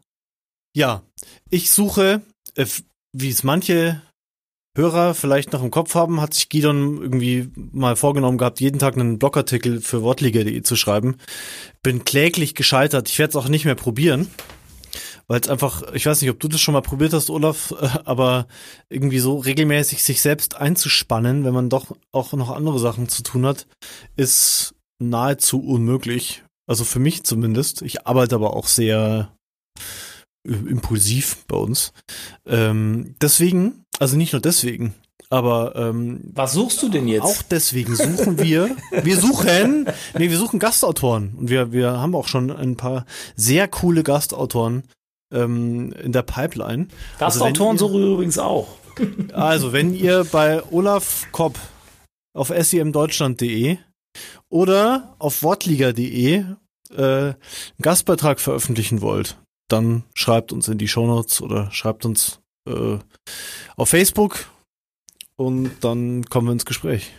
Ja, 0.74 1.02
ich 1.50 1.70
suche, 1.70 2.22
äh, 2.54 2.66
wie 3.12 3.28
es 3.28 3.42
manche 3.42 4.00
Hörer 4.76 5.14
vielleicht 5.14 5.52
noch 5.52 5.64
im 5.64 5.72
Kopf 5.72 5.96
haben, 5.96 6.20
hat 6.20 6.32
sich 6.32 6.48
Gidon 6.48 7.02
irgendwie 7.02 7.50
mal 7.56 7.96
vorgenommen 7.96 8.38
gehabt, 8.38 8.60
jeden 8.60 8.78
Tag 8.78 8.94
einen 8.94 9.18
Blogartikel 9.18 9.80
für 9.80 10.02
wortliga.de 10.02 10.62
zu 10.62 10.76
schreiben. 10.76 11.16
Bin 11.82 12.04
kläglich 12.04 12.54
gescheitert. 12.54 13.08
Ich 13.08 13.18
werde 13.18 13.30
es 13.30 13.36
auch 13.36 13.48
nicht 13.48 13.64
mehr 13.64 13.74
probieren, 13.74 14.28
weil 15.26 15.40
es 15.40 15.48
einfach, 15.48 15.82
ich 15.92 16.06
weiß 16.06 16.20
nicht, 16.20 16.30
ob 16.30 16.38
du 16.38 16.46
das 16.46 16.60
schon 16.60 16.74
mal 16.74 16.82
probiert 16.82 17.12
hast, 17.12 17.30
Olaf, 17.30 17.74
aber 18.04 18.46
irgendwie 18.88 19.18
so 19.18 19.38
regelmäßig 19.38 20.04
sich 20.04 20.22
selbst 20.22 20.56
einzuspannen, 20.56 21.44
wenn 21.44 21.54
man 21.54 21.68
doch 21.68 21.96
auch 22.12 22.32
noch 22.34 22.50
andere 22.50 22.78
Sachen 22.78 23.08
zu 23.08 23.24
tun 23.24 23.46
hat, 23.46 23.66
ist 24.16 24.74
nahezu 25.00 25.60
unmöglich. 25.60 26.44
Also 26.68 26.84
für 26.84 27.00
mich 27.00 27.24
zumindest. 27.24 27.82
Ich 27.82 28.06
arbeite 28.06 28.36
aber 28.36 28.54
auch 28.54 28.68
sehr 28.68 29.32
äh, 30.46 30.52
impulsiv 30.52 31.44
bei 31.48 31.56
uns. 31.56 31.92
Ähm, 32.46 33.16
deswegen, 33.20 33.84
also 33.98 34.16
nicht 34.16 34.32
nur 34.32 34.40
deswegen, 34.40 34.94
aber 35.30 35.76
ähm, 35.76 36.20
was 36.34 36.54
suchst 36.54 36.82
du 36.82 36.88
denn 36.88 37.06
jetzt? 37.06 37.22
Auch 37.22 37.42
deswegen 37.42 37.94
suchen 37.94 38.38
wir. 38.38 38.76
wir 38.90 39.16
suchen, 39.16 39.86
nee, 40.18 40.28
wir 40.28 40.36
suchen 40.36 40.58
Gastautoren 40.58 41.34
und 41.36 41.50
wir 41.50 41.72
wir 41.72 41.92
haben 41.92 42.16
auch 42.16 42.26
schon 42.26 42.50
ein 42.50 42.76
paar 42.76 43.06
sehr 43.36 43.68
coole 43.68 44.02
Gastautoren 44.02 44.82
ähm, 45.32 45.92
in 45.92 46.10
der 46.12 46.22
Pipeline. 46.22 46.88
Also 47.20 47.40
Gastautoren 47.40 47.76
also 47.76 47.88
suchen 47.88 48.12
übrigens 48.12 48.38
auch. 48.38 48.76
also 49.32 49.72
wenn 49.72 49.94
ihr 49.94 50.24
bei 50.24 50.62
Olaf 50.72 51.28
Kopp 51.30 51.58
auf 52.34 52.52
semdeutschland.de 52.56 53.78
oder 54.48 55.14
auf 55.18 55.42
wortliga.de 55.42 56.44
äh, 56.96 57.02
einen 57.02 57.36
Gastbeitrag 57.80 58.40
veröffentlichen 58.40 59.00
wollt, 59.00 59.38
dann 59.68 60.04
schreibt 60.14 60.52
uns 60.52 60.68
in 60.68 60.78
die 60.78 60.88
Shownotes 60.88 61.40
oder 61.40 61.70
schreibt 61.70 62.04
uns 62.04 62.40
äh, 62.68 62.98
auf 63.76 63.88
Facebook 63.88 64.46
und 65.36 65.70
dann 65.80 66.24
kommen 66.24 66.48
wir 66.48 66.52
ins 66.52 66.66
Gespräch. 66.66 67.10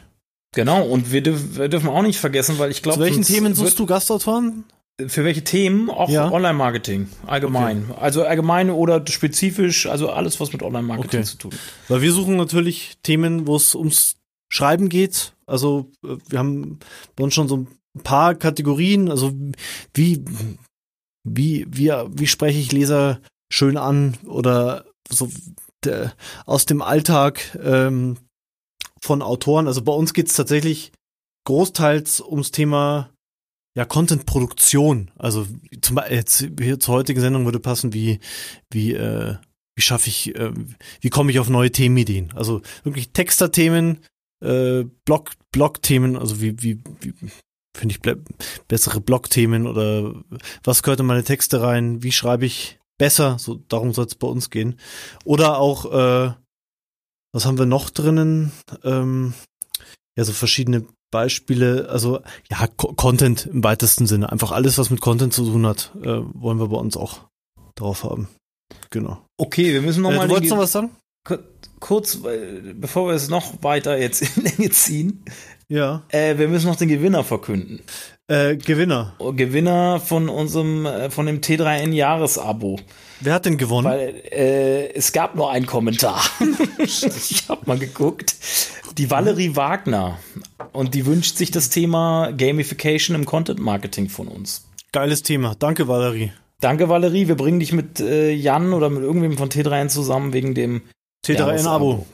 Genau, 0.53 0.83
und 0.83 1.11
wir, 1.11 1.23
dürf, 1.23 1.57
wir 1.57 1.69
dürfen 1.69 1.89
auch 1.89 2.01
nicht 2.01 2.19
vergessen, 2.19 2.59
weil 2.59 2.71
ich 2.71 2.81
glaube. 2.81 2.97
Zu 2.97 3.05
welchen 3.05 3.23
Themen 3.23 3.55
suchst 3.55 3.79
du 3.79 3.85
Gastautoren? 3.85 4.65
Für 5.07 5.23
welche 5.23 5.43
Themen? 5.43 5.89
Auch 5.89 6.09
ja. 6.09 6.29
Online-Marketing, 6.29 7.09
allgemein. 7.25 7.85
Okay. 7.89 7.99
Also 7.99 8.23
allgemein 8.23 8.69
oder 8.69 9.03
spezifisch, 9.07 9.87
also 9.87 10.11
alles, 10.11 10.39
was 10.39 10.51
mit 10.51 10.61
Online-Marketing 10.61 11.21
okay. 11.21 11.29
zu 11.29 11.37
tun. 11.37 11.51
Weil 11.87 12.01
wir 12.01 12.11
suchen 12.11 12.35
natürlich 12.35 12.97
Themen, 13.01 13.47
wo 13.47 13.55
es 13.55 13.73
ums 13.73 14.17
Schreiben 14.49 14.89
geht, 14.89 15.33
Also 15.51 15.91
äh, 16.03 16.17
wir 16.27 16.39
haben 16.39 16.79
bei 17.15 17.23
uns 17.23 17.33
schon 17.33 17.47
so 17.47 17.57
ein 17.57 18.03
paar 18.03 18.35
Kategorien. 18.35 19.09
Also 19.09 19.33
wie 19.93 20.23
wie 21.23 21.65
wie 21.69 21.91
wie 22.09 22.27
spreche 22.27 22.59
ich 22.59 22.71
Leser 22.71 23.19
schön 23.51 23.77
an 23.77 24.17
oder 24.25 24.85
so 25.09 25.29
der, 25.83 26.13
aus 26.45 26.65
dem 26.65 26.81
Alltag 26.81 27.57
ähm, 27.61 28.17
von 29.01 29.21
Autoren. 29.21 29.67
Also 29.67 29.81
bei 29.81 29.93
uns 29.93 30.13
geht's 30.13 30.35
tatsächlich 30.35 30.91
großteils 31.45 32.21
ums 32.21 32.51
Thema 32.51 33.09
ja, 33.75 33.85
Content-Produktion. 33.85 35.11
Also 35.17 35.47
zum 35.81 35.99
jetzt 36.09 36.47
hier 36.59 36.79
zur 36.79 36.95
heutigen 36.95 37.21
Sendung 37.21 37.45
würde 37.45 37.59
passen, 37.59 37.93
wie, 37.93 38.19
wie, 38.71 38.93
äh, 38.93 39.35
wie 39.75 39.81
schaffe 39.81 40.09
ich, 40.09 40.35
äh, 40.35 40.51
wie 40.99 41.09
komme 41.09 41.31
ich 41.31 41.39
auf 41.39 41.49
neue 41.49 41.71
Themenideen? 41.71 42.33
Also 42.35 42.61
wirklich 42.83 43.11
Texter-Themen, 43.11 43.99
äh, 44.41 44.85
Blog, 45.05 45.31
Blog-Themen, 45.51 46.17
also 46.17 46.41
wie, 46.41 46.61
wie, 46.61 46.83
wie 46.99 47.13
finde 47.75 47.95
ich 47.95 48.01
bessere 48.67 49.01
Blog-Themen 49.01 49.67
oder 49.67 50.13
was 50.63 50.83
gehört 50.83 50.99
in 50.99 51.05
meine 51.05 51.23
Texte 51.23 51.61
rein? 51.61 52.03
Wie 52.03 52.11
schreibe 52.11 52.45
ich 52.45 52.79
besser? 52.97 53.39
So, 53.39 53.55
darum 53.67 53.93
soll 53.93 54.05
es 54.05 54.15
bei 54.15 54.27
uns 54.27 54.49
gehen. 54.49 54.77
Oder 55.23 55.57
auch, 55.57 55.85
äh, 55.85 56.33
was 57.33 57.45
haben 57.45 57.57
wir 57.57 57.65
noch 57.65 57.89
drinnen? 57.89 58.51
Ähm, 58.83 59.33
ja, 60.17 60.25
so 60.25 60.33
verschiedene 60.33 60.85
Beispiele, 61.11 61.89
also 61.89 62.21
ja, 62.49 62.67
Co 62.67 62.93
Content 62.93 63.45
im 63.45 63.63
weitesten 63.63 64.07
Sinne. 64.07 64.31
Einfach 64.31 64.51
alles, 64.51 64.77
was 64.77 64.89
mit 64.89 65.01
Content 65.01 65.33
zu 65.33 65.45
tun 65.45 65.65
hat, 65.65 65.91
äh, 66.01 66.21
wollen 66.33 66.59
wir 66.59 66.67
bei 66.67 66.77
uns 66.77 66.97
auch 66.97 67.27
drauf 67.75 68.03
haben. 68.03 68.27
Genau. 68.89 69.21
Okay, 69.37 69.73
wir 69.73 69.81
müssen 69.81 70.03
noch 70.03 70.11
äh, 70.11 70.17
mal. 70.17 70.27
Du 70.27 70.33
wolltest 70.33 70.51
noch 70.51 70.59
was 70.59 70.71
sagen? 70.71 70.91
Kurz, 71.79 72.19
bevor 72.75 73.07
wir 73.07 73.15
es 73.15 73.29
noch 73.29 73.63
weiter 73.63 73.97
jetzt 73.97 74.21
in 74.21 74.43
Länge 74.43 74.69
ziehen. 74.69 75.23
Ja. 75.67 76.03
Äh, 76.09 76.37
wir 76.37 76.47
müssen 76.47 76.67
noch 76.67 76.75
den 76.75 76.89
Gewinner 76.89 77.23
verkünden. 77.23 77.81
Äh, 78.27 78.55
Gewinner. 78.57 79.15
Oh, 79.19 79.33
Gewinner 79.33 79.99
von 79.99 80.29
unserem, 80.29 80.85
äh, 80.85 81.09
von 81.09 81.25
dem 81.25 81.41
T3N 81.41 81.91
Jahresabo. 81.91 82.79
Wer 83.19 83.33
hat 83.33 83.45
denn 83.45 83.57
gewonnen? 83.57 83.85
Weil 83.85 84.21
äh, 84.31 84.93
es 84.93 85.11
gab 85.11 85.35
nur 85.35 85.51
einen 85.51 85.65
Kommentar. 85.65 86.23
ich 86.77 87.43
habe 87.49 87.61
mal 87.65 87.79
geguckt. 87.79 88.35
Die 88.97 89.09
Valerie 89.09 89.55
Wagner. 89.55 90.17
Und 90.71 90.93
die 90.93 91.05
wünscht 91.05 91.37
sich 91.37 91.51
das 91.51 91.69
Thema 91.69 92.31
Gamification 92.31 93.15
im 93.15 93.25
Content 93.25 93.59
Marketing 93.59 94.09
von 94.09 94.27
uns. 94.27 94.67
Geiles 94.91 95.23
Thema. 95.23 95.55
Danke, 95.57 95.87
Valerie. 95.87 96.31
Danke, 96.59 96.89
Valerie. 96.89 97.27
Wir 97.27 97.35
bringen 97.35 97.59
dich 97.59 97.73
mit 97.73 97.99
äh, 97.99 98.31
Jan 98.31 98.73
oder 98.73 98.89
mit 98.89 99.03
irgendwem 99.03 99.37
von 99.37 99.49
T3N 99.49 99.87
zusammen 99.87 100.31
wegen 100.33 100.53
dem 100.53 100.81
T3N-Abo. 101.25 102.07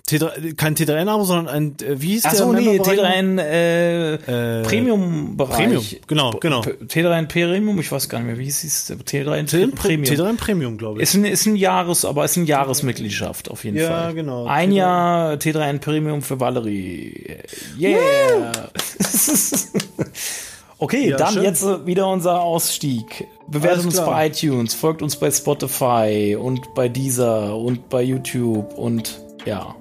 Kein 0.57 0.75
T3N-Abo, 0.75 1.23
sondern 1.23 1.47
ein, 1.47 1.75
äh, 1.79 2.01
wie 2.01 2.09
hieß 2.09 2.25
Ach 2.25 2.33
der? 2.33 2.45
nee, 2.47 2.77
T3N 2.77 3.39
äh, 3.39 4.13
äh, 4.15 4.63
Premium-Bereich. 4.63 5.55
Premium, 5.55 5.85
genau, 6.07 6.31
genau. 6.31 6.61
T3N 6.61 7.27
Premium, 7.27 7.79
ich 7.79 7.89
weiß 7.89 8.09
gar 8.09 8.19
nicht 8.19 8.27
mehr, 8.27 8.37
wie 8.37 8.43
hieß 8.43 8.65
es? 8.65 8.91
T3N, 8.91 9.49
T3N 9.49 9.75
Premium. 9.75 10.13
T3N 10.13 10.35
Premium, 10.35 10.77
glaube 10.77 10.97
ich. 10.97 11.03
Ist 11.03 11.15
ein, 11.15 11.23
ist 11.23 11.45
ein 11.45 11.55
Jahres, 11.55 12.03
aber 12.03 12.25
ist 12.25 12.35
ein 12.35 12.45
Jahresmitgliedschaft 12.45 13.49
auf 13.49 13.63
jeden 13.63 13.77
ja, 13.77 13.87
Fall. 13.87 14.03
Ja, 14.03 14.11
genau. 14.11 14.45
Ein 14.45 14.71
T3N. 14.71 14.75
Jahr 14.75 15.33
T3N 15.35 15.79
Premium 15.79 16.21
für 16.21 16.41
Valerie. 16.41 17.37
Yeah! 17.79 18.51
Okay, 20.79 21.09
ja, 21.09 21.17
dann 21.17 21.33
schön. 21.33 21.43
jetzt 21.43 21.85
wieder 21.85 22.07
unser 22.07 22.41
Ausstieg. 22.41 23.27
Bewertet 23.47 23.85
uns 23.85 23.97
bei 23.97 24.27
iTunes, 24.27 24.73
folgt 24.73 25.01
uns 25.01 25.15
bei 25.15 25.31
Spotify 25.31 26.37
und 26.39 26.73
bei 26.75 26.87
Deezer 26.87 27.55
und 27.55 27.89
bei 27.89 28.03
YouTube 28.03 28.77
und 28.77 29.21
ja. 29.45 29.75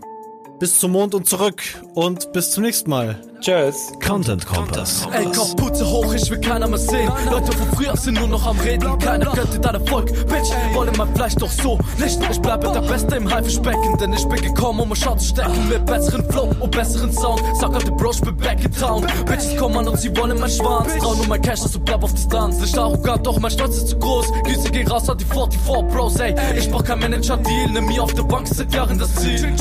Bis 0.58 0.78
zum 0.78 0.92
Mond 0.92 1.14
und 1.14 1.28
zurück 1.28 1.62
und 1.94 2.32
bis 2.32 2.52
zum 2.52 2.62
nächsten 2.62 2.88
Mal. 2.88 3.20
Tschüss. 3.40 3.92
Content 4.04 4.46
Kompass. 4.46 5.06
Ey, 5.12 5.26
Putze 5.56 5.86
hoch, 5.86 6.12
ich 6.14 6.30
will 6.30 6.40
keiner 6.40 6.66
mehr 6.66 6.78
sehen. 6.78 7.10
Leute 7.30 7.52
von 7.52 7.68
früher 7.76 7.96
sind 7.96 8.18
nur 8.18 8.28
noch 8.28 8.46
am 8.46 8.58
Reden. 8.60 8.98
Keiner 8.98 9.26
göttet 9.26 9.64
dein 9.64 9.74
Erfolg. 9.74 10.06
Bitch, 10.26 10.50
wollen 10.72 10.92
mein 10.96 11.14
Fleisch 11.14 11.34
doch 11.34 11.50
so 11.50 11.78
nicht. 11.98 12.18
Ich 12.30 12.40
bleibe 12.40 12.70
der 12.72 12.80
Beste 12.80 13.16
im 13.16 13.32
Haifischbecken, 13.32 13.98
denn 13.98 14.12
ich 14.12 14.26
bin 14.26 14.40
gekommen, 14.40 14.80
um 14.80 14.90
ein 14.90 14.96
Shot 14.96 15.20
zu 15.20 15.28
stecken. 15.28 15.68
Mit 15.68 15.84
besseren 15.84 16.28
Flow 16.30 16.54
und 16.58 16.70
besseren 16.70 17.12
Sound. 17.12 17.42
Sag 17.60 17.74
auf 17.74 17.84
den 17.84 17.96
Bro, 17.96 18.12
ich 18.12 18.20
bin 18.22 18.36
back 18.36 18.64
in 18.64 18.72
town. 18.72 19.06
Bitches 19.26 19.56
kommen 19.56 19.76
an 19.76 19.88
und 19.88 20.00
sie 20.00 20.16
wollen 20.16 20.38
mein 20.38 20.50
Schwanz. 20.50 20.96
Trauen 20.98 21.18
nur 21.18 21.26
mein 21.26 21.42
Cash, 21.42 21.62
also 21.62 21.78
bleib 21.80 22.02
auf 22.02 22.14
Distanz. 22.14 22.58
Nicht 22.60 22.78
arrogant, 22.78 23.26
doch 23.26 23.38
mein 23.38 23.50
Stolz 23.50 23.76
ist 23.76 23.88
zu 23.88 23.98
groß. 23.98 24.26
Grüße 24.44 24.70
gehen 24.70 24.88
raus 24.88 25.08
an 25.10 25.18
die 25.18 25.24
44 25.24 25.60
Bros, 25.92 26.16
ey. 26.20 26.34
Ich 26.56 26.70
brauch 26.70 26.84
kein 26.84 27.00
Manager-Deal, 27.00 27.70
nimm 27.70 27.86
mir 27.86 28.02
auf 28.02 28.14
der 28.14 28.22
Bank 28.22 28.48
seit 28.48 28.72
Jahren 28.72 28.98
das 28.98 29.14
Ziel. 29.16 29.54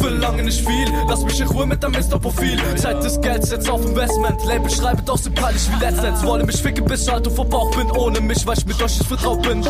Verlange 0.00 0.42
nicht 0.42 0.66
viel, 0.66 0.88
lass 1.08 1.24
mich 1.24 1.40
in 1.40 1.48
Ruhe 1.48 1.66
mit 1.66 1.82
deinem 1.82 1.94
Insta-Profil. 1.94 2.58
Zeit 2.76 3.03
des 3.04 3.20
Gelds 3.20 3.50
jetzt 3.50 3.68
auf 3.68 3.84
Investment. 3.84 4.44
Label 4.46 4.70
schreibt 4.70 5.08
auch 5.10 5.18
so 5.18 5.30
peinlich 5.30 5.62
wie 5.70 5.84
letztens. 5.84 6.24
Wolle 6.24 6.44
mich 6.44 6.60
ficken, 6.60 6.84
bis 6.86 7.02
ich 7.02 7.12
alt 7.12 7.26
und 7.26 7.34
verbraucht 7.34 7.76
bin. 7.76 7.90
Ohne 7.90 8.20
mich, 8.20 8.46
weil 8.46 8.56
ich 8.56 8.66
mit 8.66 8.82
euch 8.82 8.98
nicht 8.98 9.06
vertraut 9.06 9.42
bin. 9.42 9.62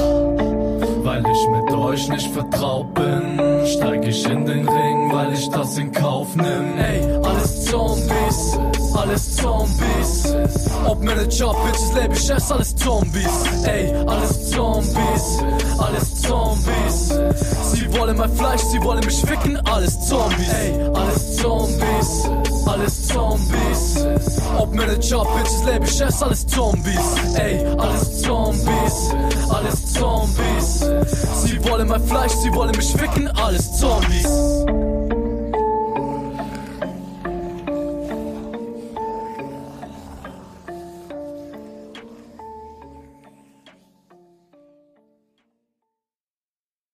Weil 1.04 1.22
ich 1.30 1.48
mit 1.50 1.70
euch 1.74 2.08
nicht 2.08 2.30
vertraut 2.32 2.94
bin, 2.94 3.38
steig 3.66 4.06
ich 4.06 4.24
in 4.24 4.46
den 4.46 4.66
Ring, 4.66 5.12
weil 5.12 5.34
ich 5.34 5.46
das 5.50 5.76
in 5.76 5.92
Kauf 5.92 6.34
nimm. 6.34 6.78
Ey, 6.78 7.02
alles 7.22 7.66
Zombies, 7.66 8.58
alles 8.94 9.36
Zombies. 9.36 10.34
Ob 10.86 11.04
Manager, 11.04 11.54
Bitches, 11.62 11.92
Label, 11.94 12.16
Chefs, 12.16 12.50
alles 12.50 12.74
Zombies. 12.76 13.28
Ey, 13.66 13.94
alles 14.06 14.50
Zombies, 14.50 15.44
alles 15.76 16.22
Zombies. 16.22 17.08
Sie 17.72 17.92
wollen 17.98 18.16
mein 18.16 18.32
Fleisch, 18.32 18.62
sie 18.62 18.82
wollen 18.82 19.04
mich 19.04 19.20
ficken, 19.20 19.58
alles 19.66 20.08
Zombies. 20.08 20.52
Ey, 20.54 20.88
alles 20.94 21.36
Zombies, 21.36 22.30
alles 22.64 23.08
Zombies. 23.08 24.06
Ob 24.58 24.74
Manager, 24.74 25.26
Bitches, 25.36 25.64
Label, 25.66 25.86
Chefs, 25.86 26.22
alles 26.22 26.46
Zombies. 26.46 27.14
Ey, 27.36 27.62
alles 27.76 28.22
Zombies, 28.22 29.10
alles 29.50 29.92
Zombies. 29.92 30.93
Sie 31.44 31.62
wollen 31.64 31.88
mein 31.88 32.02
Fleisch, 32.02 32.32
sie 32.32 32.52
wollen 32.52 32.76
mich 32.76 32.92
ficken, 32.92 33.28
alles 33.28 33.78
Zombies. 33.78 34.93